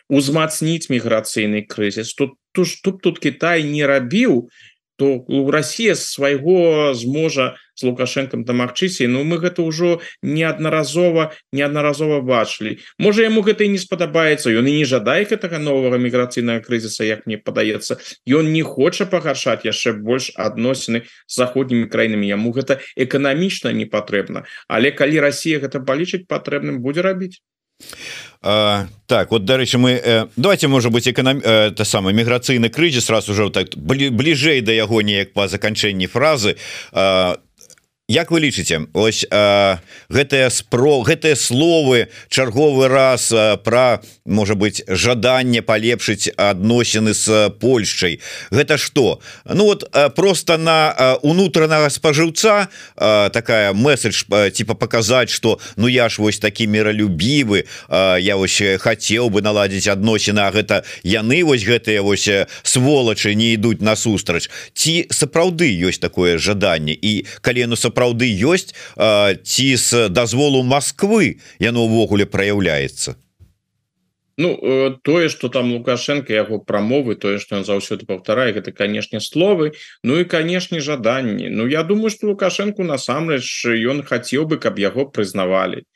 узмацніць 0.09 0.89
міграцыйны 0.93 1.65
крызіс 1.65 2.13
тут 2.13 2.37
тут 2.53 2.69
тут, 2.83 3.01
тут 3.01 3.19
Китай 3.19 3.63
не 3.63 3.85
рабіў 3.85 4.49
то 4.97 5.23
у 5.27 5.51
Россия 5.51 5.95
свайго 5.95 6.93
зможа 6.93 7.55
с 7.75 7.83
лукашенком 7.83 8.43
дамагчыся 8.43 9.07
Ну 9.07 9.23
мы 9.23 9.37
гэта 9.37 9.61
ўжо 9.61 10.01
неаднаразова 10.21 11.33
неаднаразова 11.53 12.21
бачылі. 12.21 12.81
Можа 12.97 13.23
яму 13.23 13.45
гэта 13.45 13.63
і 13.63 13.73
не 13.77 13.77
спадабаецца 13.77 14.49
ён 14.49 14.65
і 14.65 14.73
не 14.81 14.85
жадае 14.85 15.29
гэтага 15.29 15.61
нового 15.61 16.01
міграцыйнага 16.01 16.65
крызіса 16.65 17.05
як 17.05 17.29
мне 17.29 17.37
падаецца. 17.37 18.01
Ён 18.25 18.49
не 18.51 18.63
хоча 18.65 19.05
пагаршаць 19.05 19.69
яшчэ 19.69 19.93
больш 19.93 20.33
адносіны 20.35 21.05
з 21.05 21.33
заходнімі 21.37 21.85
краінамі. 21.85 22.25
Яму 22.25 22.51
гэта 22.51 22.81
эканамічна 22.97 23.71
не 23.77 23.85
патрэбна. 23.85 24.49
Але 24.67 24.91
калі 24.91 25.21
Россия 25.21 25.61
гэта 25.61 25.79
палічыць 25.79 26.25
патрэбным 26.25 26.81
будзе 26.81 27.05
рабіць 27.05 27.37
А, 28.41 28.87
так 29.07 29.31
вот 29.31 29.45
дарэчы 29.45 29.77
мы 29.77 29.91
э, 29.91 30.27
давайте 30.35 30.67
может 30.67 30.91
быть 30.91 31.07
эконом 31.07 31.41
э, 31.43 31.71
та 31.71 31.83
самый 31.85 32.13
міграцыйны 32.13 32.69
крызіс 32.69 33.09
раз 33.09 33.29
уже 33.29 33.49
так 33.49 33.75
бліжэй 33.75 34.61
да 34.61 34.71
яго 34.71 35.01
неяк 35.01 35.33
по 35.33 35.47
заканчэнні 35.47 36.07
фразы. 36.07 36.57
А, 36.91 37.37
Як 38.07 38.31
вы 38.31 38.39
лічыце? 38.39 38.87
Ось 38.95 39.27
гэтыя 39.27 40.47
спро 40.47 41.03
гэтыя 41.03 41.35
словы 41.35 42.07
чарговы 42.31 42.87
раз 42.87 43.27
про 43.67 43.99
можа 44.23 44.55
быть 44.55 44.79
жаданне 44.87 45.59
полепшыць 45.59 46.31
адносіны 46.39 47.11
с 47.11 47.51
Польшчай. 47.59 48.21
Гэта 48.49 48.77
что 48.77 49.19
Ну 49.43 49.65
вот 49.65 49.91
просто 50.15 50.55
на 50.55 51.19
унутранага 51.21 51.89
спажыўца 51.89 52.69
такая 52.95 53.73
месседж 53.73 54.23
типа 54.55 54.73
показать 54.75 55.29
что 55.29 55.59
ну 55.75 55.87
я 55.87 56.07
ж 56.07 56.21
вось 56.21 56.39
такі 56.39 56.67
миролюбівы 56.67 57.65
я 57.91 58.37
вось 58.37 58.61
хотел 58.79 59.27
бы 59.27 59.41
наладзіць 59.41 59.91
адносіны 59.91 60.47
А 60.47 60.51
гэта 60.55 60.85
яны 61.03 61.43
вось 61.43 61.67
гэтыя 61.67 62.01
вось 62.01 62.29
сволачы 62.63 63.35
не 63.35 63.59
ідуць 63.59 63.83
насустрач 63.83 64.47
ці 64.71 65.11
сапраўды 65.11 65.67
ёсць 65.75 65.99
такое 65.99 66.37
жаданне? 66.37 66.95
І 66.95 67.27
калі 67.41 67.67
ну 67.67 67.75
сапраўды 67.75 67.96
сапраўды 67.97 68.29
ёсць 68.29 68.77
ці 69.43 69.75
з 69.75 70.09
дазволу 70.09 70.61
Москвы 70.61 71.41
яно 71.59 71.89
ўвогуле 71.89 72.29
праяўляецца? 72.29 73.17
Ну 74.37 74.53
э, 74.53 74.93
тое 75.01 75.29
что 75.29 75.49
там 75.49 75.73
лукашенко 75.73 76.29
яго 76.29 76.61
прамовы 76.61 77.15
тое 77.17 77.39
что 77.41 77.57
он 77.57 77.65
заўсёды 77.65 78.05
паўтарае 78.05 78.53
гэта 78.53 78.71
канешне 78.71 79.19
словы 79.19 79.73
Ну 80.03 80.19
і 80.19 80.29
канешне 80.29 80.79
жаданні. 80.79 81.49
Ну 81.49 81.65
я 81.65 81.81
думаю 81.81 82.13
что 82.13 82.27
лукашенко 82.27 82.83
насамрэч 82.83 83.65
ён 83.65 84.05
хацеў 84.05 84.45
бы 84.45 84.61
каб 84.61 84.77
яго 84.77 85.09
прызнавалі 85.09 85.89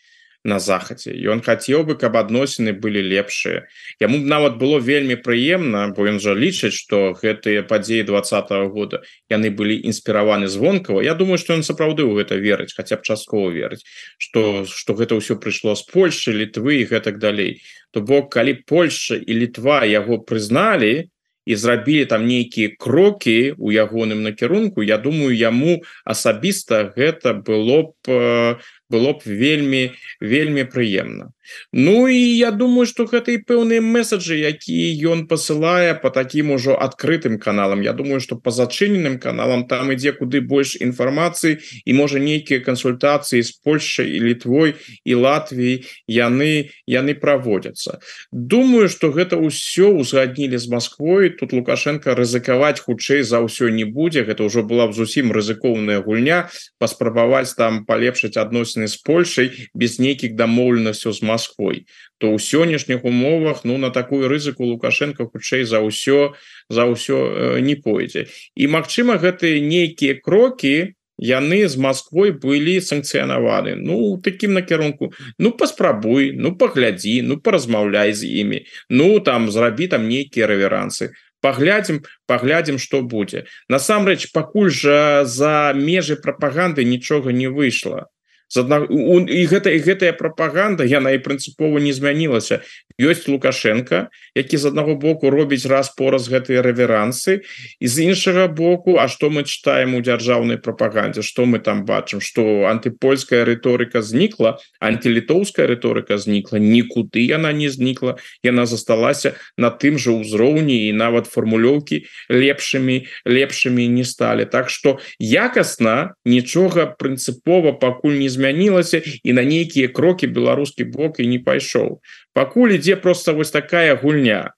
на 0.44 0.58
захадзе 0.60 1.14
ён 1.30 1.42
хацеў 1.46 1.86
бы 1.86 1.94
каб 2.02 2.18
адносіны 2.18 2.74
былі 2.74 3.02
лепшыя 3.06 3.68
яму 4.02 4.18
нават 4.18 4.58
было 4.58 4.82
вельмі 4.82 5.18
прыемна 5.22 5.94
бо 5.94 6.10
ён 6.10 6.18
жа 6.18 6.34
лічыць 6.34 6.74
что 6.74 7.14
гэтыя 7.14 7.62
падзеі 7.70 8.08
двадцатого 8.10 8.70
года 8.74 9.06
яны 9.30 9.54
былі 9.54 9.78
інспіраваны 9.78 10.48
звонкава. 10.48 11.02
Я 11.06 11.14
думаю 11.14 11.38
что 11.38 11.54
ён 11.54 11.62
сапраўды 11.62 12.02
ў 12.02 12.26
гэта 12.26 12.42
верыць 12.42 12.74
хотя 12.74 12.98
б 12.98 13.06
часткова 13.06 13.54
верыць 13.54 13.86
что 14.18 14.66
что 14.66 14.98
гэта 14.98 15.14
ўсё 15.14 15.38
прыйшло 15.38 15.78
з 15.78 15.86
Польши 15.86 16.34
літвы 16.34 16.82
і 16.82 16.90
гэтак 16.90 17.22
далей. 17.22 17.62
То 17.92 18.02
бок 18.02 18.34
калі 18.34 18.66
Польша 18.66 19.22
і 19.22 19.34
літва 19.38 19.86
яго 19.86 20.18
прызналі 20.26 21.12
і 21.46 21.56
зрабілі 21.56 22.06
там 22.06 22.26
нейкія 22.26 22.74
крокі 22.78 23.54
у 23.58 23.72
ягоным 23.74 24.22
накірунку 24.22 24.82
Я 24.82 24.98
думаю 24.98 25.34
яму 25.34 25.82
асабіста 26.06 26.94
гэта 26.96 27.34
было 27.34 27.94
б 28.06 28.58
было 28.92 29.16
б 29.16 29.24
вельмі 29.26 29.84
вельмі 30.20 30.64
прыемна. 30.68 31.32
Ну 31.74 32.08
і 32.08 32.20
я 32.38 32.52
думаю 32.52 32.86
что 32.86 33.06
гэта 33.06 33.34
і 33.34 33.42
пэўныя 33.44 33.82
месаджы 33.82 34.38
якія 34.38 35.12
ён 35.12 35.28
посылае 35.28 35.96
по 35.96 36.10
таким 36.10 36.52
ужо 36.52 36.78
адкрытым 36.78 37.40
каналам. 37.40 37.82
Я 37.82 37.94
думаю 37.94 38.20
что 38.20 38.36
по 38.36 38.52
зачыненым 38.52 39.20
каналам 39.20 39.68
там 39.68 39.92
ідзе 39.92 40.12
куды 40.14 40.42
больш 40.42 40.76
інфармацыі 40.80 41.58
і 41.86 41.92
можа 41.94 42.20
нейкія 42.20 42.60
кансультацыі 42.60 43.42
з 43.42 43.52
Польшай 43.64 44.12
і 44.12 44.20
літвой 44.20 44.76
і 45.06 45.14
Латвіі 45.16 45.84
яны 46.08 46.72
яны 46.86 47.14
праводзяцца. 47.16 48.00
Думаю 48.32 48.90
что 48.90 49.12
гэта 49.12 49.38
ўсё 49.38 49.92
узгаднілі 49.98 50.58
з 50.58 50.68
Москвой 50.70 51.30
тут 51.30 51.54
лукашенко 51.54 52.16
рызыкаваць 52.16 52.80
хутчэй 52.80 53.24
за 53.24 53.42
ўсё 53.42 53.70
не 53.70 53.86
будзе. 53.86 54.24
Гэта 54.24 54.46
ўжо 54.46 54.64
была 54.64 54.88
б 54.88 54.94
зусім 54.94 55.32
рызыкоўная 55.32 56.02
гульня. 56.06 56.50
Паспрабаваць 56.80 57.54
там 57.58 57.86
палепшыць 57.86 58.38
адносіны 58.38 58.81
з 58.88 58.98
Польшай 59.02 59.70
без 59.74 60.00
нейкіх 60.00 60.34
дамоўленасцяў 60.40 61.14
з 61.14 61.22
Москвой 61.22 61.86
то 62.22 62.30
ў 62.30 62.38
сённяшніх 62.38 63.02
умовах 63.02 63.66
ну 63.66 63.82
на 63.82 63.90
такую 63.90 64.30
рызыку 64.30 64.62
лукашенко 64.70 65.26
хутчэй 65.26 65.66
за 65.66 65.82
ўсё 65.82 66.38
за 66.70 66.86
ўсё 66.86 67.18
э, 67.18 67.60
не 67.66 67.74
пойдзе. 67.74 68.30
І 68.54 68.70
Мачыма 68.70 69.18
гэтыя 69.18 69.58
нейкія 69.58 70.22
крокі 70.22 70.94
яны 71.18 71.66
з 71.66 71.82
Москвой 71.82 72.30
былі 72.38 72.78
санкцыянаваны. 72.78 73.74
Ну 73.74 74.22
таким 74.22 74.54
накірунку. 74.54 75.14
Ну 75.42 75.52
паспрабуй 75.52 76.38
ну 76.38 76.54
паглядзі 76.54 77.26
ну 77.26 77.42
паразмаўляй 77.42 78.14
з 78.14 78.30
імі. 78.30 78.70
Ну 78.90 79.20
там 79.20 79.50
зрабі 79.50 79.90
там 79.90 80.06
нейкія 80.06 80.46
рэверансы. 80.46 81.18
Паглядзім 81.42 82.06
паглядзім 82.30 82.78
что 82.78 83.02
будзе. 83.02 83.50
Насамрэч 83.66 84.30
пакуль 84.30 84.70
жа 84.70 85.26
за 85.26 85.74
межы 85.74 86.22
прапаганды 86.22 86.86
нічога 86.86 87.34
не 87.34 87.50
выйшла 87.50 88.14
з 88.52 88.60
адна 88.60 88.84
і 88.84 89.42
гэта 89.48 89.72
і 89.72 89.80
гэтая 89.80 90.12
прапаганда 90.12 90.84
яна 90.84 91.16
і 91.16 91.24
прынцыпова 91.24 91.80
не 91.80 91.96
змянілася. 91.96 92.60
Ёсць 93.00 93.32
лукашенко 93.32 94.12
які 94.36 94.58
з 94.58 94.66
аднаго 94.68 94.96
боку 95.00 95.32
робіць 95.32 95.66
раз 95.72 95.90
пораз 95.96 96.28
гэтыя 96.28 96.60
рэверансы 96.60 97.48
і 97.80 97.88
з 97.88 98.12
іншага 98.12 98.48
боку 98.52 99.00
А 99.00 99.08
что 99.08 99.30
мы 99.30 99.44
читаем 99.48 99.96
у 99.96 100.02
дзяржаўнай 100.04 100.58
прапагандзе 100.58 101.24
что 101.24 101.46
мы 101.46 101.60
там 101.60 101.86
бачым 101.86 102.20
что 102.20 102.68
антипольская 102.68 103.46
рыторыка 103.48 104.04
знікла 104.04 104.60
антилітоўская 104.84 105.66
рыторыка 105.68 106.18
знікла 106.18 106.60
нікуды 106.60 107.24
яна 107.24 107.54
не 107.54 107.70
знікла. 107.70 108.20
Яна 108.44 108.66
засталася 108.66 109.40
на 109.58 109.72
тым 109.72 109.96
же 109.98 110.12
ўзроўні 110.12 110.90
і 110.90 110.92
нават 110.92 111.32
фармулёўкі 111.32 112.04
лепшымі 112.28 113.08
лепшымі 113.26 113.88
не 113.88 114.04
сталі. 114.04 114.46
Так 114.46 114.70
что 114.70 115.00
якасна 115.20 116.14
нічога 116.26 116.92
прынцыпова 117.00 117.80
пакуль 117.80 118.20
не 118.20 118.30
змя 118.30 118.41
змянілася 118.42 119.06
і 119.06 119.34
на 119.38 119.46
нейкія 119.46 119.94
крокі 119.94 120.34
беларускі 120.34 120.90
бок 120.90 121.22
і 121.22 121.30
не 121.30 121.38
пайшоў 121.46 122.02
пакуль 122.34 122.74
ідзе 122.82 122.98
просто 122.98 123.38
вось 123.38 123.54
такая 123.54 123.94
гульня. 123.96 124.58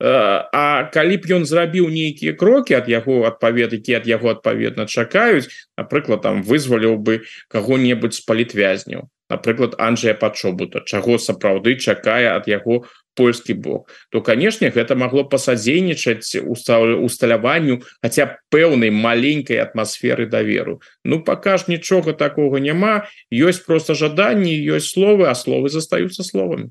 А 0.00 0.88
калі 0.94 1.18
б 1.18 1.26
ён 1.36 1.44
зрабіў 1.44 1.90
нейкія 1.90 2.32
крокі 2.38 2.78
ад 2.78 2.86
яго 2.86 3.26
адпавед 3.26 3.74
які 3.74 3.98
ад 3.98 4.06
яго 4.06 4.30
адпаведна 4.30 4.86
чакаюць 4.86 5.50
напрыклад 5.74 6.22
там 6.22 6.46
вызваліў 6.46 7.02
бы 7.02 7.26
каго-небудзь 7.50 8.22
з 8.22 8.24
палітвязняў 8.24 9.10
напрыклад 9.28 9.74
Анджя 9.78 10.14
пачобута. 10.14 10.80
Чаго 10.84 11.18
сапраўды 11.18 11.76
чакае 11.76 12.32
ад 12.32 12.48
яго 12.48 12.88
польскі 13.14 13.54
бок? 13.54 13.90
То 14.10 14.22
канешне 14.22 14.70
гэта 14.70 14.94
магло 14.94 15.24
пасадзейнічаць 15.24 16.38
усталяванню 16.38 17.82
хотя 18.02 18.38
пэўнай 18.50 18.90
маленькой 18.90 19.58
атмасферы 19.58 20.26
даверу. 20.26 20.80
Ну 21.04 21.20
пакаж 21.20 21.68
нічога 21.68 22.12
такого 22.12 22.56
няма. 22.58 23.08
Ёсць 23.32 23.64
просто 23.66 23.94
жаданні 23.94 24.54
ёсць 24.54 24.94
словы 24.94 25.28
а 25.28 25.34
словы 25.34 25.68
застаюцца 25.68 26.22
словамі. 26.22 26.70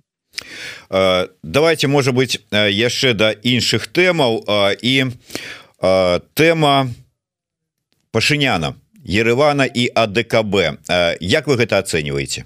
Давайте 1.43 1.88
можа 1.88 2.12
быть 2.12 2.41
яшчэ 2.52 3.13
да 3.13 3.32
іншых 3.34 3.88
тэмаў. 3.88 4.46
І 4.82 5.13
тэма 6.34 6.88
пашыняна 8.12 8.74
ерывана 9.08 9.65
і 9.65 9.88
адКб 9.96 10.84
Як 11.20 11.48
вы 11.48 11.56
гэта 11.56 11.80
ацэньваеце? 11.80 12.46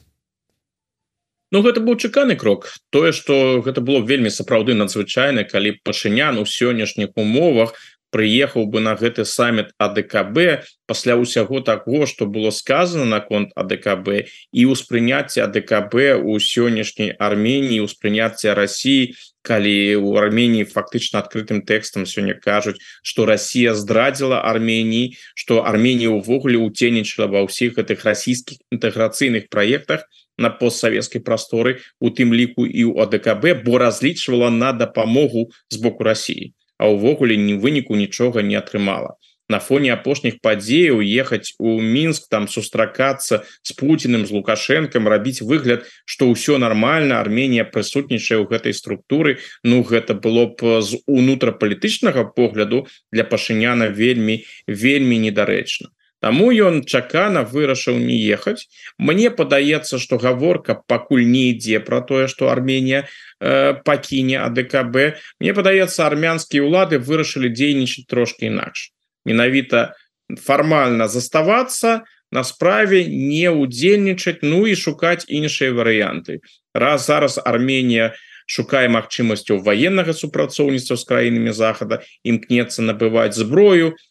Ну 1.52 1.60
гэта 1.60 1.82
быў 1.84 2.00
чаканы 2.00 2.39
крок. 2.39 2.71
Тое 2.95 3.12
что 3.12 3.60
гэта 3.65 3.82
было 3.82 4.00
вельмі 4.00 4.32
сапраўды 4.32 4.71
надзвычайна 4.71 5.43
калі 5.43 5.76
пашынян 5.84 6.39
у 6.39 6.45
сённяшніх 6.45 7.12
умовах 7.19 7.76
прыехаў 8.12 8.67
бы 8.67 8.84
на 8.84 8.93
гэты 9.00 9.26
саммит 9.26 9.71
АДКБ 9.80 10.67
пасля 10.86 11.15
ўсяго 11.15 11.63
такого 11.63 12.06
что 12.06 12.28
было 12.28 12.52
сказано 12.52 13.06
наконт 13.06 13.56
АДКБ 13.56 14.28
і 14.52 14.62
ўспрыняцце 14.67 15.47
АДКБ 15.47 16.19
у 16.19 16.36
сённяшняй 16.38 17.15
Арменії 17.17 17.82
ўспрыняцце 17.88 18.54
Росіі 18.54 19.15
калі 19.41 19.95
у 19.95 20.15
Арменії 20.19 20.67
фактычна 20.67 21.24
адкрытым 21.24 21.63
тэкстам 21.65 22.06
сёння 22.06 22.36
кажуць 22.36 22.78
что 23.02 23.26
Россия 23.26 23.74
здрадзіла 23.74 24.43
Арменії 24.43 25.17
что 25.34 25.63
Арменія 25.63 26.12
увогуле 26.12 26.60
уценнічала 26.60 27.32
ва 27.32 27.47
ўсіх 27.47 27.80
гэтых 27.80 28.04
расійскіх 28.04 28.60
інтэграцыйных 28.69 29.47
праектах 29.50 30.06
на 30.38 30.50
постсавецкай 30.50 31.21
прасторы 31.21 31.80
у 32.00 32.10
тым 32.10 32.34
ліку 32.34 32.67
і 32.67 32.91
у 32.91 33.00
АДКБ 33.00 33.63
бо 33.63 33.78
разлічвала 33.78 34.52
на 34.52 34.74
дапамогу 34.74 35.50
з 35.69 35.78
боку 35.78 36.04
Росіі 36.04 36.54
а 36.81 36.89
увогуле 36.89 37.37
ні 37.37 37.55
выніку 37.61 37.95
нічога 37.95 38.41
не 38.41 38.57
атрымала. 38.57 39.21
На 39.51 39.59
фоне 39.59 39.91
апошніх 39.93 40.39
падзеяў 40.41 41.01
ехаць 41.03 41.53
у 41.59 41.75
мінск 41.95 42.29
там 42.33 42.47
сустракацца 42.47 43.43
с 43.61 43.75
Путиным 43.75 44.25
з 44.25 44.33
лукашенком 44.37 45.11
рабіць 45.13 45.45
выгляд 45.45 45.85
что 46.05 46.31
ўсё 46.31 46.57
нормально 46.57 47.19
Арменія 47.19 47.67
прысутнічае 47.67 48.39
ў 48.41 48.47
гэтай 48.47 48.73
структуры. 48.73 49.37
Ну 49.63 49.83
гэта 49.83 50.15
было 50.15 50.47
б 50.49 50.81
з 50.81 51.03
унутрапалітычнага 51.05 52.25
погляду 52.33 52.87
для 53.11 53.27
пашыняна 53.27 53.91
вельмі 53.91 54.41
вельмі 54.67 55.19
недарэчна 55.29 55.91
Таму 56.21 56.51
ён 56.53 56.86
чакана 56.86 57.41
вырашыў 57.41 57.97
не 57.97 58.13
ехаць. 58.13 58.69
Мне 59.01 59.34
падаецца 59.34 59.97
что 59.97 60.21
гаворка 60.21 60.77
пакуль 60.77 61.25
не 61.25 61.49
ідзе 61.49 61.81
про 61.81 62.01
тое 62.01 62.27
что 62.29 62.53
Арменія 62.53 63.10
э, 63.41 63.73
пакіне 63.84 64.38
АДКБ 64.45 65.17
Мне 65.41 65.53
падаецца 65.57 66.05
армянскія 66.05 66.62
ўлады 66.62 67.01
вырашылі 67.01 67.49
дзейнічаць 67.49 68.05
трошки 68.05 68.45
інакш. 68.45 68.93
Менавіта 69.25 69.97
фармальна 70.38 71.10
заставацца 71.10 72.05
на 72.31 72.43
справе 72.45 73.01
не 73.10 73.49
удзельнічаць 73.49 74.45
Ну 74.45 74.69
і 74.69 74.77
шукаць 74.77 75.25
іншыя 75.25 75.73
варыянты. 75.73 76.45
Раз 76.77 77.10
зараз 77.10 77.41
Арменія 77.41 78.13
шукае 78.45 78.86
магчымасцяў 78.93 79.65
военнага 79.65 80.13
супрацоўніцтва 80.13 81.01
з 81.01 81.03
краінамі 81.10 81.49
захада 81.49 82.05
імкнецца 82.21 82.86
набываць 82.86 83.34
зброю 83.34 83.97
то 83.97 84.11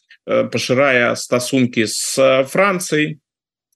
пашырае 0.52 1.16
стасункі 1.16 1.86
с 1.86 2.18
Францыяй 2.50 3.18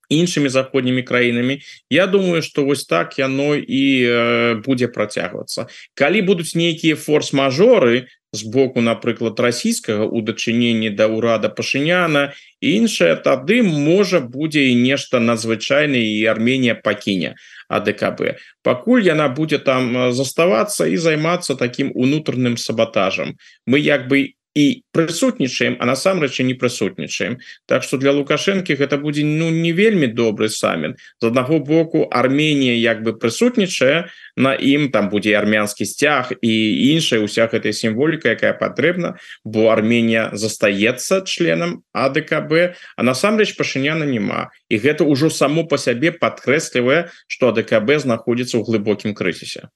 іншымі 0.09 0.49
заходнімі 0.49 1.03
краінамі 1.03 1.61
Я 1.91 2.07
думаю 2.07 2.43
что 2.43 2.65
вось 2.65 2.85
так 2.85 3.19
яно 3.19 3.55
і 3.55 3.85
э, 4.07 4.55
будзе 4.63 4.89
працягвацца 4.89 5.67
калі 5.95 6.23
будуць 6.23 6.55
нейкія 6.55 6.97
форс-мажоры 6.97 8.07
з 8.35 8.43
боку 8.43 8.81
напрыклад 8.81 9.41
расійскага 9.41 10.05
у 10.05 10.21
дачыненні 10.21 10.91
да 10.91 11.07
ўрада 11.07 11.49
пашыняна 11.49 12.35
іншае 12.61 13.17
тады 13.17 13.63
можа 13.63 14.21
будзе 14.21 14.69
і 14.69 14.75
нешта 14.75 15.21
надзвычайна 15.21 15.97
і 15.97 16.27
Арменія 16.27 16.75
пакіне 16.75 17.35
АДКБ 17.69 18.37
пакуль 18.63 19.07
яна 19.07 19.29
будзе 19.29 19.59
там 19.59 20.13
заставацца 20.13 20.87
і 20.87 20.97
займацца 20.97 21.55
таким 21.55 21.93
унутраным 21.95 22.57
сабатажам 22.57 23.39
мы 23.67 23.79
як 23.79 24.09
бы 24.09 24.35
і 24.55 24.87
прысутнічаем 24.95 25.77
а 25.81 25.87
насамрэч 25.87 26.41
не 26.47 26.55
прысутнічаем. 26.55 27.39
Так 27.67 27.83
что 27.83 27.99
для 27.99 28.13
лукашэнкі 28.15 28.75
гэта 28.79 28.97
будзе 29.03 29.27
ну 29.27 29.51
не 29.51 29.73
вельмі 29.73 30.07
добры 30.07 30.49
самін. 30.49 30.95
З 31.21 31.27
аднаго 31.27 31.59
боку 31.59 32.07
Арменія 32.11 32.79
як 32.79 33.03
бы 33.03 33.19
прысутнічае 33.19 34.09
на 34.37 34.55
ім 34.55 34.91
там 34.95 35.11
будзе 35.11 35.35
армянскі 35.35 35.85
сцяг 35.85 36.33
і 36.41 36.53
іншая 36.95 37.21
уся 37.21 37.51
гэтая 37.51 37.75
сімволіка 37.75 38.39
якая 38.39 38.55
патрэбна 38.55 39.19
бо 39.45 39.69
Арменія 39.75 40.31
застаецца 40.33 41.27
членам 41.27 41.83
АДКБ 41.93 42.79
а 42.97 43.01
насамрэч 43.03 43.59
пашыняна 43.59 44.07
няма. 44.07 44.55
І 44.71 44.79
гэта 44.79 45.03
ўжо 45.03 45.31
само 45.31 45.67
по 45.67 45.77
сябе 45.79 46.15
падкрэслівае 46.15 47.11
что 47.27 47.51
АДКБ 47.51 47.99
знаходзіцца 48.07 48.59
ў 48.59 48.63
глыбокім 48.63 49.19
крызісе 49.19 49.67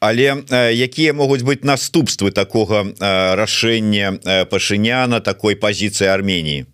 але 0.00 0.34
э, 0.50 0.72
якія 0.74 1.12
могуць 1.12 1.42
быць 1.42 1.64
наступствы 1.64 2.32
такога 2.32 2.82
э, 2.82 3.34
рашэння 3.34 4.18
э, 4.24 4.44
пашыняна 4.44 5.20
такой 5.20 5.54
пазіцыі 5.56 6.08
Арменії 6.08 6.66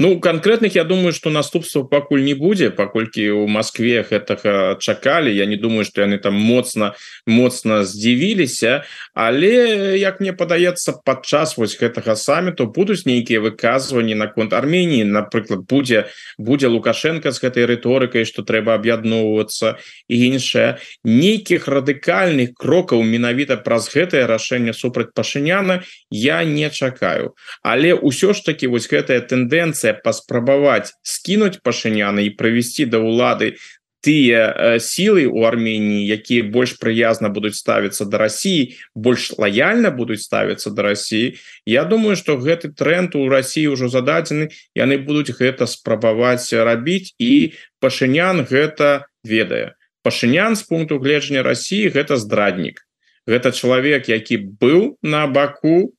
Ну 0.00 0.20
конкретных 0.20 0.76
Я 0.76 0.84
думаю 0.84 1.12
что 1.12 1.28
наступства 1.28 1.82
пакуль 1.82 2.22
не 2.22 2.34
будзе 2.34 2.70
паколькі 2.70 3.30
у 3.30 3.48
Москве 3.48 4.06
гэтага 4.06 4.78
чакалі. 4.78 5.34
Я 5.34 5.46
не 5.46 5.56
думаю 5.56 5.84
что 5.84 6.02
яны 6.02 6.18
там 6.18 6.34
моцна 6.34 6.94
моцна 7.26 7.84
здзівіліся. 7.84 8.84
Але 9.14 9.98
як 9.98 10.20
мне 10.20 10.32
падаецца 10.32 11.02
падчас 11.04 11.58
вось 11.58 11.74
гэтага 11.74 12.14
саміту 12.14 12.66
будуць 12.70 13.06
нейкія 13.06 13.40
выказванні 13.40 14.14
наконт 14.14 14.52
Арменії 14.52 15.02
напрыклад 15.04 15.66
будзе 15.66 16.06
будзе 16.38 16.68
лукашенко 16.68 17.32
з 17.32 17.42
гэтай 17.42 17.66
рыторыкай 17.66 18.22
что 18.22 18.46
трэба 18.46 18.78
аб'ядноўвацца 18.78 19.82
і 20.06 20.14
іншае. 20.30 20.78
Нейкіх 21.02 21.66
радыкальных 21.66 22.54
крокаў 22.54 23.02
менавіта 23.02 23.56
праз 23.56 23.90
гэтае 23.90 24.30
рашэнне 24.30 24.78
супраць 24.78 25.10
пашыняна 25.10 25.82
я 26.10 26.44
не 26.44 26.70
чакаю. 26.70 27.34
Але 27.66 27.98
ўсё 27.98 28.30
ж 28.30 28.46
таки 28.46 28.70
вось 28.70 28.86
гэтая 28.86 29.26
тэндэнцыя 29.26 29.87
тенденция 29.88 30.02
паспрабаваць 30.04 30.92
скінуть 31.02 31.62
пашыняна 31.62 32.20
і 32.20 32.30
правесці 32.36 32.84
да 32.86 32.98
ўлады 32.98 33.56
тыя 34.00 34.54
э, 34.54 34.78
сілы 34.78 35.26
у 35.26 35.42
Арменії 35.42 36.06
якія 36.06 36.46
больш 36.46 36.78
прыязна 36.78 37.28
будуць 37.28 37.58
ставіцца 37.58 38.06
да 38.06 38.18
Росіі 38.18 38.78
больш 38.94 39.34
лояльна 39.38 39.90
будуць 39.90 40.22
ставіцца 40.22 40.70
да 40.70 40.82
Росіі 40.82 41.34
Я 41.66 41.84
думаю 41.84 42.16
что 42.16 42.36
гэты 42.36 42.70
тренд 42.72 43.16
у 43.16 43.28
Росіі 43.28 43.74
ўжо 43.74 43.88
зададзены 43.88 44.50
яны 44.74 44.98
будуць 44.98 45.34
гэта 45.34 45.66
спрабаваць 45.66 46.52
рабіць 46.52 47.14
і 47.18 47.52
пашынян 47.80 48.46
гэта 48.46 49.10
ведае. 49.24 49.74
Пашынян 50.02 50.54
з 50.54 50.62
пункту 50.62 50.98
гледжання 51.02 51.42
Росіі 51.42 51.90
гэта 51.90 52.16
здраднік. 52.16 52.86
Гэта 53.26 53.50
чалавек 53.50 54.08
які 54.08 54.38
быў 54.62 54.96
на 55.02 55.26
баку 55.26 55.92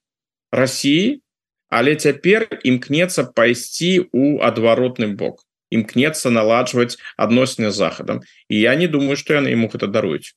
Росіі 0.56 1.19
але 1.69 1.95
цяпер 1.95 2.47
імкнецца 2.63 3.29
пайсці 3.34 4.10
у 4.12 4.41
адваротны 4.41 5.13
бок 5.15 5.45
імкнецца 5.69 6.29
наладжваць 6.34 6.97
адносіны 7.17 7.71
захадам. 7.71 8.21
І 8.49 8.60
я 8.60 8.75
не 8.75 8.88
думаю 8.88 9.17
что 9.17 9.34
яны 9.34 9.53
ему 9.53 9.69
гэта 9.69 9.88
даруюць. 9.88 10.34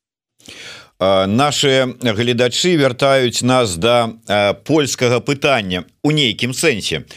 Наши 1.01 1.97
гледачы 2.03 2.77
вяртаюць 2.77 3.43
нас 3.43 3.77
да 3.77 4.13
польскага 4.65 5.21
пытання 5.21 5.85
у 6.03 6.11
нейкім 6.11 6.53
сэнсе 6.53 7.09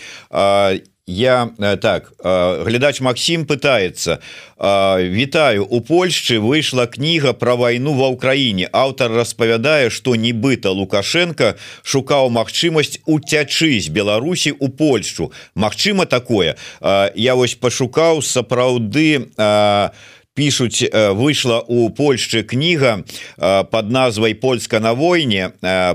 я 1.07 1.51
э, 1.59 1.77
так 1.77 2.13
э, 2.23 2.63
глядач 2.65 2.99
Макссім 3.01 3.45
пытается. 3.45 4.19
Вітаю 4.57 5.65
у 5.65 5.81
Польшчы 5.81 6.39
выйшла 6.39 6.87
кніга 6.87 7.33
про 7.33 7.55
вайну 7.55 7.93
ва 7.93 8.07
ўкраіне 8.09 8.69
аўтар 8.71 9.11
распавядае 9.11 9.91
что 9.91 10.15
нібыта 10.15 10.71
лукашенко 10.71 11.59
шукаў 11.83 12.31
магчымасць 12.31 13.03
уцячы 13.05 13.77
з 13.83 13.91
Беларусі 13.91 14.55
у 14.57 14.69
Польшчу 14.69 15.31
Мачыма 15.55 16.05
такое? 16.05 16.55
Я 16.81 17.35
вось 17.35 17.55
пашукаў 17.55 18.23
сапраўды 18.23 19.27
а 19.37 19.91
пишутць 20.33 20.87
выйшла 20.91 21.59
у 21.67 21.89
Польшчы 21.89 22.43
кніга 22.47 23.03
под 23.35 23.91
назвай 23.91 24.33
польска 24.33 24.79
на 24.79 24.93
войне 24.93 25.51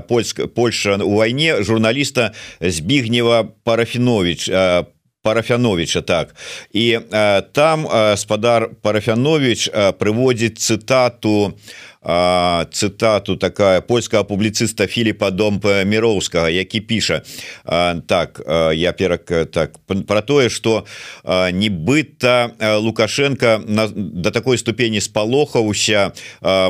польска 0.07 0.47
Польша 0.47 1.01
у 1.01 1.17
вайне 1.17 1.63
журналіста 1.63 2.31
збігнева 2.61 3.49
парафінович 3.65 4.45
по 4.45 5.00
парафяновича 5.21 6.01
так. 6.01 6.35
І 6.73 6.97
э, 7.11 7.41
там 7.51 7.87
э, 7.87 8.17
спадар 8.17 8.69
парафянович 8.81 9.69
э, 9.69 9.91
прыводзіць 9.93 10.57
цытату 10.57 11.53
цытату 12.01 13.37
такая 13.37 13.81
польская 13.81 14.23
публіцыста 14.23 14.87
Філіпа 14.87 15.29
домпа 15.31 15.83
міроўскага 15.85 16.49
які 16.49 16.81
піша 16.81 17.21
так 18.07 18.41
я 18.73 18.91
перак 18.91 19.29
так 19.51 19.77
про 20.07 20.21
тое 20.21 20.49
что 20.49 20.85
нібыта 21.23 22.51
лукашенко 22.81 23.61
на 23.67 23.87
до 23.87 24.31
такой 24.31 24.57
ступені 24.57 25.01
спалохаўся 25.01 26.11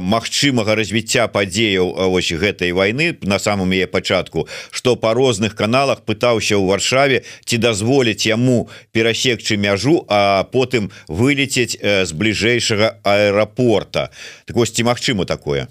магчымага 0.02 0.76
развіцця 0.76 1.28
падзеяў 1.32 2.12
вось 2.12 2.32
гэтай 2.36 2.76
войны 2.76 3.16
на 3.24 3.40
самом 3.40 3.72
яе 3.72 3.88
пачатку 3.88 4.50
что 4.72 4.98
по 4.98 5.14
розных 5.14 5.56
каналах 5.56 6.04
пытаўся 6.04 6.60
ў 6.60 6.68
варшаве 6.68 7.24
ці 7.46 7.58
дазволіць 7.58 8.28
яму 8.28 8.68
перасекчы 8.92 9.56
мяжу 9.56 10.04
а 10.12 10.44
потым 10.52 10.92
вылецець 11.08 11.80
з 11.80 12.12
бліжэйшага 12.12 13.00
аэрапорта. 13.04 14.10
Так 14.46 14.56
вось 14.56 14.72
ці 14.72 14.84
магчыма 14.84 15.21
чаму 15.22 15.26
такое? 15.26 15.68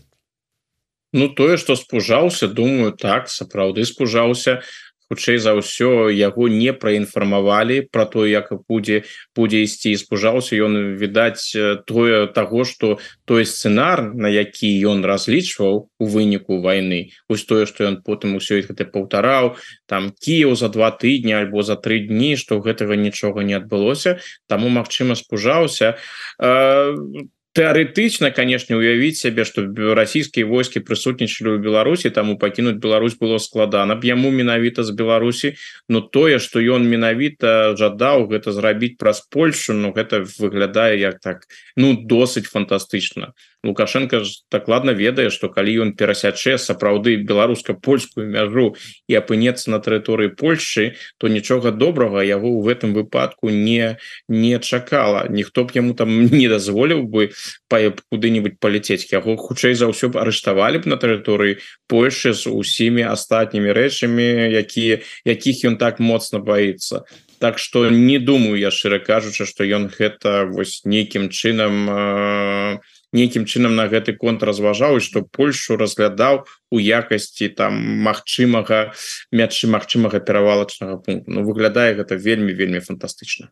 Ну 1.12 1.28
тое 1.28 1.56
что 1.56 1.76
спужаўся 1.76 2.48
думаю 2.48 2.92
так 2.92 3.28
сапраўды 3.28 3.84
спужаўся. 3.84 4.62
Хутчэй 5.10 5.42
за 5.42 5.58
ўсё 5.58 6.06
яго 6.06 6.46
не 6.46 6.70
праінфармавалі 6.70 7.90
про 7.90 8.06
то 8.06 8.22
як 8.30 8.54
будзе 8.70 9.02
будзе 9.34 9.66
ісці. 9.66 9.98
Спужаўся 9.98 10.54
ён 10.54 10.94
відаць 10.94 11.50
тое 11.90 12.30
того 12.30 12.62
что 12.62 13.02
той 13.26 13.42
сцэнар 13.42 14.14
на 14.14 14.30
які 14.30 14.70
ён 14.86 15.02
разлічваў 15.02 15.90
у 15.98 16.04
выніку 16.06 16.62
войны 16.62 17.10
ось 17.26 17.42
тое 17.42 17.66
что 17.66 17.90
ён 17.90 18.06
потым 18.06 18.38
усё 18.38 18.62
гэта 18.62 18.86
паўтараў 18.86 19.58
там 19.90 20.14
Кіев 20.14 20.54
за 20.54 20.70
два 20.70 20.94
тыдні 20.94 21.34
альбо 21.42 21.66
за 21.66 21.74
тры 21.74 22.06
дні 22.06 22.38
что 22.38 22.62
гэтага 22.62 22.94
нічога 22.94 23.42
не 23.42 23.58
адбылося. 23.58 24.22
Таму 24.46 24.70
Мачыма 24.70 25.18
спужаўся. 25.18 25.98
То 26.38 27.26
тэарэтычна 27.58 28.30
канешне 28.30 28.76
уявіць 28.78 29.18
сябе 29.18 29.42
што 29.48 29.66
расійскія 29.98 30.46
войскі 30.46 30.82
прысутнічалі 30.86 31.54
ў 31.54 31.62
Беларусі 31.64 32.12
таму 32.14 32.38
пакінуць 32.38 32.78
Беларусь 32.78 33.18
было 33.18 33.42
складана 33.42 33.98
б 33.98 34.06
яму 34.06 34.30
менавіта 34.30 34.86
з 34.86 34.94
Беларусі 34.94 35.54
но 35.90 36.00
тое 36.00 36.38
што 36.38 36.62
ён 36.62 36.86
менавіта 36.86 37.74
жадаў 37.74 38.30
гэта 38.30 38.54
зрабіць 38.54 38.94
праз 39.02 39.26
Польшу 39.26 39.74
Ну 39.74 39.90
гэта 39.90 40.22
выглядае 40.38 41.00
як 41.02 41.18
так 41.18 41.50
ну 41.74 41.94
досыць 41.98 42.46
фантастычна 42.46 43.34
лукашенко 43.64 44.24
ж 44.24 44.42
дакладна 44.50 44.92
ведае 44.92 45.30
что 45.30 45.48
калі 45.48 45.72
ён 45.84 45.92
перасячэ 45.92 46.56
сапраўды 46.56 47.16
беларуска-польскую 47.20 48.24
мяжу 48.24 48.76
і 49.08 49.18
апынецца 49.20 49.70
на 49.70 49.78
тэрыторыі 49.84 50.32
Польшчы 50.32 50.96
то 51.18 51.28
нічога 51.28 51.70
добрага 51.70 52.24
яго 52.24 52.48
ў 52.48 52.60
гэтым 52.64 52.96
выпадку 52.96 53.50
не 53.50 54.00
не 54.28 54.58
чакала. 54.58 55.26
Ніхто 55.28 55.64
б 55.64 55.76
яму 55.76 55.94
там 55.94 56.08
не 56.40 56.48
дазволіў 56.48 57.04
бы 57.04 57.30
куды-нибудь 57.68 58.58
паляцець 58.60 59.12
яго 59.12 59.36
хутчэй 59.36 59.74
за 59.74 59.92
ўсё 59.92 60.08
б 60.08 60.20
арыштавалі 60.24 60.80
б 60.80 60.88
на 60.88 60.96
тэрыторыі 60.96 61.60
Польшчы 61.86 62.32
з 62.32 62.48
усімі 62.48 63.04
астатнімі 63.12 63.76
рэчамі 63.76 64.56
якія 64.56 65.04
якіх 65.24 65.64
ён 65.68 65.76
так 65.76 66.00
моцна 66.00 66.40
баится 66.40 67.04
Так 67.40 67.58
что 67.58 67.88
не 67.88 68.18
думаю 68.18 68.56
я 68.56 68.70
шчыра 68.70 68.98
кажучы 69.00 69.44
что 69.44 69.64
ён 69.64 69.88
гэта 69.88 70.44
вось 70.44 70.84
нейкім 70.84 71.28
чынам 71.28 71.88
э, 71.88 72.78
нейкім 73.12 73.44
чынам 73.44 73.74
на 73.74 73.90
гэты 73.90 74.14
конт 74.14 74.42
разважаў 74.42 75.00
что 75.00 75.22
Польшу 75.22 75.76
разглядаў 75.76 76.46
у 76.70 76.78
якасці 76.78 77.50
там 77.58 77.74
магчымага 78.06 78.94
мячы 79.34 79.66
магчымага 79.66 80.22
перавалачнага 80.22 81.02
пункту. 81.02 81.30
Ну 81.34 81.42
выглядае 81.42 81.98
гэта 81.98 82.14
вельмі 82.14 82.54
вельмі 82.54 82.78
фантастычна. 82.78 83.50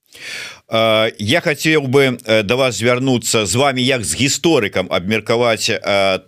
Я 1.18 1.40
хацеў 1.42 1.90
бы 1.90 2.18
да 2.23 2.55
вас 2.55 2.79
звярнуцца 2.79 3.47
з 3.47 3.55
вами 3.59 3.83
як 3.83 4.07
з 4.07 4.14
гісторыкам 4.14 4.87
абмеркаваць 4.90 5.66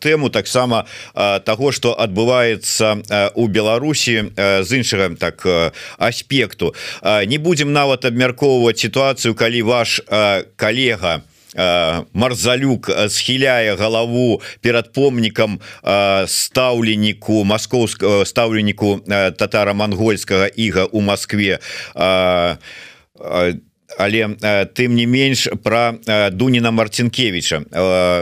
тэму 0.03 0.31
таксама 0.31 0.87
того 1.47 1.71
что 1.71 1.95
адбываецца 1.95 3.31
у 3.38 3.47
Беларусі 3.47 4.35
з 4.35 4.69
іншага 4.75 5.14
так 5.14 5.47
аспекту. 5.99 6.75
Не 7.03 7.38
будемм 7.38 7.73
нават 7.73 8.05
абмяркоўваць 8.05 8.83
сітуацыю 8.83 9.38
калі 9.38 9.62
ваш 9.62 10.03
калега 10.57 11.23
у 11.23 11.30
марзалюк 11.54 12.90
схіляе 13.08 13.74
галаву 13.76 14.40
перад 14.60 14.92
помнікам 14.92 15.60
стаўленіку 16.26 17.44
маскоўскага 17.44 18.24
стаўленіку 18.24 19.02
татара-мангольскага 19.08 20.46
іга 20.54 20.84
у 20.92 21.00
Москве. 21.00 21.58
Але 23.98 24.22
тым 24.78 24.94
не 24.94 25.06
менш 25.06 25.48
про 25.66 25.98
Дуніна 26.30 26.70
Марцінкевича 26.70 27.66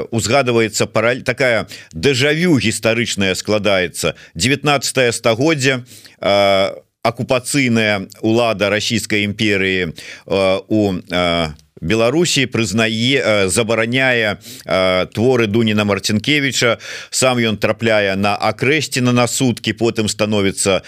узгадываецца 0.09 0.89
параль 0.89 1.21
такая 1.21 1.69
дэжавю 1.93 2.57
гістарычная 2.57 3.35
складаецца. 3.37 4.17
19 4.35 5.15
стагоддзя 5.15 5.85
акупацыйная 7.05 8.09
улада 8.21 8.71
расійскай 8.73 9.25
імперыі 9.29 9.93
у 10.27 10.97
Беларусі 11.81 12.47
прызнае 12.47 13.49
забараняе 13.49 14.39
творы 15.15 15.47
Дуніна 15.47 15.85
Марцінкевича 15.85 16.79
сам 17.11 17.39
ён 17.39 17.57
трапляе 17.57 18.17
на 18.17 18.35
акрэсціна 18.37 19.13
на 19.13 19.27
суткі 19.27 19.73
потым 19.73 20.09
становіцца 20.09 20.83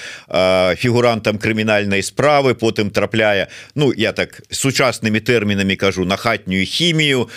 фігурантам 0.76 1.38
крымінальнай 1.38 2.02
справы 2.02 2.54
потым 2.54 2.90
трапляе 2.90 3.48
Ну 3.74 3.92
я 3.96 4.12
так 4.12 4.42
сучаснымі 4.50 5.20
тэрмінамі 5.20 5.76
кажу 5.76 6.04
на 6.04 6.16
хатнюю 6.16 6.64
хімію. 6.64 7.28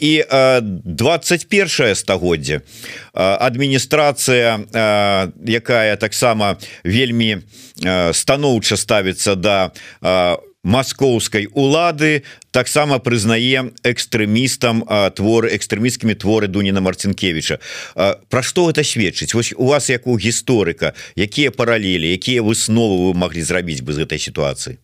І 0.00 0.24
21 0.84 1.94
стагоддзя 1.94 2.60
адміністрацыя 3.14 4.60
якая 5.46 5.96
таксама 5.96 6.56
вельмі 6.84 7.38
станоўча 8.12 8.76
ставіцца 8.76 9.34
да 9.34 9.70
маскоўскай 10.66 11.46
улады 11.54 12.26
таксама 12.50 12.98
прызнае 12.98 13.70
экстрэмістам 13.86 14.82
творы 15.14 15.54
экстрэміскімі 15.54 16.18
творы 16.18 16.50
Дуніна 16.50 16.82
Марцінкевича 16.82 17.62
Пра 17.94 18.42
што 18.42 18.66
это 18.70 18.82
сведчыць? 18.82 19.32
Вось 19.34 19.54
у 19.56 19.70
вас 19.70 19.88
як 19.90 20.06
у 20.10 20.18
гісторыка 20.18 20.92
якія 21.14 21.54
паралелі 21.54 22.10
якія 22.10 22.42
высновы 22.42 23.06
вы 23.06 23.14
маглі 23.14 23.46
зрабіць 23.46 23.86
бы 23.86 23.94
з 23.94 24.02
гэтай 24.02 24.18
сітуацыі 24.18 24.82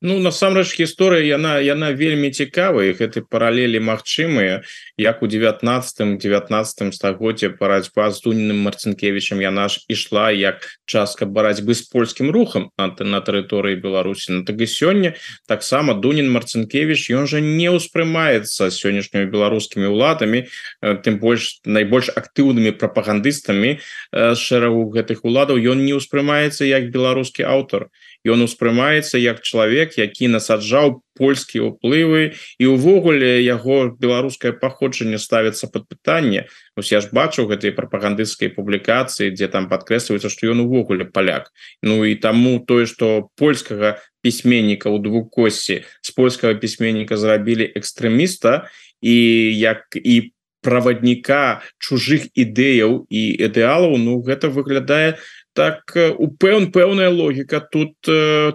Ну 0.00 0.20
насамрэч 0.22 0.78
гісторыя 0.78 1.26
яна 1.26 1.58
яна 1.58 1.90
вельмі 1.90 2.30
цікавая 2.30 2.94
гэты 2.94 3.18
паралелі 3.26 3.82
магчымыя 3.82 4.62
як 4.94 5.22
у 5.22 5.26
19 5.26 6.22
19 6.22 6.94
стагоддзе 6.94 7.48
барацьба 7.58 8.06
з 8.14 8.22
дунным 8.22 8.62
марцінкевичем 8.62 9.42
яна 9.42 9.66
ж 9.66 9.82
ішла 9.90 10.30
як 10.30 10.62
частка 10.86 11.26
барацьбы 11.26 11.74
з 11.74 11.82
польскім 11.90 12.30
рухам 12.30 12.70
на, 12.78 12.94
на 12.94 13.18
тэрыторыі 13.18 13.82
Беларусі 13.82 14.38
на 14.38 14.44
так 14.46 14.62
і 14.62 14.70
сёння 14.70 15.18
таксама 15.50 15.98
Дунін 15.98 16.30
марцінкевич 16.30 17.10
ён 17.10 17.26
жа 17.26 17.42
не 17.42 17.66
ўспрымаецца 17.66 18.70
сённяшнімі 18.70 19.26
беларускімі 19.34 19.90
ўладамі 19.90 20.46
тым 20.78 21.18
больш 21.18 21.58
найбольш 21.66 22.14
актыўнымі 22.14 22.70
прапагандыстамі 22.78 23.82
шэрагу 24.14 24.94
гэтых 24.94 25.26
уладаў 25.26 25.58
ён 25.58 25.82
не 25.82 25.98
ўспрымаецца 25.98 26.62
як 26.70 26.94
беларускі 26.94 27.50
аўтар 27.50 27.90
ён 28.26 28.42
успрымаецца 28.42 29.18
як 29.18 29.42
чалавек 29.42 29.98
які 29.98 30.28
насаджаў 30.32 31.02
польскія 31.18 31.70
ўплывы 31.70 32.38
і 32.58 32.64
увогуле 32.70 33.42
яго 33.42 33.94
беларускае 33.94 34.54
паходжанне 34.54 35.18
ставіцца 35.18 35.66
под 35.66 35.90
пытанне. 35.90 36.46
Я 36.78 37.00
ж 37.02 37.10
бачу 37.12 37.46
гэтай 37.50 37.74
прапагандысцкай 37.74 38.54
публікацыі 38.54 39.34
дзе 39.34 39.50
там 39.50 39.66
падкрэсліваецца 39.66 40.30
што 40.30 40.50
ён 40.50 40.62
увогуле 40.66 41.04
паляк. 41.04 41.50
Ну 41.82 42.06
і 42.06 42.14
таму 42.14 42.62
тое 42.62 42.86
что 42.86 43.30
польскага 43.34 43.98
пісьменніка 44.22 44.90
ў 44.90 45.02
двукосці 45.02 45.82
з 45.82 46.10
польскага 46.14 46.54
пісьменніка 46.54 47.18
зрабілі 47.18 47.66
экстрэміста 47.74 48.70
і 49.02 49.16
як 49.58 49.94
і 49.94 50.34
правадніка 50.62 51.62
чужых 51.78 52.26
ідэяў 52.34 53.06
і 53.10 53.22
ідэалаў 53.46 53.94
Ну 53.98 54.18
гэта 54.22 54.50
выглядае 54.50 55.18
так 55.58 55.90
упэўн 55.98 56.70
пэўная 56.70 57.10
логіка 57.10 57.58
тут 57.58 57.94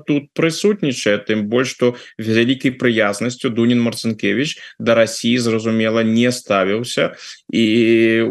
тут 0.07 0.29
прысутнічае 0.39 1.17
тым 1.27 1.47
больш 1.51 1.75
што 1.75 1.93
вялікай 2.15 2.71
прыязнасцю 2.79 3.51
Дунін 3.51 3.83
марцінкевич 3.83 4.55
да 4.79 4.95
Росіі 4.95 5.37
зразумела 5.43 6.03
не 6.07 6.31
ставіўся 6.31 7.11
і 7.51 7.65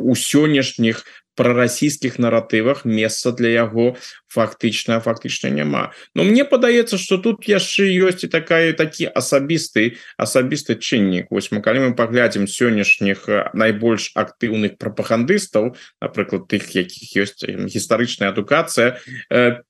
у 0.01 0.17
сённяшніх 0.17 1.05
прарасійскіх 1.37 2.19
наратывах 2.19 2.85
месца 2.85 3.33
для 3.33 3.49
яго 3.49 3.97
фактычна 4.33 5.01
фактычна 5.01 5.53
няма 5.53 5.93
но 6.15 6.25
мне 6.25 6.45
падаецца 6.45 6.99
что 6.99 7.19
тут 7.19 7.45
яшчэ 7.49 7.89
ёсць 8.09 8.25
і 8.25 8.33
такая 8.33 8.73
такі 8.73 9.09
асабісты 9.13 9.99
асабісты 10.17 10.77
чыннік. 10.81 11.29
Вось 11.31 11.53
мы 11.53 11.61
калі 11.63 11.87
мы 11.87 11.91
паглядзім 11.95 12.49
сённяшніх 12.49 13.53
найбольш 13.55 14.13
актыўных 14.17 14.77
прапагандыстаў 14.81 15.77
напрыклад 16.01 16.49
тых 16.49 16.73
якіх 16.73 17.17
ёсць 17.17 17.45
гістарычная 17.45 18.33
адукацыя 18.33 18.99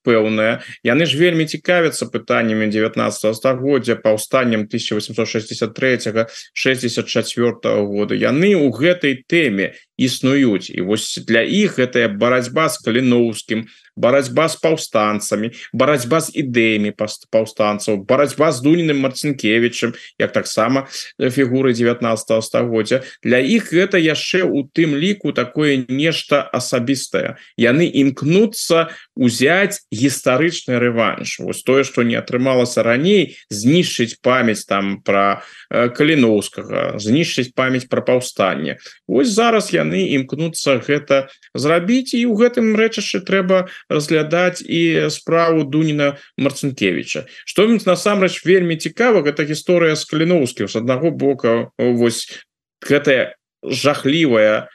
пэўная 0.07 0.63
яны 0.83 1.03
ж 1.05 1.19
вельмі 1.19 1.45
цікавяцца 1.45 2.07
пытаннямі 2.07 2.71
19 2.71 3.35
стагоддзя 3.35 3.95
паўстаннем 3.99 4.67
1863 4.71 6.27
64 6.53 7.85
года. 7.85 8.15
Яны 8.15 8.55
у 8.55 8.71
гэтай 8.71 9.23
тэме 9.27 9.73
існуюць. 9.97 10.69
І 10.69 10.81
вось 10.81 11.19
для 11.27 11.41
іх 11.41 11.77
гэтая 11.77 12.09
барацьба 12.09 12.69
з 12.69 12.77
каліноўскім 12.81 13.67
барацьба 13.95 14.47
з 14.49 14.55
паўстанцамі 14.61 15.51
барацьба 15.73 16.21
з 16.21 16.33
ідэямі 16.43 16.93
паўстанцаў 17.29 18.03
барацьба 18.09 18.51
з 18.51 18.61
дуненым 18.65 18.99
марцінкевичем 19.05 19.93
як 20.19 20.31
таксама 20.33 20.87
фігуры 21.19 21.73
19 21.73 22.43
стагоддзя. 22.43 23.03
Для 23.23 23.39
іх 23.39 23.73
гэта 23.73 23.97
яшчэ 23.97 24.43
у 24.43 24.63
тым 24.65 24.95
ліку 24.97 25.33
такое 25.33 25.85
нешта 25.87 26.41
асабістае. 26.41 27.37
Яны 27.57 27.85
імкнуцца 27.87 28.89
узяць 29.15 29.85
гістарычны 29.93 30.79
рэванш. 30.79 31.39
Вось 31.39 31.63
тое 31.63 31.83
что 31.83 32.03
не 32.03 32.15
атрымалася 32.15 32.83
раней 32.83 33.37
знішчыць 33.49 34.17
памяць 34.21 34.65
там 34.65 35.01
про 35.01 35.43
каліноўскага 35.69 36.97
знішчыць 36.97 37.53
памяць 37.55 37.89
про 37.89 38.01
паўстанне. 38.01 38.77
Ось 39.07 39.29
зараз 39.33 39.73
яны 39.73 40.09
імкнуцца 40.17 40.81
гэта 40.81 41.29
зрабіць 41.53 42.13
і 42.13 42.25
ў 42.25 42.33
гэтым 42.37 42.73
рэчышчы 42.77 43.21
трэба 43.21 43.69
разглядаць 43.89 44.61
і 44.61 45.09
справу 45.09 45.63
Дуніна 45.63 46.17
марцінкевича 46.37 47.25
что 47.45 47.67
насамрэч 47.67 48.45
вельмі 48.45 48.77
цікава 48.77 49.23
гэта 49.23 49.47
гісторыя 49.47 49.95
з 49.95 50.03
каліноўскіх 50.05 50.69
з 50.69 50.75
аднаго 50.81 51.11
бока 51.11 51.71
вось 51.77 52.27
гэтая 52.83 53.35
жахлівая 53.63 54.69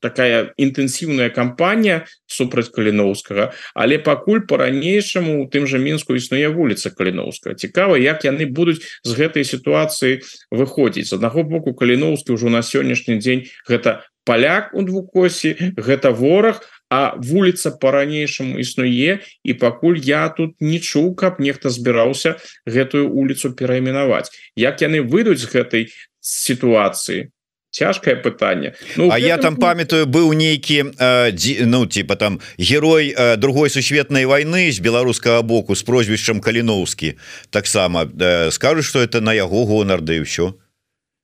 такая 0.00 0.54
інтэнсіўная 0.54 1.28
кампанія 1.34 2.06
супраць 2.30 2.70
каліноўскага 2.70 3.50
але 3.74 3.98
пакуль 3.98 4.46
по-ранейшаму 4.46 5.42
у 5.42 5.46
тым 5.50 5.66
жа 5.66 5.82
мінску 5.82 6.14
існуе 6.14 6.48
вуліца 6.54 6.94
каліноўская 6.94 7.54
цікава 7.58 7.98
як 7.98 8.22
яны 8.24 8.46
будуць 8.46 8.78
з 9.02 9.10
гэтай 9.18 9.42
сітуацыі 9.42 10.22
выходзіць. 10.54 11.10
З 11.10 11.18
аднаго 11.18 11.42
боку 11.42 11.74
каліноўскі 11.74 12.38
ўжо 12.38 12.46
на 12.46 12.62
сённяшні 12.62 13.18
дзень 13.18 13.50
гэта 13.66 14.06
паляк 14.22 14.70
у 14.74 14.86
двукосі 14.86 15.56
гэта 15.74 16.14
вораг 16.14 16.62
а 16.90 17.14
вуліца 17.16 17.70
по-ранейшаму 17.70 18.58
існуе 18.58 19.20
і 19.44 19.54
пакуль 19.54 20.00
я 20.00 20.28
тут 20.28 20.56
не 20.60 20.80
чуў 20.80 21.14
каб 21.14 21.40
нехта 21.40 21.70
збіраўся 21.70 22.36
гэтую 22.66 23.12
улицу 23.12 23.52
перайменаваць. 23.52 24.32
Як 24.56 24.80
яны 24.80 25.04
выйдуць 25.04 25.44
з 25.44 25.50
гэтай 25.52 25.82
сітуацыі? 26.20 27.28
Цяжкое 27.70 28.16
пытанне. 28.16 28.74
Ну, 28.96 29.10
А 29.12 29.18
я 29.18 29.36
там 29.36 29.56
памятаю 29.56 30.06
быў 30.06 30.32
нейкі 30.32 30.96
э, 30.98 31.66
ну 31.66 31.86
типа 31.86 32.16
там 32.16 32.40
герой 32.56 33.14
э, 33.14 33.36
другой 33.36 33.68
сусветнай 33.68 34.24
войны 34.24 34.72
з 34.72 34.80
беларускага 34.80 35.42
боку 35.42 35.76
з 35.76 35.82
прозвішчам 35.82 36.40
каліноўскі 36.40 37.14
таксама 37.50 38.08
э, 38.08 38.50
скажу 38.50 38.82
что 38.82 39.00
это 39.00 39.20
на 39.20 39.34
яго 39.34 39.66
гонар 39.66 40.00
да 40.00 40.16
і 40.16 40.24
ўсё 40.24 40.56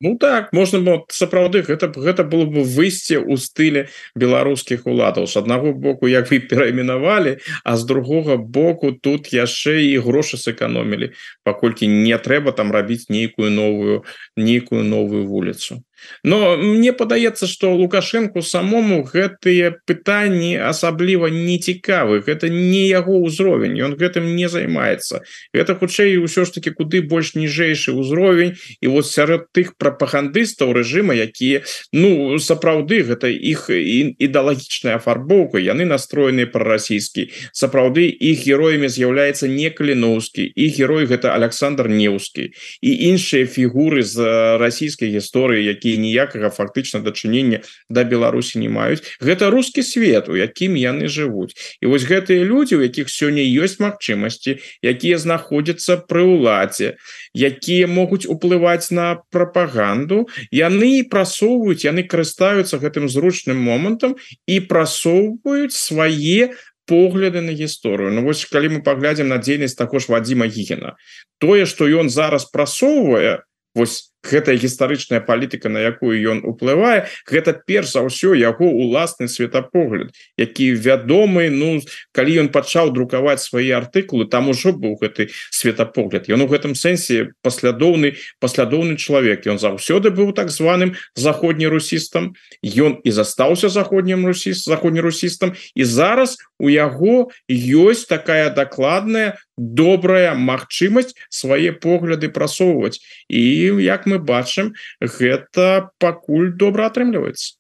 Ну 0.01 0.17
так 0.19 0.53
можна 0.53 0.81
было 0.81 1.07
сапраўды 1.09 1.63
гэта 1.63 1.89
гэта 1.95 2.25
было 2.27 2.45
бы 2.51 2.67
выйсце 2.67 3.15
ў 3.23 3.39
стыле 3.39 3.87
беларускіх 4.19 4.87
уладаў 4.91 5.31
з 5.31 5.39
аднаго 5.39 5.73
боку 5.73 6.11
як 6.11 6.35
вы 6.35 6.43
перайменавалі 6.43 7.39
а 7.63 7.77
з 7.79 7.87
другога 7.87 8.37
боку 8.37 8.91
тут 8.91 9.31
яшчэ 9.31 9.87
і 9.87 10.03
грошы 10.03 10.37
сэканомілі 10.37 11.15
паколькі 11.47 11.87
не 11.87 12.19
трэба 12.19 12.53
там 12.53 12.75
рабіць 12.75 13.07
нейкую 13.09 13.55
новую 13.55 14.03
нейкую 14.37 14.83
новую 14.83 15.25
вуліцу 15.31 15.81
но 16.23 16.57
мне 16.57 16.93
падаецца 16.93 17.47
что 17.47 17.75
лукашенко 17.75 18.43
самому 18.43 19.03
гэтые 19.03 19.81
пытанні 19.87 20.57
асабліва 20.61 21.29
не 21.33 21.59
цікавы 21.59 22.23
это 22.27 22.49
не 22.49 22.87
яго 22.89 23.19
ўзровень 23.23 23.83
он 23.83 23.95
гэтым 23.97 24.37
не 24.37 24.49
займаецца. 24.49 25.23
Это 25.53 25.75
хутчэй 25.75 26.19
ўсё 26.19 26.45
ж 26.45 26.59
таки 26.59 26.71
куды 26.71 27.03
больш 27.03 27.35
ніжэйшы 27.35 27.95
ўзровень. 27.95 28.57
І 28.81 28.87
вот 28.89 29.07
сярод 29.07 29.49
тых 29.53 29.77
прапагандыстаў 29.77 30.73
рэжыма 30.75 31.15
якія 31.15 31.63
ну 31.93 32.39
сапраўды 32.39 33.03
гэта 33.03 33.31
іх 33.31 33.71
ідэалагічная 33.71 34.99
афарбоўка 34.99 35.59
яны 35.59 35.85
настроеныя 35.85 36.47
прарасійскі. 36.51 37.31
Сапраўды 37.53 38.09
іх 38.11 38.45
героямі 38.47 38.89
з'яўляецца 38.89 39.49
не 39.49 39.71
каліноўскі 39.71 40.45
і 40.45 40.65
герой 40.69 41.07
гэта 41.07 41.35
Александр 41.35 41.89
неўскі. 41.89 42.51
І 42.83 42.91
іншыя 43.11 43.47
фігуры 43.47 44.03
з 44.03 44.19
расійскай 44.59 45.11
гісторыі 45.15 45.65
які 45.65 45.94
якія 45.95 46.03
ніякага 46.03 46.51
фактычна 46.51 47.01
дачынення 47.01 47.63
да 47.89 48.05
Беларусі 48.05 48.59
не 48.59 48.69
маюць 48.69 49.03
гэта 49.21 49.51
рускі 49.51 49.83
свет 49.83 50.29
у 50.29 50.37
якім 50.37 50.77
яны 50.77 51.09
жывуць 51.09 51.55
і 51.81 51.87
вось 51.87 52.05
гэтыя 52.05 52.45
людзі 52.45 52.77
у 52.77 52.83
якіх 52.83 53.09
сёння 53.09 53.43
ёсць 53.43 53.79
магчымасці 53.79 54.59
якія 54.83 55.19
знаходзяцца 55.19 56.03
пры 56.09 56.25
ўладзе 56.27 56.99
якія 57.35 57.87
могуць 57.87 58.27
уплываць 58.27 58.91
на 58.91 59.23
прапаганду 59.31 60.27
яны 60.51 61.05
прасоўваюць 61.07 61.87
яны 61.87 62.03
карыстаюцца 62.03 62.79
гэтым 62.79 63.09
зручным 63.09 63.59
момантам 63.59 64.17
і 64.47 64.61
прасоўваюць 64.61 65.75
свае 65.75 66.55
погляды 66.85 67.41
на 67.41 67.53
гісторыю 67.57 68.13
Ну 68.13 68.29
вось 68.29 68.45
калі 68.45 68.77
мы 68.77 68.81
паглядзім 68.85 69.29
на 69.29 69.39
дзейнасць 69.39 69.79
також 69.79 70.09
Вадзіма 70.09 70.47
гігена 70.47 70.97
тое 71.39 71.65
что 71.65 71.89
ён 71.89 72.11
зараз 72.11 72.51
прасоўвае 72.53 73.45
вось 73.75 74.14
гэтая 74.25 74.57
гістарычная 74.57 75.21
палітыка 75.21 75.69
на 75.69 75.79
якую 75.79 76.17
ён 76.19 76.45
уплывае 76.45 77.07
гэта 77.29 77.55
перш 77.55 77.95
за 77.95 78.05
ўсё 78.05 78.35
яго 78.35 78.67
уласны 78.67 79.29
светапогляд 79.29 80.11
які 80.37 80.73
вядомы 80.75 81.55
Ну 81.55 81.81
калі 82.13 82.45
ён 82.45 82.49
пачаў 82.55 82.93
друкаваць 82.95 83.43
свае 83.43 83.75
артыкулы 83.79 84.27
там 84.31 84.49
ужо 84.51 84.73
быў 84.73 84.99
гэты 85.01 85.31
светапогляд. 85.51 86.29
Ён 86.29 86.45
у 86.45 86.49
гэтым 86.51 86.75
сэнсе 86.75 87.35
паслядоўны 87.43 88.15
паслядоўны 88.41 88.97
чалавек. 88.97 89.47
Ён 89.47 89.59
заўсёды 89.59 90.11
быў 90.11 90.33
так 90.33 90.51
званым 90.51 90.95
заходнерусістам. 91.15 92.35
Ён 92.63 92.99
і 93.05 93.11
застаўся 93.11 93.69
заходнім 93.69 94.27
русіст 94.27 94.67
заходнерусістам. 94.67 95.55
І 95.75 95.85
зараз 95.85 96.39
у 96.59 96.71
яго 96.71 97.31
ёсць 97.49 98.07
такая 98.07 98.51
дакладная 98.51 99.39
добрая 99.57 100.35
магчымасць 100.35 101.15
свае 101.31 101.73
погляды 101.73 102.29
прасоўваць. 102.29 102.99
І 103.31 103.79
як 103.83 104.07
мы 104.07 104.14
бачым 104.19 104.75
гэта 105.01 105.91
пакуль 105.99 106.53
добра 106.53 106.87
атрымліваецца. 106.91 107.57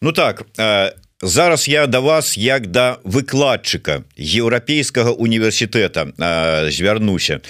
Ну 0.00 0.12
так 0.12 0.44
э, 0.58 0.92
зараз 1.22 1.68
я 1.68 1.86
да 1.86 2.00
вас 2.00 2.36
як 2.36 2.66
да 2.66 2.98
выкладчыка 3.04 4.04
еўрапейскага 4.16 5.10
універсітэта 5.10 6.12
звярнуся. 6.70 7.40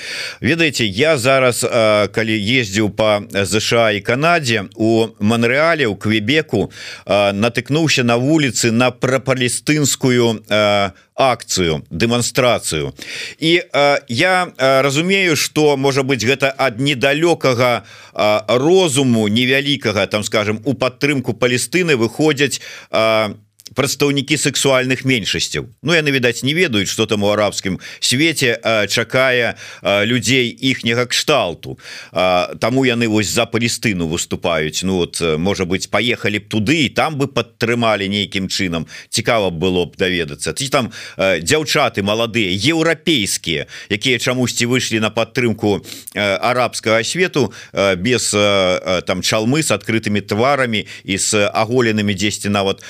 Ведаеце 0.41 0.85
я 0.85 1.19
зараз 1.19 1.65
э, 1.65 2.09
калі 2.09 2.37
ездзіў 2.39 2.91
по 2.91 3.23
ЗША 3.31 3.91
і 3.91 4.01
Канадзе 4.01 4.65
у 4.77 5.09
Манреале 5.21 5.87
у 5.87 5.97
квебеку 5.97 6.71
э, 7.07 7.33
натыкнуўся 7.33 8.05
на 8.05 8.17
вуліцы 8.17 8.71
на 8.71 8.91
прапалістынскую 8.91 10.45
а 10.49 10.93
акцыю 11.19 11.85
дэманстрацыю. 11.91 12.95
І 13.39 13.63
э, 13.73 13.99
я 14.09 14.53
э, 14.57 14.83
разумею 14.83 15.37
что 15.37 15.77
можа 15.77 16.03
быть 16.03 16.25
гэта 16.25 16.55
ад 16.57 16.79
недалёкага 16.79 17.83
э, 18.15 18.41
розуму 18.49 19.29
невялікага 19.29 20.07
там 20.07 20.23
скажем 20.23 20.63
у 20.65 20.75
падтрымку 20.75 21.35
Палестыны 21.35 21.97
выходзяць 21.97 22.61
э, 22.91 23.35
прадстаўнікі 23.79 24.35
сексуальных 24.35 25.07
меншасцяў. 25.07 25.71
Ну 25.87 25.95
яны 25.95 26.11
відаць 26.11 26.43
не 26.43 26.51
ведаюць 26.51 26.91
что 26.91 27.07
там 27.07 27.23
у 27.23 27.31
арабскім 27.31 27.79
свеце 28.03 28.59
чакае 28.91 29.55
людзей 29.87 30.51
іхняга 30.51 31.07
кшталту. 31.07 31.79
Таму 32.11 32.83
яны 32.83 33.07
вось 33.07 33.31
за 33.31 33.47
Палестыну 33.47 34.11
выступаюць. 34.11 34.83
Ну 34.83 34.99
вот 35.07 35.23
можа 35.23 35.63
быть 35.63 35.91
поехали 35.91 36.43
б 36.43 36.51
туды 36.51 36.83
і 36.85 36.89
там 36.91 37.15
бы 37.15 37.31
падтрымалі 37.31 38.11
нейкім 38.11 38.51
чынам. 38.51 38.91
Цікава 39.15 39.55
было 39.55 39.87
б 39.87 39.95
даведацца. 39.95 40.51
Ці 40.51 40.67
там 40.75 40.91
дзяўчаты 41.15 42.03
маладыя 42.03 42.51
еўрапейскія 42.51 43.71
якія 43.95 44.19
чамусьці 44.19 44.67
выйшлі 44.67 44.99
на 44.99 45.15
падтрымку 45.15 45.87
арабскага 46.19 47.05
свету 47.05 47.55
без 48.03 48.35
там 49.07 49.23
чалмы 49.23 49.63
с 49.63 49.71
адкрытымі 49.71 50.27
тварамі 50.27 50.83
і 51.05 51.15
с 51.15 51.31
аголенымі 51.47 52.11
дзесьці 52.19 52.51
нават 52.51 52.83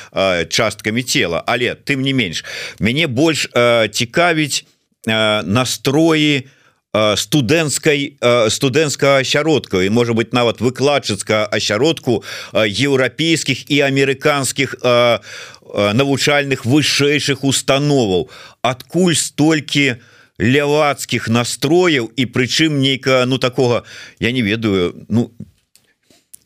час 0.49 0.78
часткамі 0.79 1.03
цела 1.03 1.43
але 1.47 1.75
тым 1.75 2.03
не 2.03 2.13
менш 2.13 2.45
мяне 2.79 3.07
больш 3.07 3.49
э, 3.53 3.89
цікавіць 3.91 4.65
э, 5.07 5.43
настроі 5.43 6.47
э, 6.95 7.17
студэнцкай 7.17 8.15
э, 8.21 8.51
студэнцкага 8.51 9.21
асяродка. 9.21 9.83
І 9.83 9.91
можа 9.91 10.15
быть 10.15 10.33
нават 10.33 10.61
выкладчыцка 10.61 11.47
асяродку 11.51 12.23
э, 12.53 12.69
еўрапейскіх 12.69 13.71
і 13.71 13.81
амерыканскіх 13.91 14.75
э, 14.75 15.19
э, 15.19 15.93
навучальных 15.93 16.65
вышэйшых 16.65 17.43
установаў. 17.43 18.31
Адкуль 18.63 19.15
столькі 19.15 19.99
лявацкіх 20.39 21.29
настрояў 21.29 22.13
і 22.15 22.25
прычым 22.31 22.79
нейка 22.79 23.27
ну 23.27 23.39
такога 23.39 23.83
я 24.21 24.31
не 24.31 24.43
ведаю 24.43 24.95
ну 25.09 25.35
не 25.35 25.48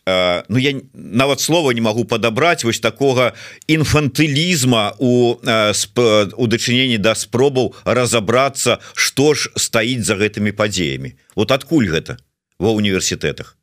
ну 0.07 0.59
я 0.59 0.81
нават 0.95 1.41
слова 1.41 1.71
не 1.73 1.81
могу 1.81 2.05
падабраць 2.05 2.65
вось 2.65 2.81
такого 2.81 3.33
інфантылізма 3.69 4.95
у 4.99 5.39
э, 5.39 5.73
у 6.37 6.47
дачыненні 6.47 6.99
да 6.99 7.15
спробаў 7.15 7.75
разобрацца 7.85 8.79
что 8.95 9.35
ж 9.35 9.51
стаіць 9.57 10.03
за 10.03 10.19
гэтымі 10.19 10.51
падзеямі. 10.53 11.15
Вот 11.37 11.53
адкуль 11.53 11.87
гэта? 11.87 12.19
Ва 12.59 12.75
універсітэтах 12.75 13.57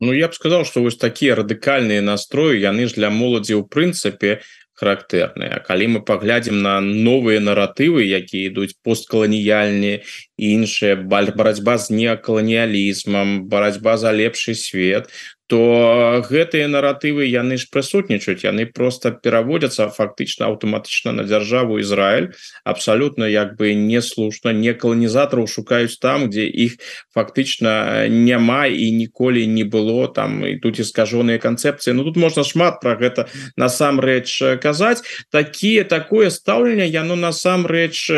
Ну 0.00 0.12
я 0.12 0.28
б 0.28 0.34
сказал 0.34 0.64
что 0.64 0.82
вось 0.82 0.96
такія 0.96 1.34
радыкальныя 1.34 2.02
настроі 2.02 2.58
яны 2.58 2.90
ж 2.90 2.98
для 2.98 3.10
моладзі 3.10 3.54
ў 3.54 3.62
прынцыпе 3.66 4.42
характэрныя. 4.78 5.58
Калі 5.66 5.98
мы 5.98 6.00
паглядзім 6.06 6.62
на 6.62 6.78
новыя 6.80 7.42
наратывы 7.42 8.06
якія 8.06 8.50
ідуць 8.50 8.78
посткаланіяльныя 8.86 10.06
іншыя 10.38 10.94
баль 11.02 11.34
барацьба 11.34 11.78
з 11.82 11.90
неакаланіялізмам 11.98 13.50
барацьба 13.50 13.98
за 13.98 14.14
лепшы 14.14 14.54
свет 14.54 15.10
то 15.48 16.22
гэтыя 16.28 16.68
наратывы 16.68 17.24
яны 17.24 17.56
ж 17.56 17.72
прысутнічаюць 17.72 18.44
яны 18.44 18.68
просто 18.68 19.10
пераводятся 19.10 19.88
фактычна 19.88 20.52
аўтаматычна 20.52 21.16
на 21.16 21.24
дзяржаву 21.24 21.80
Ізраиль 21.80 22.30
абсалютна 22.64 23.24
як 23.24 23.56
бы 23.56 23.74
не 23.74 24.02
слушна 24.02 24.52
не 24.52 24.74
каланізатараў 24.76 25.48
шукаюць 25.48 25.98
там 25.98 26.28
где 26.28 26.44
іх 26.44 26.76
фактычна 27.14 28.08
няма 28.08 28.66
і 28.66 28.90
ніколі 28.92 29.46
не 29.46 29.64
было. 29.64 30.08
Там 30.08 30.46
і 30.46 30.56
тут 30.56 30.78
і 30.78 30.84
скажоныя 30.84 31.38
канцэпцыі. 31.38 31.94
Ну 31.94 32.04
тут 32.04 32.16
можна 32.16 32.44
шмат 32.44 32.80
про 32.80 32.96
гэта 32.96 33.28
насамрэч 33.56 34.60
казаць. 34.62 35.02
Такие 35.30 35.84
такое 35.84 36.30
стаўленне 36.30 36.86
яно 36.86 37.16
насамрэч 37.16 38.10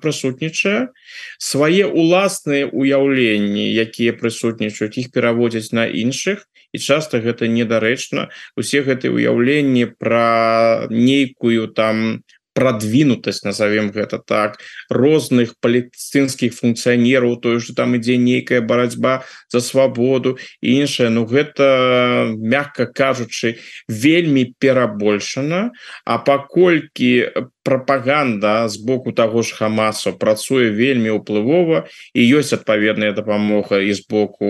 прысутнічае. 0.00 0.88
Свае 1.38 1.86
уласныя 1.86 2.66
уяўленні 2.66 3.70
якія 3.72 4.12
прысутнічаюць 4.12 4.98
іх 4.98 5.10
пераводзяць 5.12 5.72
на 5.72 5.86
іншых 5.86 6.46
і 6.74 6.78
часто 6.82 7.22
гэта 7.22 7.46
недарэчна. 7.46 8.28
Усе 8.58 8.82
гэтыя 8.82 9.14
уяўленні 9.14 9.86
про 9.94 10.90
нейкую 10.90 11.70
там 11.70 12.26
продвинутость 12.54 13.44
назовем 13.44 13.90
гэта 13.90 14.18
так 14.18 14.58
розных 14.88 15.58
палестынскіх 15.60 16.54
функцыянераў 16.54 17.36
тое 17.42 17.58
что 17.60 17.74
там 17.74 17.98
ідзе 17.98 18.16
нейкая 18.16 18.62
барацьба 18.62 19.24
за 19.50 19.60
свабоду 19.60 20.38
іншая 20.62 21.10
Ну 21.10 21.26
гэта 21.26 22.32
мягко 22.38 22.86
кажучы 22.86 23.58
вельмі 23.88 24.54
перабольшана 24.58 25.72
А 26.04 26.18
паколькі 26.18 27.28
прапаганда 27.64 28.68
з 28.68 28.76
боку 28.76 29.12
таго 29.12 29.42
ж 29.42 29.56
хамасу 29.56 30.12
працуе 30.12 30.68
вельмі 30.68 31.16
ўплывова 31.16 31.88
і 32.12 32.22
ёсць 32.36 32.52
адпаведная 32.52 33.16
дапамога 33.16 33.80
і 33.80 33.88
з 33.96 34.04
боку 34.04 34.44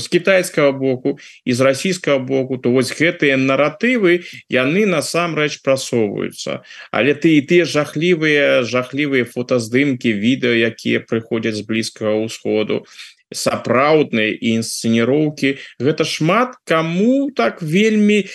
з 0.00 0.06
китайскага 0.08 0.72
боку 0.72 1.20
і 1.44 1.52
з 1.52 1.60
расійскага 1.60 2.18
боку 2.18 2.56
то 2.56 2.72
вось 2.72 2.96
гэтыя 2.96 3.36
наратывы 3.36 4.24
яны 4.48 4.88
насамрэч 4.88 5.60
прасоўваюцца 5.60 6.64
але 6.90 7.12
ты 7.22 7.36
і 7.38 7.46
тыя 7.46 7.68
жахлівыя 7.68 8.66
жахлівыя 8.66 9.28
фотаздымкі 9.28 10.10
відэо 10.24 10.54
якія 10.72 11.04
прыходзяць 11.04 11.58
з 11.60 11.66
блізкага 11.68 12.16
ўсходу 12.24 12.84
сапраўдныя 13.30 14.34
інсцэніроўкі 14.34 15.54
гэта 15.78 16.02
шмат 16.04 16.58
кому 16.66 17.30
так 17.30 17.62
вельмі 17.62 18.26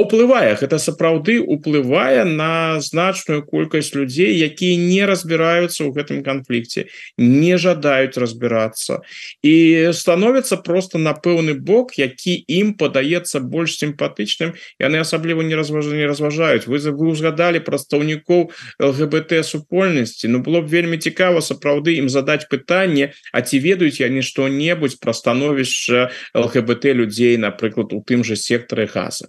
уплывае 0.00 0.54
гэта 0.60 0.78
сапраўды 0.78 1.38
уплывае 1.40 2.24
на 2.24 2.80
значную 2.80 3.42
колькасць 3.42 3.94
людзей 3.94 4.34
якія 4.36 4.76
не 4.80 5.06
разбіраюцца 5.06 5.84
ў 5.84 5.90
гэтым 5.96 6.22
канфлікце 6.26 6.86
не 7.18 7.56
жадаюць 7.56 8.16
разбірацца 8.16 9.02
і 9.42 9.54
становятся 9.92 10.56
просто 10.56 10.98
на 10.98 11.12
пэўны 11.12 11.54
бок 11.54 11.98
які 11.98 12.34
ім 12.48 12.74
падаецца 12.74 13.40
больш 13.40 13.78
сімпатычным 13.82 14.54
яны 14.80 15.02
асабліва 15.02 15.42
не 15.42 15.54
разважа 15.54 15.94
не 15.94 16.06
разважаюць 16.06 16.66
вы 16.66 16.80
вы 16.80 17.12
узгадалі 17.12 17.62
прадстаўнікоў 17.62 18.50
лгбт 18.80 19.32
супольнасці 19.44 20.28
Ну 20.28 20.42
было 20.42 20.60
б 20.60 20.70
вельмі 20.72 20.98
цікава 20.98 21.40
сапраўды 21.40 21.96
ім 22.02 22.08
задаць 22.08 22.48
пытанне 22.50 23.12
А 23.32 23.42
ці 23.42 23.58
ведаюць 23.62 24.00
яны 24.00 24.22
што-небудзь 24.22 24.98
пра 25.00 25.12
становішча 25.12 26.10
лгбт 26.34 26.84
людзей 26.92 27.36
напрыклад 27.36 27.92
у 27.92 28.02
тым 28.02 28.24
же 28.24 28.36
сектары 28.36 28.86
газа 28.86 29.28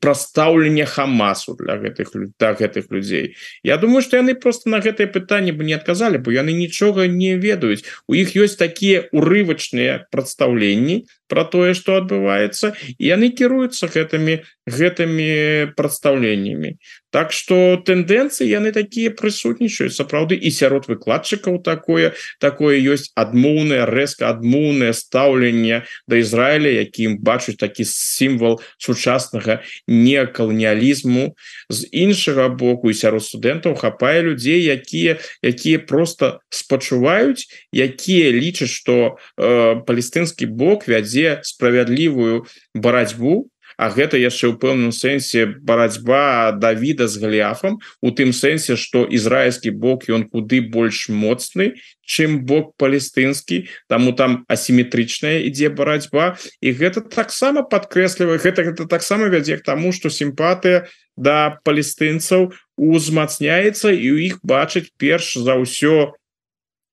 прастаўленне 0.00 0.86
хамасу 0.86 1.56
для 1.58 1.76
гэтых 1.76 2.12
так 2.36 2.60
гэтых 2.60 2.90
людзей. 2.90 3.36
Я 3.62 3.76
думаю 3.76 4.02
что 4.02 4.16
яны 4.16 4.34
просто 4.34 4.68
на 4.70 4.80
гэтае 4.80 5.06
пытанне 5.06 5.52
бы 5.52 5.64
не 5.64 5.74
адказалі 5.74 6.18
бо 6.18 6.30
яны 6.30 6.52
нічога 6.52 7.06
не 7.06 7.36
ведаюць. 7.36 7.84
У 8.08 8.14
іх 8.14 8.36
ёсць 8.36 8.56
такія 8.56 9.08
урывачныя 9.12 10.06
прадстаўленні 10.10 11.06
про 11.28 11.44
тое 11.44 11.74
что 11.74 11.96
адбываецца 12.00 12.74
яны 12.98 13.30
кіруюцца 13.30 13.90
гэтымі 13.90 14.42
гэтымі 14.66 15.72
прадстаўленнямі. 15.78 16.76
Так 17.14 17.30
что 17.32 17.78
тэндэнцыі 17.86 18.50
яны 18.50 18.74
такія 18.74 19.14
прысутнічаюць. 19.14 19.94
Сапраўды 19.94 20.34
і 20.34 20.50
сярод 20.50 20.90
выкладчыкаў 20.90 21.62
такое 21.62 22.12
такое 22.42 22.82
ёсць 22.82 23.14
адмоўнае 23.14 23.86
рэзка 23.86 24.28
адмоўнае 24.34 24.90
стаўленне 24.92 25.86
да 26.10 26.18
Ізраіля 26.18 26.82
якім 26.82 27.22
бачуць 27.22 27.56
такі 27.56 27.86
сімвал 27.86 28.60
сучаснага 28.76 29.62
некаланіялізму. 29.86 31.38
З 31.70 31.78
іншага 31.94 32.50
боку 32.50 32.90
і 32.90 32.98
сярод 32.98 33.22
студэнтаў 33.22 33.78
хапае 33.78 34.26
людзей 34.26 34.66
якія 34.66 35.22
якія 35.46 35.78
просто 35.78 36.42
спачуваюць 36.50 37.46
якія 37.72 38.34
лічаць 38.34 38.74
что 38.74 39.16
э, 39.38 39.78
палестынскі 39.86 40.50
бок 40.50 40.90
вядзе 40.90 41.15
справядлівую 41.42 42.46
барацьбу 42.74 43.46
А 43.76 43.92
гэта 43.92 44.16
яшчэ 44.16 44.48
ў 44.48 44.54
пэўным 44.56 44.92
сэнсе 44.92 45.60
барацьба 45.60 46.56
Давіда 46.56 47.04
з 47.12 47.20
галіафам 47.20 47.76
у 48.00 48.08
тым 48.08 48.32
сэнсе 48.32 48.76
што 48.80 49.04
ізраільскі 49.04 49.76
бок 49.76 50.08
ён 50.08 50.24
куды 50.32 50.64
больш 50.64 51.12
моцны 51.12 51.76
чым 52.00 52.40
бок 52.48 52.72
палестынскі 52.80 53.68
таму 53.92 54.16
там 54.16 54.48
асіметрычная 54.48 55.44
ідзе 55.44 55.68
барацьба. 55.68 56.40
І 56.64 56.72
гэта 56.72 57.04
таксама 57.04 57.68
падкрэслівае 57.68 58.40
гэта 58.40 58.64
гэта 58.64 58.88
таксама 58.88 59.28
вядзе 59.28 59.60
к 59.60 59.66
таму 59.68 59.92
што 59.92 60.08
сімпатыя 60.08 60.88
да 61.20 61.60
палестынцаў 61.60 62.56
узмацняецца 62.80 63.92
і 63.92 64.06
у 64.08 64.16
іх 64.24 64.40
бачыць 64.40 64.88
перш 64.96 65.36
за 65.36 65.60
ўсё 65.60 66.16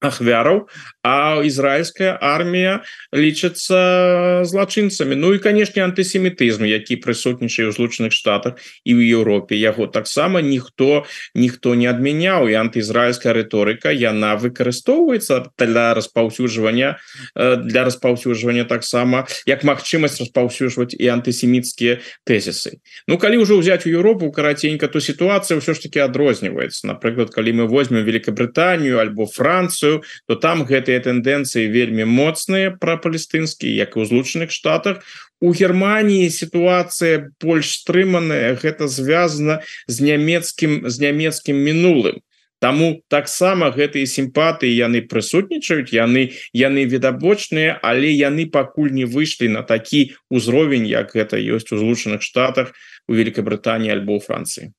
ахвяраў 0.04 0.68
а 1.04 1.44
ізраильская 1.44 2.16
армія 2.16 2.84
лічыцца 3.12 4.48
злачынцамі. 4.48 5.20
Ну 5.20 5.36
і 5.36 5.44
канешне 5.44 5.84
антысемітызм 5.84 6.64
які 6.64 6.96
прысутнічае 7.04 7.68
ў 7.68 7.76
злучаных 7.76 8.16
штатах 8.16 8.56
і 8.88 8.96
ў 8.96 9.04
Еўропе. 9.20 9.60
Яго 9.60 9.92
таксама 9.92 10.40
ніхто 10.40 11.04
ніхто 11.36 11.76
не 11.76 11.92
адмяняў. 11.92 12.48
І 12.48 12.56
антыізраильская 12.56 13.36
рыторыка 13.36 13.92
яна 13.92 14.40
выкарыстоўваецца 14.40 15.52
для 15.60 15.94
распаўсюджвання 15.94 16.96
э, 17.36 17.60
для 17.68 17.84
распаўсюджвання 17.84 18.64
таксама 18.64 19.28
як 19.44 19.68
магчымасць 19.68 20.24
распаўсюджваць 20.24 20.96
і 20.96 21.06
антысеміцкія 21.12 22.00
тэзісы. 22.24 22.80
Ну 23.12 23.20
калі 23.20 23.44
ўжо 23.44 23.60
ўзяць 23.60 23.84
у 23.84 23.92
Еўропу 23.92 24.32
караценька 24.32 24.88
то 24.88 25.04
сітуацыя 25.04 25.60
ўсё 25.60 25.76
ж 25.76 25.84
таки 25.84 26.00
адрозніваецца. 26.00 26.88
Напрыклад 26.88 27.36
калі 27.36 27.52
мы 27.60 27.64
возьмем 27.68 28.08
Великабрытанію 28.08 29.04
альбо 29.04 29.28
Францию 29.28 29.93
Францыю 29.94 30.04
то 30.28 30.36
там 30.36 30.64
гэтыя 30.64 31.00
тэндэнцыі 31.04 31.70
вельмі 31.70 32.06
моцныя 32.06 32.72
пра 32.72 32.98
палестынскі 32.98 33.68
як 33.68 33.96
і 33.98 34.02
ў 34.02 34.06
злучаных 34.10 34.52
штатах. 34.52 35.04
У 35.42 35.52
Геррманіі 35.52 36.30
сітуацыя 36.30 37.30
больш 37.42 37.84
стрыманая 37.84 38.56
гэта 38.56 38.88
звязана 38.88 39.62
з 39.88 39.96
нямецкім 40.02 40.90
з 40.90 40.96
нямецкім 41.00 41.58
мінулым. 41.58 42.24
Таму 42.64 43.04
таксама 43.12 43.76
гэтыя 43.76 44.08
сімпатыі 44.08 44.72
яны 44.72 45.04
прысутнічаюць 45.04 45.92
яны 45.92 46.32
яны 46.56 46.88
відабочныя 46.88 47.80
але 47.84 48.08
яны 48.16 48.48
пакуль 48.48 48.96
не 48.96 49.04
выйшлі 49.04 49.52
на 49.52 49.68
такі 49.68 50.16
ўзровень 50.32 50.88
як 50.88 51.12
гэта 51.12 51.36
ёсць 51.36 51.76
у 51.76 51.78
злучаных 51.78 52.24
штатах 52.24 52.72
у 53.08 53.20
Великабрытаніі 53.20 53.92
альбо 53.92 54.16
ў 54.16 54.24
Францыі. 54.24 54.72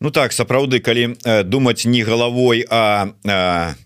Ну 0.00 0.10
так 0.10 0.34
сапраўды 0.34 0.82
калі 0.82 1.14
э, 1.22 1.42
думаць 1.42 1.86
не 1.86 2.02
галавой 2.02 2.66
а, 2.70 3.14
а 3.26 3.78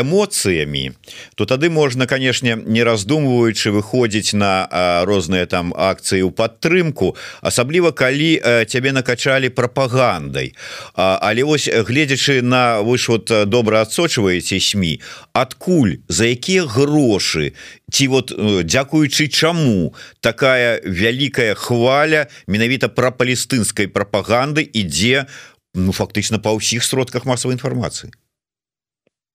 эмоцыямі 0.00 0.92
то 1.34 1.46
тады 1.46 1.70
можна 1.70 2.06
канешне 2.06 2.56
не 2.56 2.82
раздумваючы 2.82 3.70
выходзіць 3.70 4.34
на 4.34 4.68
розныя 5.04 5.46
там 5.46 5.74
акцыі 5.76 6.26
ў 6.26 6.32
падтрымку 6.32 7.14
асабліва 7.42 7.92
калі 7.92 8.64
цябе 8.66 8.92
накачалі 8.92 9.48
прапагандай. 9.48 10.54
Але 10.94 11.44
вось 11.44 11.68
гледзячы 11.68 12.42
на 12.42 12.82
ж 12.82 13.08
вот 13.08 13.30
добра 13.48 13.82
адсочваеце 13.82 14.60
сМ 14.60 14.98
адкуль 15.32 15.98
за 16.08 16.30
якія 16.30 16.64
грошы 16.66 17.52
ці 17.90 18.08
вот 18.08 18.32
дзякуючы 18.64 19.28
чаму 19.28 19.94
такая 20.20 20.80
вялікая 20.84 21.54
хваля 21.54 22.28
менавіта 22.46 22.88
пра 22.88 23.10
палестынскай 23.10 23.88
прапаганды 23.88 24.62
ідзе 24.62 25.26
ну 25.74 25.92
фактычна 25.92 26.38
па 26.38 26.54
ўсіх 26.54 26.84
сродках 26.84 27.24
масавай 27.24 27.58
інфармацыі 27.58 28.12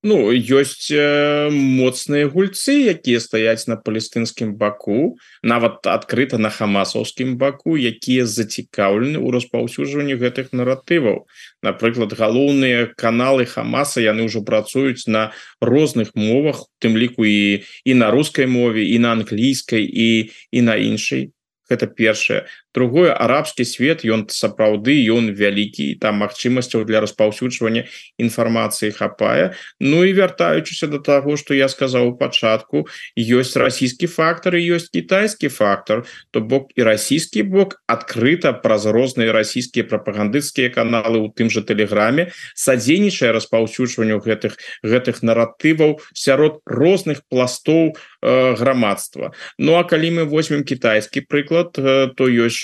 Ну 0.03 0.35
ёсць 0.35 0.91
э, 0.91 1.47
моцныя 1.49 2.27
гульцы 2.27 2.73
якія 2.91 3.23
стаяць 3.23 3.71
на 3.71 3.77
палестынскім 3.79 4.51
баку 4.59 5.15
нават 5.39 5.87
адкрыта 5.87 6.35
на 6.35 6.51
хамасаўскім 6.51 7.37
баку 7.39 7.79
якія 7.79 8.27
зацікаўлены 8.27 9.15
ў 9.23 9.31
распаўсюджванні 9.31 10.19
гэтых 10.19 10.51
наратываў. 10.51 11.23
Напрыклад 11.63 12.11
галоўныя 12.19 12.91
каналы 12.99 13.47
хамаса 13.47 14.03
яны 14.03 14.27
ўжо 14.27 14.43
працуюць 14.43 15.07
на 15.07 15.31
розных 15.63 16.11
мовах 16.19 16.67
тым 16.83 16.99
ліку 16.99 17.23
і 17.23 17.63
і 17.63 17.93
на 17.95 18.11
рускай 18.11 18.43
мове 18.43 18.83
і 18.83 18.99
на 18.99 19.15
англійскай 19.15 19.87
і 19.87 20.35
і 20.51 20.59
на 20.67 20.75
іншай 20.75 21.31
гэта 21.73 21.89
першае. 21.89 22.45
Другое 22.73 23.13
арабскі 23.13 23.65
свет 23.65 24.05
ён 24.05 24.29
сапраўды 24.29 24.93
ён 25.09 25.33
вялікі 25.33 25.97
там 25.97 26.21
магчымасцяў 26.21 26.85
для 26.85 27.01
распаўсюджвання 27.01 27.89
інфармацыі 28.21 28.93
хапае. 28.93 29.57
Ну 29.81 30.05
і 30.05 30.13
вяртаючыся 30.13 30.87
до 30.87 31.01
таго 31.01 31.37
что 31.37 31.53
я 31.53 31.67
сказаў 31.69 32.13
у 32.13 32.17
пачатку 32.17 32.85
ёсць 33.17 33.57
расійскі 33.57 34.07
фактор 34.07 34.55
ёсць 34.55 34.89
кітайскі 34.93 35.49
фактор 35.49 36.05
то 36.31 36.41
бок 36.41 36.69
і 36.77 36.85
расійскі 36.85 37.43
бок 37.43 37.81
адкрыта 37.87 38.53
праз 38.53 38.85
розныя 38.85 39.33
расійскія 39.33 39.85
прапагандысцкія 39.89 40.69
каналы 40.69 41.19
у 41.19 41.29
тым 41.33 41.49
же 41.49 41.65
тэлеграме 41.65 42.29
садзейнічае 42.53 43.33
распаўсюджванню 43.33 44.21
гэтых 44.21 44.57
гэтых 44.83 45.21
наратываў 45.23 45.99
сярод 46.13 46.61
розных 46.65 47.25
пластоў 47.29 47.93
э, 47.93 48.12
грамадства. 48.23 49.33
Ну 49.57 49.75
а 49.75 49.83
калі 49.83 50.11
мы 50.11 50.23
возьмем 50.23 50.63
кітайскі 50.63 51.27
прыклад 51.27 51.75
э, 51.75 52.07
то 52.15 52.31
ёсць 52.31 52.63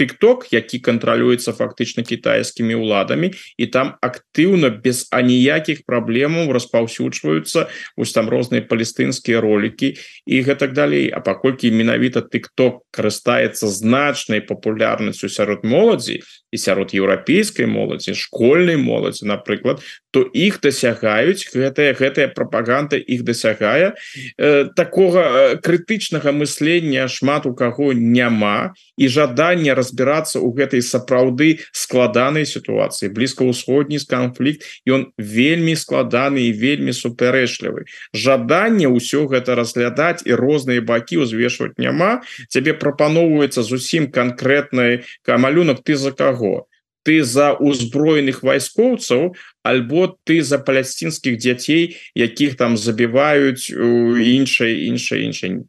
тыкток 0.00 0.48
які 0.50 0.80
кантралюецца 0.80 1.52
фактычна 1.52 2.02
кітайскімі 2.02 2.80
ўладамі 2.80 3.32
і 3.60 3.64
там 3.66 4.00
актыўна 4.00 4.72
без 4.72 5.04
аніякіх 5.12 5.84
праблемаў 5.84 6.52
распаўсюджваюцца 6.56 7.68
вось 7.96 8.12
там 8.16 8.32
розныя 8.32 8.64
палестынскія 8.64 9.40
ролики 9.40 10.00
і 10.24 10.36
гэтак 10.40 10.72
далей 10.72 11.12
А 11.12 11.20
паколькі 11.20 11.70
менавіта 11.70 12.24
тыкток 12.24 12.88
карыстаецца 12.90 13.68
значнай 13.68 14.40
папулярнасцю 14.40 15.28
сярод 15.28 15.64
моладзі 15.64 16.22
і 16.50 16.56
сярод 16.56 16.94
еўрапейскай 16.96 17.66
моладзі 17.66 18.14
школьнай 18.14 18.80
моладзі 18.80 19.28
напрыклад 19.28 19.84
то 20.10 20.24
іх 20.32 20.60
дасягаюць 20.64 21.46
гэтая 21.52 21.92
гэтая 21.94 22.28
прапаганда 22.34 22.96
іх 22.96 23.22
дасягае 23.22 23.94
э, 24.38 24.69
такога 24.76 25.20
э, 25.20 25.56
крытычнага 25.58 26.32
мыслення 26.32 27.08
шмат 27.08 27.46
у 27.46 27.54
каго 27.54 27.92
няма 27.92 28.72
і 28.96 29.08
жаданне 29.08 29.74
разбірацца 29.74 30.38
ў 30.38 30.48
гэтай 30.54 30.82
сапраўды 30.84 31.64
складанай 31.72 32.46
сітуацыі. 32.46 33.12
Блізкаўсходні 33.12 33.98
канфлікт 34.06 34.64
ён 34.86 35.12
вельмі 35.18 35.76
складаны 35.76 36.48
і 36.48 36.56
вельмі 36.56 36.94
супярэчлівы. 36.96 37.90
Жаданне 38.14 38.88
ўсё 38.88 39.26
гэта 39.26 39.58
разглядаць 39.58 40.22
і 40.24 40.34
розныя 40.34 40.80
бакі 40.80 41.26
узвешваць 41.26 41.76
няма. 41.76 42.22
Цябе 42.48 42.74
прапаноўваецца 42.74 43.62
зусім 43.62 44.08
канкрэтнай 44.08 45.04
камалюнак 45.26 45.84
ты 45.84 45.96
за 45.96 46.12
каго 46.14 46.69
ты 47.02 47.22
за 47.24 47.52
узброеных 47.54 48.42
вайскоўцаў 48.42 49.34
альбо 49.62 50.16
ты 50.24 50.42
за 50.42 50.58
палясцінскіх 50.58 51.38
дзяцей 51.38 51.96
якіх 52.14 52.56
там 52.56 52.76
забіваюць 52.76 53.70
іншай 53.70 54.86
іншай 54.86 55.24
іншай 55.24 55.64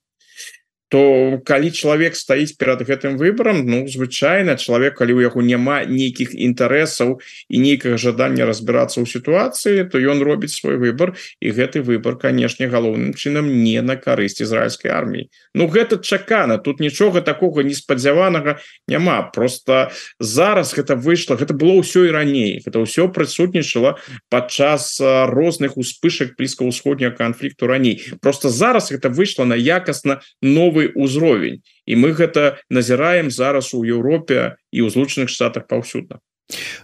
то 0.91 1.39
калі 1.47 1.71
чалавек 1.71 2.19
стаіць 2.19 2.59
перад 2.59 2.83
гэтым 2.83 3.15
выборам 3.15 3.63
Ну 3.63 3.87
звычайна 3.87 4.59
чалавек 4.59 4.99
калі 4.99 5.15
у 5.15 5.21
яго 5.23 5.39
няма 5.39 5.87
нейкіх 5.87 6.35
інтарэсаў 6.35 7.23
і 7.47 7.57
нейкага 7.63 7.95
жадання 7.95 8.43
разбірацца 8.43 8.99
ў 8.99 9.07
сітуацыі 9.07 9.87
то 9.87 10.03
ён 10.03 10.19
робіць 10.19 10.51
свой 10.51 10.75
выбор 10.75 11.15
і 11.39 11.47
гэты 11.55 11.79
выбор 11.79 12.19
канешне 12.19 12.67
галоўным 12.67 13.15
чынам 13.15 13.47
не 13.63 13.79
на 13.79 13.95
карысць 13.95 14.43
ізраильской 14.43 14.91
арміі. 14.91 15.31
Ну 15.55 15.71
гэта 15.71 15.97
чакана 16.03 16.57
тут 16.57 16.83
нічога 16.83 17.21
такого 17.21 17.63
неспадзяванага 17.63 18.59
няма. 18.87 19.31
Просто 19.31 19.91
зараз 20.19 20.75
гэта 20.75 20.99
выйшло 20.99 21.39
гэта 21.39 21.55
было 21.55 21.79
ўсё 21.79 22.07
і 22.07 22.11
раней. 22.11 22.59
Это 22.67 22.83
ўсё 22.83 23.07
прысутнічала 23.07 23.95
падчас 24.27 24.99
розных 24.99 25.77
успышак 25.77 26.35
блізкаўсходняга 26.35 27.15
канфлікту 27.15 27.67
раней. 27.67 28.03
Просто 28.19 28.49
зараз 28.49 28.91
это 28.91 29.07
выйшло 29.07 29.45
на 29.45 29.55
якасна 29.55 30.19
новый 30.41 30.80
новый 30.81 30.91
узровень 30.95 31.61
і 31.85 31.95
мы 31.95 32.13
гэта 32.13 32.57
назіраем 32.69 33.31
зараз 33.31 33.73
у 33.73 33.83
Еўропе 33.83 34.55
і 34.71 34.81
ў 34.81 34.89
злучаных 34.89 35.29
штатах 35.29 35.67
паўсюдна. 35.67 36.19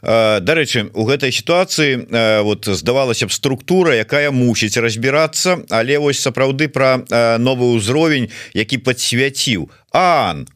Дарэчы 0.01 0.91
у 0.95 1.03
гэтай 1.03 1.31
сітуацыі 1.31 2.07
вот 2.43 2.65
здавалася 2.65 3.27
б 3.27 3.31
структура 3.31 3.95
якая 3.95 4.31
мусіць 4.31 4.79
разбірацца 4.79 5.63
але 5.69 5.99
вось 5.99 6.23
сапраўды 6.23 6.69
пра 6.71 7.03
новы 7.39 7.75
ўзровень 7.75 8.31
які 8.53 8.77
подсвяціў 8.77 9.69
Ан 9.91 10.47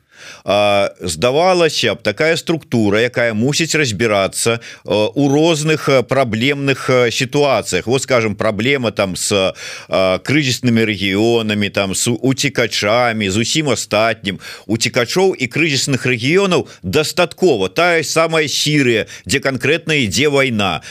здавалася 1.00 1.96
б 1.96 2.04
такая 2.04 2.38
структура 2.38 3.02
якая 3.02 3.34
мусіць 3.34 3.76
разбірацца 3.76 4.60
у 4.86 5.30
розных 5.30 5.90
праблемных 6.08 6.90
сітуацыях. 7.12 7.88
Вот 7.88 8.02
скажем 8.04 8.36
праблема 8.36 8.92
там 8.92 9.16
с 9.16 9.54
крызіснымі 9.90 10.86
рэгіёнамі 10.86 11.70
там 11.70 11.96
с 11.96 12.08
уцікачамі 12.12 13.30
з 13.30 13.38
усім 13.38 13.70
астатнім. 13.70 14.40
Уцікачоў 14.68 15.36
і 15.36 15.46
крызісных 15.48 16.06
рэгіёнаў 16.06 16.68
дастаткова. 16.84 17.70
Тая 17.70 18.04
самая 18.04 18.48
Сірыя 18.48 19.08
дзе 19.26 19.40
канкрэтна 19.40 19.94
ідзе 20.06 20.30
вайна. 20.30 20.82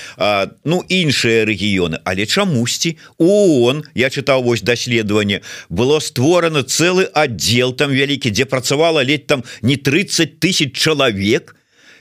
Ну 0.64 0.84
іншыя 0.88 1.44
рэгіёны. 1.44 1.98
Але 2.04 2.26
чамусьці? 2.26 2.96
ООН 3.18 3.84
я 3.94 4.08
чытаў 4.08 4.42
вось 4.42 4.62
даследаванне 4.62 5.40
было 5.68 6.00
створана 6.00 6.62
цэлы 6.62 7.08
аддзел 7.12 7.72
там 7.72 7.90
вялікі 7.90 8.30
дзе 8.30 8.44
працавала 8.44 9.02
ледь 9.20 9.26
там 9.26 9.44
не 9.62 9.76
30 9.76 10.40
тысяч 10.40 10.76
чалавек 10.76 11.56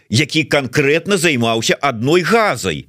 які 0.09 0.43
конкретно 0.43 1.17
займаўся 1.17 1.75
одной 1.75 2.21
газой 2.21 2.87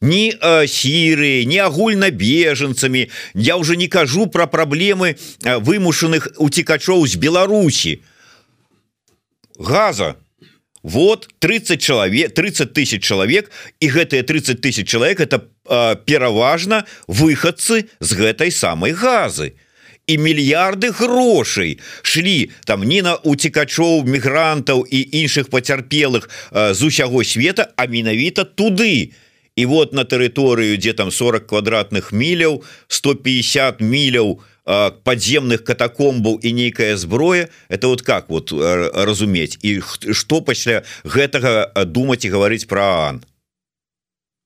не 0.00 0.32
э, 0.32 0.66
сіры 0.66 1.44
не 1.44 1.58
агульна 1.58 2.10
бежанцамі 2.10 3.08
я 3.34 3.56
уже 3.56 3.76
не 3.76 3.88
кажу 3.88 4.26
про 4.26 4.46
праблемы 4.46 5.16
вымушаных 5.44 6.28
уцікачоў 6.38 7.06
з 7.06 7.16
Беларусі. 7.16 8.00
Газа. 9.58 10.14
Вот 10.82 11.28
30 11.38 11.82
чалавек 11.82 12.32
30 12.32 12.72
тысяч 12.72 13.04
чалавек 13.04 13.50
і 13.80 13.90
гэтыя 13.90 14.22
30 14.22 14.60
тысяч 14.60 14.88
чалавек 14.88 15.20
это 15.20 15.44
э, 15.68 15.96
пераважна 16.06 16.86
выхадцы 17.06 17.90
з 18.00 18.14
гэтай 18.14 18.50
самой 18.50 18.92
газы. 18.92 19.52
то 19.52 19.69
і 20.10 20.18
мільярды 20.18 20.90
грошай 20.90 21.78
шлі 22.02 22.50
там 22.66 22.82
не 22.82 22.98
на 23.06 23.14
уцікачоў 23.14 24.02
мігрантаў 24.10 24.82
і 24.82 24.98
іншых 25.22 25.50
пацярпелых 25.54 26.26
з 26.50 26.80
усяго 26.82 27.22
света 27.22 27.70
а 27.76 27.86
менавіта 27.86 28.44
туды. 28.44 29.14
І 29.56 29.66
вот 29.66 29.92
на 29.94 30.02
тэрыторыю 30.02 30.78
дзе 30.78 30.92
там 30.98 31.10
40 31.10 31.46
квадратных 31.46 32.10
міляў 32.10 32.62
150 32.88 33.80
міляў 33.80 34.40
подземных 35.06 35.62
катакомбаў 35.62 36.38
і 36.42 36.52
нейкая 36.52 36.96
зброя 36.96 37.48
это 37.68 37.88
вот 37.88 38.02
как 38.02 38.30
вот 38.30 38.50
разумець? 38.50 39.58
І 39.62 39.80
што 40.10 40.40
пасля 40.42 40.82
гэтага 41.04 41.70
думаць 41.86 42.24
і 42.26 42.34
гаварыць 42.34 42.66
про 42.66 43.14
ан 43.14 43.22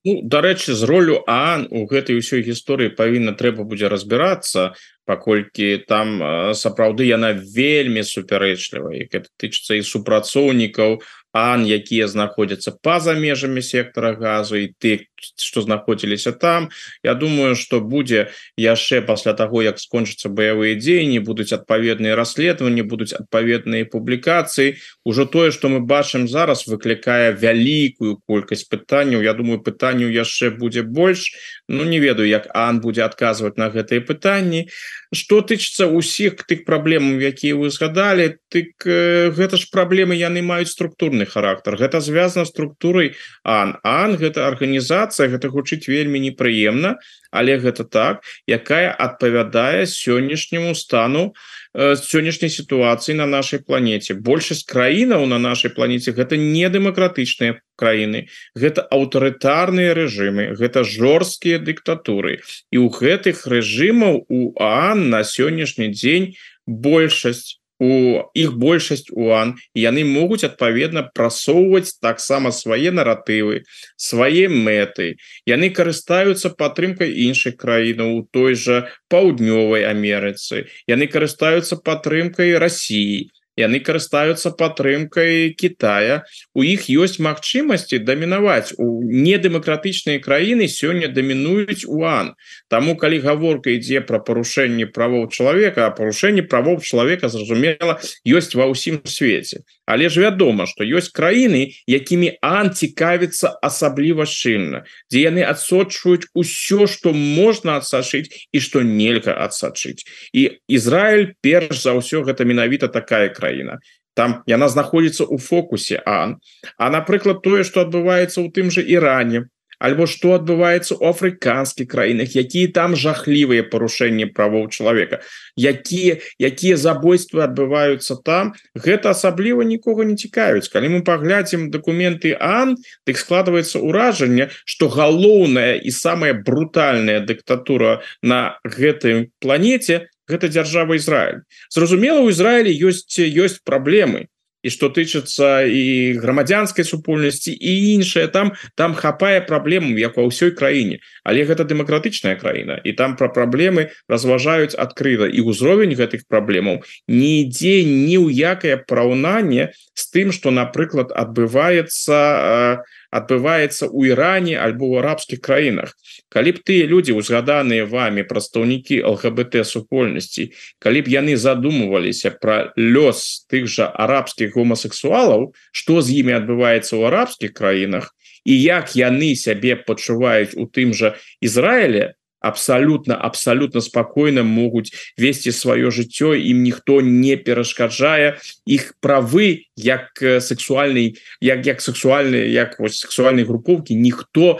Ну, 0.05 0.21
дарэчы 0.21 0.75
з 0.77 0.85
ролю 0.85 1.23
Аан 1.25 1.65
у 1.73 1.89
гэтай 1.89 2.21
ўсёй 2.21 2.45
гісторыі 2.45 2.93
павінна 2.93 3.33
трэба 3.33 3.65
будзе 3.65 3.89
разбірацца 3.89 4.77
паколькі 5.09 5.81
там 5.89 6.21
сапраўды 6.53 7.09
яна 7.09 7.33
вельмі 7.33 8.05
супярэчлівая. 8.05 9.01
Это 9.09 9.25
тычыцца 9.41 9.73
і 9.73 9.81
супрацоўнікаў 9.81 11.01
ан 11.33 11.65
якія 11.65 12.05
знаходзяцца 12.05 12.77
па-за 12.85 13.17
межамі 13.17 13.65
сектора 13.65 14.13
газу 14.13 14.61
і 14.61 14.69
ты 14.77 15.09
что 15.35 15.61
знаходзіліся 15.61 16.31
там. 16.31 16.69
Я 17.03 17.13
думаю 17.13 17.55
что 17.55 17.81
будзе 17.81 18.29
яшчэ 18.57 19.01
пасля 19.01 19.33
того 19.33 19.63
як 19.63 19.79
скончыцца 19.79 20.29
баявыя 20.29 20.75
дзеянні 20.75 21.19
будуць 21.19 21.53
адпаведныя 21.53 22.15
расследаванні 22.15 22.81
будуць 22.81 23.13
адпаведныя 23.13 23.85
публікацыі 23.85 24.77
ўжо 25.05 25.25
тое 25.25 25.51
что 25.51 25.69
мы 25.69 25.79
бачым 25.79 26.27
зараз 26.27 26.67
выклікае 26.67 27.33
вялікую 27.33 28.21
колькасць 28.27 28.67
пытанняў. 28.67 29.23
Я 29.23 29.33
думаю 29.33 29.61
пытанняў 29.61 30.09
яшчэ 30.11 30.51
будзе 30.51 30.83
больш 30.83 31.31
Ну 31.67 31.83
не 31.83 31.99
ведаю 31.99 32.27
як 32.27 32.47
ан 32.53 32.79
будзе 32.81 33.01
адказваць 33.05 33.57
на 33.57 33.69
гэтыя 33.73 34.01
пытанні. 34.05 34.69
Что 35.15 35.39
тычыцца 35.41 35.87
усіх 35.87 36.43
тых 36.43 36.65
праблемаў 36.67 37.23
якія 37.23 37.55
вы 37.55 37.71
згадалі 37.71 38.37
тык 38.51 38.85
э, 38.85 39.31
гэта 39.31 39.57
ж 39.57 39.71
праблемы 39.71 40.13
яны 40.13 40.43
маюць 40.43 40.69
структурны 40.69 41.25
характар. 41.25 41.79
Гэта 41.79 42.01
звязана 42.01 42.45
структурай 42.45 43.15
ан 43.41 43.79
ан 43.81 44.13
гэта 44.19 44.45
арганізацыя 44.45 45.14
інфармацыя 45.15 45.31
гэта 45.31 45.49
гучыць 45.49 45.87
вельмі 45.87 46.19
непрыемна 46.19 46.99
але 47.31 47.57
гэта 47.57 47.83
так 47.83 48.23
якая 48.47 48.91
адпавядае 48.91 49.85
сённяшняму 49.87 50.75
стану 50.75 51.33
э, 51.73 51.95
сённяшняй 51.95 52.49
сітуацыі 52.49 53.15
на 53.15 53.25
нашай 53.25 53.59
планете 53.59 54.13
большасць 54.13 54.65
краінаў 54.67 55.25
на 55.27 55.39
нашай 55.39 55.71
планете 55.71 56.11
гэта 56.11 56.37
не 56.37 56.67
дэмакратычныя 56.69 57.59
краіны 57.75 58.27
гэта 58.55 58.87
аўтарытарныя 58.91 59.93
рэжымы 59.95 60.55
гэта 60.55 60.83
жорсткія 60.83 61.59
дыктатуры. 61.59 62.39
І 62.71 62.77
ў 62.79 62.87
гэтых 62.91 63.47
рэжымаў 63.47 64.25
у 64.29 64.53
Аан 64.59 65.09
на 65.09 65.23
сённяшні 65.23 65.91
дзень 65.91 66.35
большасць 66.65 67.59
у 67.79 68.23
іх 68.33 68.55
большасць 68.55 69.11
уан 69.11 69.55
яны 69.75 70.03
могуць 70.07 70.47
адпаведна 70.47 71.03
прасоўваць 71.15 71.97
таксама 72.01 72.51
свае 72.55 72.91
наратывы 72.91 73.63
свае 73.97 74.47
мэты. 74.49 75.15
Яны 75.45 75.69
карыстаюцца 75.69 76.55
падтрымкай 76.55 77.11
іншых 77.27 77.57
краінаў 77.59 78.15
у 78.19 78.21
той 78.31 78.55
жа 78.55 78.87
паўднёвай 79.11 79.85
Амерыцы. 79.89 80.65
Яны 80.87 81.07
карыстаюцца 81.11 81.81
падтрымкай 81.83 82.55
Росіі 82.57 83.31
яны 83.55 83.79
карыстаюцца 83.79 84.51
падтрымкай 84.59 85.55
Китая 85.55 86.23
у 86.53 86.63
іх 86.63 86.87
ёсць 86.91 87.19
магчымасці 87.23 88.03
дамінаваць. 88.03 88.75
У 88.77 89.01
недэмакратычныя 89.03 90.19
краіны 90.19 90.67
сёння 90.67 91.07
дамінуюць 91.07 91.87
уан. 91.87 92.35
Таму 92.67 92.95
калі 92.99 93.19
гаворка 93.23 93.71
ідзе 93.71 94.03
пра 94.03 94.19
парушэнне 94.19 94.91
правоў 94.91 95.31
чалавека 95.31 95.87
а 95.87 95.95
парушэнне 95.95 96.43
правоў 96.43 96.83
чалавека 96.83 97.31
зразумела 97.31 97.99
ёсць 98.27 98.55
ва 98.55 98.67
ўсім 98.67 99.01
свеце. 99.07 99.63
Але 99.85 100.09
ж 100.09 100.27
вядома 100.27 100.67
что 100.67 100.83
ёсць 100.83 101.15
краіны 101.15 101.71
якімі 101.87 102.35
антикавіцца 102.43 103.55
асабліва 103.63 104.27
шчыльна 104.27 104.83
дзе 105.07 105.31
яны 105.31 105.47
адсочваюць 105.47 106.27
усё 106.35 106.91
что 106.91 107.15
можна 107.15 107.79
адсачыць 107.79 108.27
і 108.51 108.59
что 108.59 108.83
нельга 108.83 109.31
адсачыць. 109.39 110.03
І 110.35 110.59
Ізраиль 110.67 111.39
перш 111.39 111.79
за 111.79 111.95
ўсё 111.95 112.27
гэта 112.27 112.43
менавіта 112.43 112.91
такая 112.91 113.29
краіна 113.29 113.44
краіна 113.45 113.79
там 114.15 114.41
яна 114.47 114.69
знаходзіцца 114.71 115.27
у 115.27 115.37
фокусе 115.37 116.01
Ан. 116.05 116.39
А 116.77 116.89
напрыклад 116.89 117.43
тое 117.43 117.63
что 117.67 117.83
адбываецца 117.83 118.41
ў 118.41 118.49
тым 118.55 118.71
же 118.71 118.81
Іране 118.81 119.51
альбо 119.79 120.07
что 120.07 120.33
адбываецца 120.39 120.95
у 120.95 121.09
афрыканскіх 121.11 121.91
краінах 121.91 122.35
якія 122.39 122.71
там 122.71 122.95
жахлівыя 122.95 123.67
парушэнні 123.67 124.31
правоў 124.31 124.71
чалавека 124.71 125.19
якія 125.59 126.23
якія 126.39 126.79
забойствы 126.79 127.43
адбываюцца 127.43 128.15
там 128.23 128.55
гэта 128.71 129.11
асабліва 129.11 129.67
нікога 129.67 130.07
не 130.07 130.15
цікавіць 130.15 130.71
калі 130.71 130.95
мы 130.95 131.03
паглядзім 131.03 131.67
документы 131.75 132.35
Ан 132.39 132.79
дык 133.03 133.19
складваецца 133.19 133.83
ўражанне 133.83 134.49
что 134.63 134.87
галоўная 134.87 135.75
і 135.75 135.91
самая 135.91 136.33
брутальная 136.33 137.19
дыктатура 137.19 137.99
на 138.23 138.57
гэтай 138.63 139.27
планете 139.43 140.07
гэта 140.29 140.49
дзяржава 140.49 140.95
Ізраиль. 140.95 141.45
Зразумела 141.69 142.21
у 142.21 142.29
Ізраілі 142.29 142.71
ёсць 142.71 143.19
ёсць 143.19 143.61
праблемы. 143.63 144.27
І 144.65 144.73
что 144.73 144.89
тычыцца 144.89 145.69
і 145.69 146.17
грамадзянскай 146.17 146.81
супольнасці 146.89 147.53
і 147.53 147.71
іншае 147.93 148.25
там 148.33 148.57
там 148.73 148.97
хапае 148.97 149.45
праблем 149.45 149.93
як 149.93 150.17
ва 150.17 150.25
ўсёй 150.25 150.57
краіне. 150.57 151.05
Але 151.21 151.45
гэта 151.45 151.69
дэмакратычная 151.69 152.33
краіна 152.33 152.81
і 152.81 152.97
там 152.97 153.13
пра 153.13 153.29
праблемы 153.29 153.93
разважаюць 154.09 154.73
адкрыта. 154.73 155.29
І 155.29 155.45
ўзровень 155.45 155.93
гэтых 155.93 156.25
праблемаў 156.25 156.81
нідзе 157.05 157.85
ні 157.85 158.17
ў 158.17 158.33
якае 158.33 158.81
параўнанне 158.89 159.69
з 159.93 160.03
тым 160.09 160.33
что 160.33 160.49
напрыклад 160.49 161.13
адбываецца 161.13 162.17
а, 162.17 162.81
адбываецца 163.19 163.87
ў 163.87 164.11
Іране 164.11 164.55
альбо 164.59 164.89
ў 164.91 165.03
арабскіх 165.03 165.39
краінах 165.39 165.95
калі 166.33 166.55
б 166.57 166.63
тыя 166.67 166.89
людзі 166.91 167.15
узгаданыя 167.19 167.87
вами 167.87 168.27
прадстаўнікі 168.27 168.99
ЛГБТ 169.07 169.63
супольнасці 169.71 170.49
калі 170.83 171.05
б 171.05 171.15
яны 171.15 171.39
задумываліся 171.39 172.35
про 172.43 172.57
лёс 172.75 173.47
тых 173.47 173.71
жа 173.71 173.87
арабскіх 174.07 174.59
гомасексуалаў 174.59 175.53
что 175.71 176.01
з 176.01 176.19
імі 176.19 176.37
адбываецца 176.41 176.91
ў 176.99 177.01
арабскіх 177.13 177.55
краінах 177.55 178.11
і 178.45 178.53
як 178.61 178.93
яны 178.99 179.33
сябе 179.39 179.75
пачуваюць 179.75 180.53
у 180.59 180.69
тым 180.69 180.93
жа 180.93 181.15
Ізраіле 181.41 182.13
абсолютно 182.45 183.15
абсолютно 183.15 183.81
спокойно 183.81 184.43
могуць 184.43 184.93
весці 185.17 185.49
сваё 185.49 185.89
жыццё 185.89 186.37
ім 186.37 186.61
ніхто 186.61 187.01
не 187.01 187.37
перашкаджае 187.41 188.37
іх 188.69 188.93
правы 189.01 189.65
як 189.75 190.13
сексуальный 190.21 191.17
як 191.41 191.65
як 191.65 191.81
сексуальны 191.81 192.45
як 192.45 192.79
вось 192.79 193.01
сексуальной 193.01 193.43
групоўки 193.49 193.97
ніхто 193.97 194.59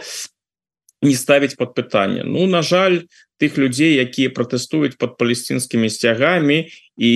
не 1.02 1.14
ставіць 1.14 1.56
под 1.56 1.74
пытанне 1.74 2.22
Ну 2.24 2.46
на 2.46 2.62
жаль 2.62 3.04
тых 3.40 3.58
людзей 3.58 4.00
якія 4.00 4.32
пратэстуюць 4.32 4.96
под 4.96 5.16
палесцінскімі 5.20 5.90
сцягамі 5.92 6.72
і 6.96 7.12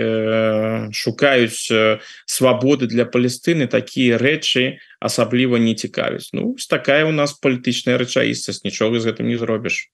э, 0.00 0.88
шукаюць 0.92 1.68
э, 1.70 2.00
свабоды 2.24 2.88
для 2.88 3.04
Палестыны 3.04 3.68
такія 3.68 4.16
рэчы 4.16 4.80
асабліва 5.00 5.60
не 5.60 5.74
цікавіць 5.74 6.32
Ну 6.32 6.56
такая 6.68 7.04
у 7.04 7.12
нас 7.12 7.36
палітычная 7.36 8.00
рэчаістасць 8.00 8.64
нічога 8.64 9.00
з 9.00 9.12
гэтым 9.12 9.28
не 9.28 9.36
зробіш 9.36 9.92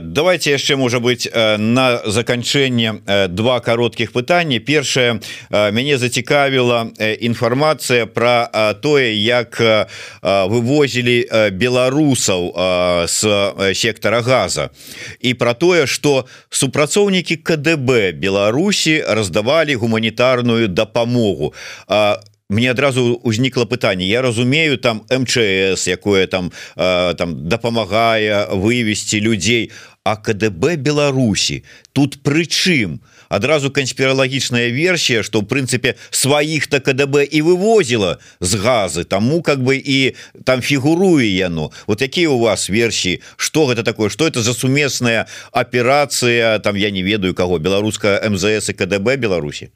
давайте 0.00 0.50
яшчэ 0.50 0.76
можа 0.76 1.00
быть 1.00 1.28
на 1.58 2.00
заканчэнне 2.06 3.28
два 3.28 3.60
кароткіх 3.60 4.12
пытання 4.12 4.60
першае 4.60 5.20
мяне 5.50 5.98
зацікавіла 5.98 6.94
інфармацыя 7.00 8.06
про 8.06 8.46
тое 8.82 9.14
як 9.14 9.58
вывозілі 10.22 11.50
беларусаў 11.50 12.42
с 13.08 13.26
сектора 13.74 14.22
газа. 14.22 14.70
І 15.20 15.34
про 15.34 15.54
тое 15.54 15.86
что 15.86 16.26
супрацоўнікі 16.50 17.36
КДБ 17.36 18.12
Беларусі 18.12 19.02
раздавалі 19.08 19.74
гуманітарную 19.74 20.68
дапамогу. 20.68 21.54
А 21.88 22.20
мне 22.50 22.70
адразу 22.70 23.20
узнікла 23.22 23.64
пытанне. 23.64 24.06
Я 24.06 24.22
разумею 24.22 24.76
там 24.78 25.02
МЧС 25.10 25.88
якое 25.88 26.26
там 26.26 26.52
э, 26.76 27.14
там 27.14 27.48
дапамагае 27.48 28.46
вывесці 28.52 29.20
людзей. 29.20 29.72
А 30.04 30.16
КДБ 30.16 30.76
Беларусі 30.76 31.64
тут 31.96 32.20
прычым 32.20 33.00
адразу 33.32 33.70
канспіралагічная 33.70 34.68
версія 34.68 35.22
что 35.22 35.40
в 35.40 35.48
прынцыпе 35.48 35.96
сваіх-то 36.10 36.80
КДБ 36.80 37.24
і 37.24 37.40
вывозіла 37.40 38.20
з 38.40 38.54
газы. 38.54 39.04
Тому 39.04 39.40
как 39.40 39.64
бы 39.64 39.80
і 39.80 40.14
там 40.44 40.60
фігуруе 40.60 41.24
яно. 41.24 41.72
Вот 41.86 42.02
якія 42.02 42.28
у 42.28 42.38
вас 42.38 42.68
версіі? 42.68 43.22
Что 43.36 43.66
гэта 43.66 43.82
такое? 43.82 44.10
Что 44.10 44.26
это 44.26 44.42
за 44.42 44.52
сумесная 44.52 45.26
аперацыя 45.52 46.58
там 46.58 46.76
я 46.76 46.90
не 46.90 47.02
ведаю 47.02 47.34
кого 47.34 47.58
беларуска 47.58 48.20
МЗС 48.28 48.68
і 48.68 48.72
КДБ 48.72 49.16
Беларусі 49.16 49.70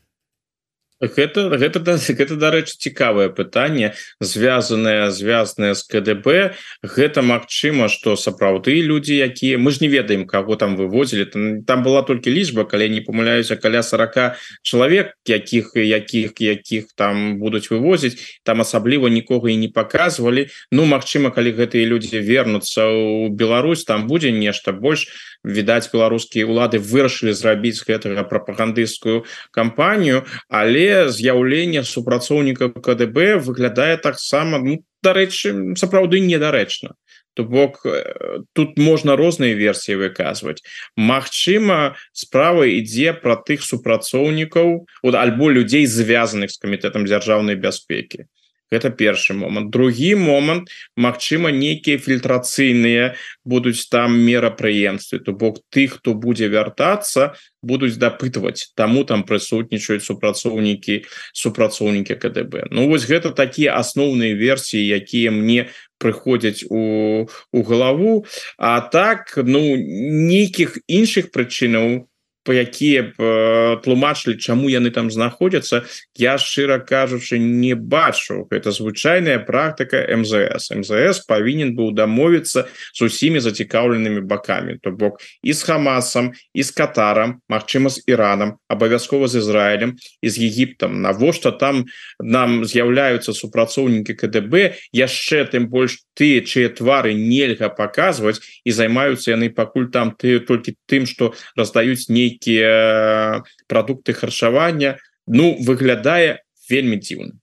гэта 1.01 1.49
гэта 1.55 1.79
гэта 2.19 2.35
дарэчы 2.37 2.75
цікавае 2.79 3.31
пытанне 3.31 3.95
звязанае 4.21 5.11
звязанае 5.11 5.75
з 5.75 5.83
КДБ 5.87 6.55
гэта 6.83 7.23
Мачыма 7.23 7.89
что 7.89 8.17
сапраўды 8.17 8.83
людзі 8.83 9.15
якія 9.15 9.59
мы 9.59 9.71
ж 9.71 9.81
не 9.81 9.89
ведаем 9.89 10.27
кого 10.27 10.57
там 10.57 10.77
вывозілі. 10.77 11.25
Там, 11.25 11.65
там 11.65 11.83
была 11.83 12.03
толькі 12.03 12.31
лічба 12.31 12.65
калі 12.65 12.89
не 12.91 13.01
памыляюся 13.01 13.57
каля 13.57 13.83
40 13.83 14.39
чалавек 14.63 15.15
якіх 15.27 15.73
якіх 15.77 16.41
якіх 16.41 16.85
там 16.97 17.39
будуць 17.39 17.71
вывозіць 17.71 18.19
там 18.43 18.61
асабліва 18.61 19.09
нікога 19.09 19.51
і 19.51 19.57
не 19.57 19.69
показывалі 19.69 20.49
Ну 20.73 20.85
Мачыма 20.85 21.31
калі 21.31 21.55
гэтыя 21.55 21.87
людзі 21.87 22.19
вернуцца 22.19 22.91
ў 22.91 23.31
Беларусь 23.31 23.85
там 23.85 24.07
будзе 24.07 24.33
нешта 24.33 24.73
больш 24.73 25.07
відаць 25.45 25.91
беларускія 25.93 26.47
улады 26.47 26.79
вырашылі 26.79 27.33
зрабіць 27.33 27.83
гэтага 27.87 28.25
прапагандысцкую 28.27 29.25
кампанію 29.51 30.25
але 30.49 31.09
з'яўлення 31.09 31.85
супрацоўнікаў 31.87 32.75
КДБ 32.83 33.39
выглядае 33.39 33.97
таксама 33.97 34.59
ну, 34.59 34.83
дарэчы 35.03 35.77
сапраўды 35.79 36.21
недарэчна. 36.21 36.99
Бок 37.39 37.87
э, 37.87 38.43
тут 38.53 38.79
можна 38.83 39.15
розныя 39.15 39.55
версіі 39.55 39.95
выказваць. 40.03 40.59
Мачыма 40.99 41.95
справа 42.11 42.67
ідзе 42.67 43.15
пра 43.15 43.39
тых 43.39 43.63
супрацоўнікаў 43.63 44.91
от 45.07 45.15
альбо 45.15 45.47
людзей 45.47 45.87
звязаных 45.87 46.51
з 46.51 46.59
камітэтам 46.59 47.07
дзяржаўнай 47.07 47.55
бяспекі 47.55 48.27
гэта 48.73 48.91
першы 48.91 49.35
момант. 49.35 49.71
Другі 49.71 50.15
момант 50.15 50.69
Мачыма 50.97 51.51
нейкія 51.51 51.99
фільтрацыйныя 51.99 53.15
будуць 53.45 53.89
там 53.89 54.19
мерапрыемствы. 54.21 55.21
То 55.21 55.33
бок 55.33 55.63
тых 55.71 56.01
хто 56.01 56.15
будзе 56.15 56.49
вяртацца 56.49 57.35
будуць 57.63 57.97
дапытваць. 57.97 58.73
Таму 58.75 59.05
там 59.05 59.25
прысутнічаюць 59.25 60.05
супрацоўнікі 60.05 61.05
супрацоўнікі 61.33 62.15
КДБ 62.15 62.69
Ну 62.71 62.89
вось 62.89 63.09
гэта 63.09 63.31
такія 63.31 63.79
асноўныя 63.79 64.35
версіі 64.35 64.85
якія 64.85 65.31
мне 65.31 65.69
прыходзяць 65.99 66.65
у 66.71 67.29
у 67.53 67.63
галаву. 67.63 68.27
А 68.59 68.81
так 68.81 69.35
ну 69.37 69.77
нейкіх 69.77 70.79
іншых 70.87 71.31
прычынаў 71.31 72.08
якія 72.53 73.03
б 73.03 73.15
э, 73.19 73.81
тлумачылі 73.85 74.37
чаму 74.39 74.69
яны 74.69 74.91
там 74.91 75.11
знаходзяцца 75.11 75.85
я 76.17 76.39
шчыра 76.39 76.79
кажучы 76.79 77.39
не 77.39 77.75
бачу. 77.75 78.47
Это 78.51 78.71
звычайная 78.71 79.39
практыка 79.39 80.05
МЗС 80.17 80.71
МЗС 80.73 81.25
павінен 81.29 81.77
быў 81.77 81.93
дамовіцца 81.93 82.67
з 82.95 83.01
усімі 83.03 83.41
зацікаўленымі 83.41 84.25
бакамі. 84.25 84.79
То 84.83 84.91
бок 84.91 85.21
і 85.43 85.53
з 85.53 85.63
хамасам 85.63 86.33
і 86.55 86.63
з 86.63 86.71
катарам 86.71 87.41
Мачыма 87.49 87.91
з 87.91 88.03
Іранам 88.07 88.57
абавязкова 88.69 89.29
з 89.29 89.43
Ізраілем 89.43 89.97
і 90.23 90.29
з 90.29 90.39
Егіптам. 90.39 91.03
Навошта 91.03 91.51
там 91.51 91.85
нам 92.21 92.65
з'яўляюцца 92.65 93.33
супрацоўнікі 93.33 94.15
КДБ 94.15 94.75
яшчэ 94.93 95.45
тым 95.53 95.69
больш 95.69 96.03
тыя 96.19 96.43
чые 96.43 96.69
твары 96.69 97.15
нельга 97.15 97.69
паказваць 97.69 98.43
і 98.65 98.71
займаюцца 98.75 99.31
яны 99.35 99.51
пакуль 99.51 99.91
там 99.91 100.15
ты 100.19 100.41
толькі 100.41 100.75
тым 100.87 101.07
что 101.07 101.35
раздаюць 101.57 102.09
нейкі 102.09 102.38
нейкія 102.39 103.43
прадукты 103.67 104.13
харчавання 104.13 104.99
ну 105.27 105.57
выглядае 105.61 106.39
вельмі 106.71 106.97
дзіўна 106.97 107.35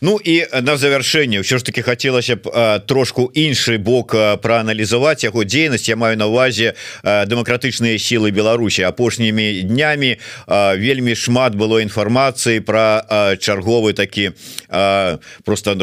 Ну 0.00 0.20
і 0.22 0.46
на 0.62 0.78
завяршэнне 0.78 1.42
ўсё 1.42 1.58
ж 1.58 1.66
таки 1.66 1.82
хацелася 1.82 2.38
б 2.38 2.46
трошку 2.86 3.26
іншы 3.34 3.82
бок 3.82 4.14
прааналізаваць 4.38 5.26
яго 5.26 5.42
дзейнасць 5.42 5.90
Я 5.90 5.98
маю 5.98 6.14
на 6.14 6.30
увазе 6.30 6.78
дэмакратычныя 7.02 7.98
сілы 7.98 8.30
Беларусі 8.30 8.86
апошнімі 8.86 9.66
днямі 9.66 10.22
вельмі 10.78 11.18
шмат 11.18 11.58
было 11.58 11.82
інфармацыі 11.82 12.62
про 12.62 13.02
чарговы 13.42 13.98
такі 13.98 14.38
просто 15.42 15.74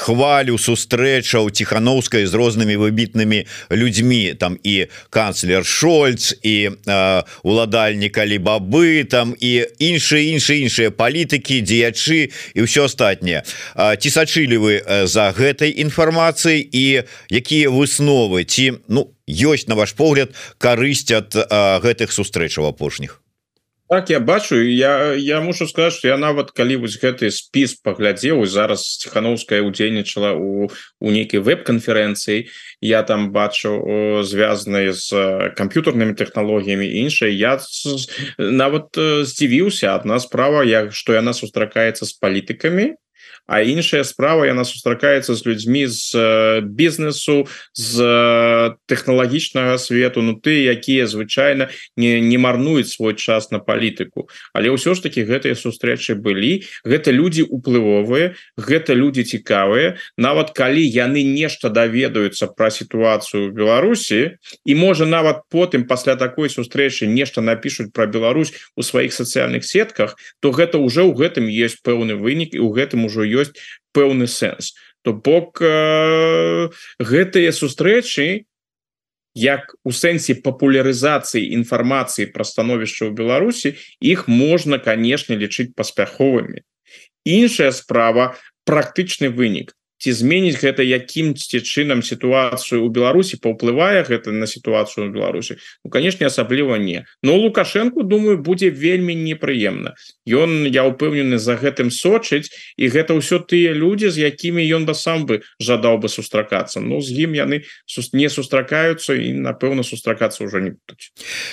хвалю 0.00 0.56
сустрэчаў 0.56 1.52
ціхановскай 1.52 2.24
з 2.24 2.32
рознымі 2.32 2.80
выбітнымі 2.80 3.44
людзьмі 3.68 4.32
там 4.40 4.56
і 4.64 4.88
канцлер 5.12 5.68
Шольц 5.68 6.32
і 6.40 6.72
уладальнік 7.44 8.16
алібабы 8.16 9.04
там 9.04 9.36
і 9.36 9.68
іншыя 9.76 10.32
іншыя 10.32 10.64
іншыя 10.64 10.88
палітыкі 10.88 11.60
дзеячы 11.60 12.32
і 12.56 12.60
ўсё 12.64 12.88
астатнее 12.88 13.09
астатняе 13.10 13.42
ці 13.96 14.10
сачылі 14.10 14.56
вы 14.62 14.74
за 15.06 15.30
гэтай 15.34 15.74
інфармацыяй 15.82 16.62
і 16.62 17.02
якія 17.30 17.70
высновы 17.70 18.44
ці 18.44 18.80
ну 18.88 19.10
ёсць 19.26 19.68
на 19.68 19.74
ваш 19.74 19.92
погляд 19.92 20.30
карысць 20.58 21.10
ад 21.10 21.34
гэтых 21.82 22.12
сустрэчаў 22.12 22.70
апошніх 22.70 23.20
так 23.90 24.08
я 24.10 24.20
бачу 24.20 24.54
я 24.54 25.14
я 25.14 25.40
мушу 25.40 25.66
сказать 25.66 25.92
что 25.92 26.08
я 26.08 26.16
нават 26.16 26.52
калі 26.54 26.86
вось 26.86 26.94
гэты 27.02 27.26
спіс 27.34 27.74
паглядзеў 27.82 28.46
зараз 28.46 28.86
ціхановская 29.02 29.66
удзельнічала 29.66 30.30
у 30.38 30.70
у 31.02 31.10
нейкай 31.10 31.42
веб-канферэнцыі 31.42 32.46
я 32.80 33.02
там 33.02 33.34
бачу 33.34 34.22
звязанные 34.22 34.94
з 34.94 35.10
камп'ютарнымі 35.58 36.14
технологлогіямі 36.14 36.86
іншай 36.86 37.34
я 37.34 37.58
нават 38.38 38.94
здзівіўся 39.26 39.98
одна 39.98 40.22
справа 40.22 40.62
як 40.62 40.94
что 40.94 41.18
яна 41.18 41.34
сустракаецца 41.34 42.06
з 42.06 42.14
палітыкамі 42.14 42.94
А 43.50 43.66
іншая 43.66 44.06
справа 44.06 44.46
яна 44.46 44.62
сустракаецца 44.62 45.34
з 45.34 45.42
людзьмі 45.42 45.90
з 45.90 46.14
бізнесу 46.62 47.50
з 47.74 47.94
тэхналагічнага 48.86 49.74
свету 49.74 50.22
Ну 50.22 50.38
ты 50.38 50.70
якія 50.70 51.10
звычайна 51.10 51.74
не, 51.96 52.20
не 52.22 52.38
марнуюць 52.38 52.94
свой 52.94 53.18
час 53.18 53.50
на 53.50 53.58
палітыку. 53.58 54.30
Але 54.54 54.70
ўсё 54.70 54.94
ж 54.94 55.02
таки 55.02 55.26
гэтыя 55.26 55.58
сустрэчы 55.58 56.14
былі. 56.14 56.62
Гэта 56.86 57.10
людзі 57.10 57.42
уплывовыя 57.50 58.38
гэта 58.54 58.94
людзі 58.94 59.26
цікавыя. 59.26 59.98
Нават 60.14 60.54
калі 60.54 60.86
яны 60.86 61.26
нешта 61.26 61.74
даведаюцца 61.74 62.46
пра 62.54 62.70
сітуацыю 62.70 63.50
Беларусі 63.50 64.38
і 64.62 64.72
можа 64.78 65.10
нават 65.10 65.42
потым 65.50 65.90
пасля 65.90 66.14
такой 66.14 66.46
сустрэчы 66.54 67.10
нешта 67.10 67.42
напишутць 67.42 67.90
про 67.90 68.06
Беларусь 68.06 68.54
у 68.78 68.86
сваіх 68.86 69.10
сацыяльных 69.10 69.66
сетках 69.66 70.14
то 70.38 70.54
гэта 70.54 70.78
уже 70.78 71.02
ў 71.02 71.18
гэтым 71.18 71.50
есть 71.50 71.82
пэўны 71.82 72.14
вынік 72.14 72.54
і 72.54 72.62
ў 72.62 72.70
гэтым 72.78 73.10
ужо 73.10 73.26
ёсць 73.26 73.39
пэўны 73.96 74.28
сэнс. 74.28 74.76
То 75.02 75.16
бок 75.16 75.62
э, 75.64 76.68
гэтыя 77.00 77.50
сустрэчы 77.56 78.44
як 79.34 79.74
у 79.84 79.92
сэнсе 79.94 80.36
папулярызацыі 80.44 81.54
інфармацыі 81.56 82.28
пра 82.34 82.44
становішча 82.44 83.08
ў 83.08 83.16
Беларусі 83.16 83.78
іх 84.02 84.28
можна 84.28 84.76
канешне 84.76 85.40
лічыць 85.40 85.72
паспяховымі. 85.72 86.66
Іншая 87.24 87.72
справа 87.72 88.36
практычны 88.68 89.32
вынік 89.32 89.72
ці 90.00 90.12
зменіць 90.16 90.56
гэта 90.56 90.80
якімсьці 90.80 91.60
чынам 91.60 92.00
сітуацыю 92.00 92.80
у 92.84 92.88
Беларусі 92.88 93.36
паўплывае 93.36 94.00
гэта 94.08 94.32
на 94.32 94.48
сітуацыю 94.48 95.12
Беларусі? 95.12 95.60
Ну 95.84 95.90
конечно 95.90 96.26
асабліва 96.26 96.80
не. 96.80 97.04
Но 97.22 97.36
лукашенко 97.36 98.02
думаю 98.02 98.38
будзе 98.38 98.70
вельмі 98.70 99.14
непрыемна. 99.14 99.94
Ён 100.24 100.64
я 100.64 100.88
упэўнены 100.88 101.36
за 101.36 101.60
гэтым 101.60 101.92
сочыць 101.92 102.48
і 102.80 102.88
гэта 102.88 103.12
ўсё 103.12 103.44
тыя 103.44 103.76
людзі 103.76 104.08
з 104.08 104.24
якімі 104.32 104.64
ён 104.64 104.88
да 104.88 104.96
сам 104.96 105.28
бы 105.28 105.44
жадаў 105.60 106.00
бы 106.00 106.08
сустракацца. 106.08 106.80
Ну 106.80 107.04
з 107.04 107.28
ім 107.28 107.36
яны 107.36 107.62
не 108.12 108.28
сустракаюцца 108.32 109.12
і 109.12 109.36
напэўна 109.36 109.84
сустракацца 109.84 110.48
ўжо 110.48 110.64
не 110.64 110.72
будуць. 110.72 111.12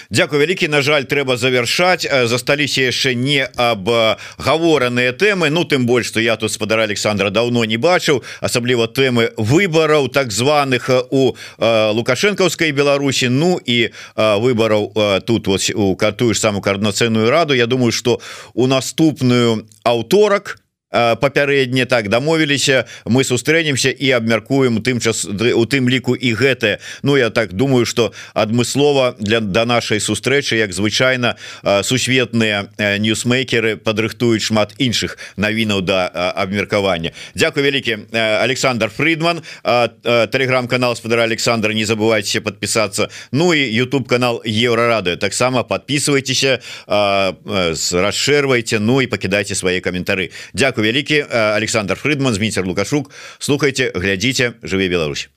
Дякую 0.10 0.40
вялікі 0.40 0.68
На 0.68 0.82
жаль 0.82 1.04
трэба 1.04 1.38
завершаць 1.38 2.08
засталіся 2.08 2.88
яшчэ 2.88 3.16
не 3.16 3.44
об 3.44 3.90
гавораныя 4.38 5.12
тэмы. 5.12 5.50
Ну 5.50 5.64
тым 5.64 5.86
больш 5.86 6.08
что 6.08 6.20
я 6.20 6.38
тут 6.38 6.52
спадара 6.52 6.84
Александра 6.84 7.30
давно 7.30 7.66
не 7.66 7.78
бачыў 7.78 8.24
асабліва 8.42 8.88
тэмы 8.88 9.32
выбораў 9.38 10.10
так 10.10 10.32
званых 10.32 10.90
у 11.10 11.34
лукашэнкаўскай 11.58 12.72
Беларусі. 12.72 13.30
Ну 13.30 13.58
і 13.64 13.90
выбораў 14.16 15.22
тут 15.26 15.48
вот 15.48 15.62
у 15.76 15.96
картую 15.96 16.34
ж 16.34 16.40
саму 16.40 16.62
коорднацыйную 16.62 17.30
раду. 17.30 17.54
Я 17.54 17.66
думаю 17.66 17.92
что 17.92 18.20
у 18.54 18.68
наступную 18.68 19.68
аўторак 19.84 20.60
у 20.60 20.67
папярэдне 20.92 21.86
так 21.86 22.08
дамовіліся 22.08 22.86
мы 23.06 23.24
сустрэнемся 23.24 23.92
і 23.92 24.12
абмяркуем 24.16 24.80
тым 24.80 25.00
час 25.04 25.26
у 25.28 25.64
тым 25.68 25.90
ліку 25.90 26.16
і 26.16 26.34
гэтае 26.34 26.80
Ну 27.04 27.18
я 27.18 27.30
так 27.30 27.54
думаю 27.54 27.86
что 27.86 28.14
адмыслова 28.34 29.16
для 29.20 29.40
да 29.40 29.66
нашай 29.66 30.00
сустрэчы 30.00 30.56
як 30.56 30.72
звычайна 30.72 31.36
сусветныя 31.84 32.72
ньюсмейкеры 32.80 33.76
падрыхтуюць 33.76 34.48
шмат 34.48 34.74
іншых 34.80 35.18
навінаў 35.36 35.82
да 35.82 36.08
абмеркавання 36.36 37.12
Дякую 37.36 37.66
вялікі 37.66 38.08
Александр 38.14 38.88
Фридман 38.90 39.42
телеграм-канал 39.64 40.96
спадара 40.96 41.24
Александра 41.24 41.74
не 41.74 41.84
забывайте 41.84 42.40
подпісацца 42.40 43.10
Ну 43.32 43.54
і 43.54 43.60
YouTube 43.60 44.08
канал 44.08 44.42
еврорады 44.46 45.18
таксама 45.18 45.64
подписывайтеся 45.64 46.60
расширвайте 46.88 48.80
Ну 48.80 49.02
і 49.02 49.08
пакідайте 49.08 49.56
свае 49.56 49.82
каментары 49.82 50.32
Дякую 50.54 50.77
Дякую 50.78 50.94
вялікі. 50.94 51.26
Александр 51.32 51.96
Фридман 51.96 52.34
зміцер 52.34 52.68
лукашук. 52.68 53.12
Слухайте 53.40 53.92
глядзіце 53.96 54.54
жыве 54.62 54.90
Беларусь 54.90 55.30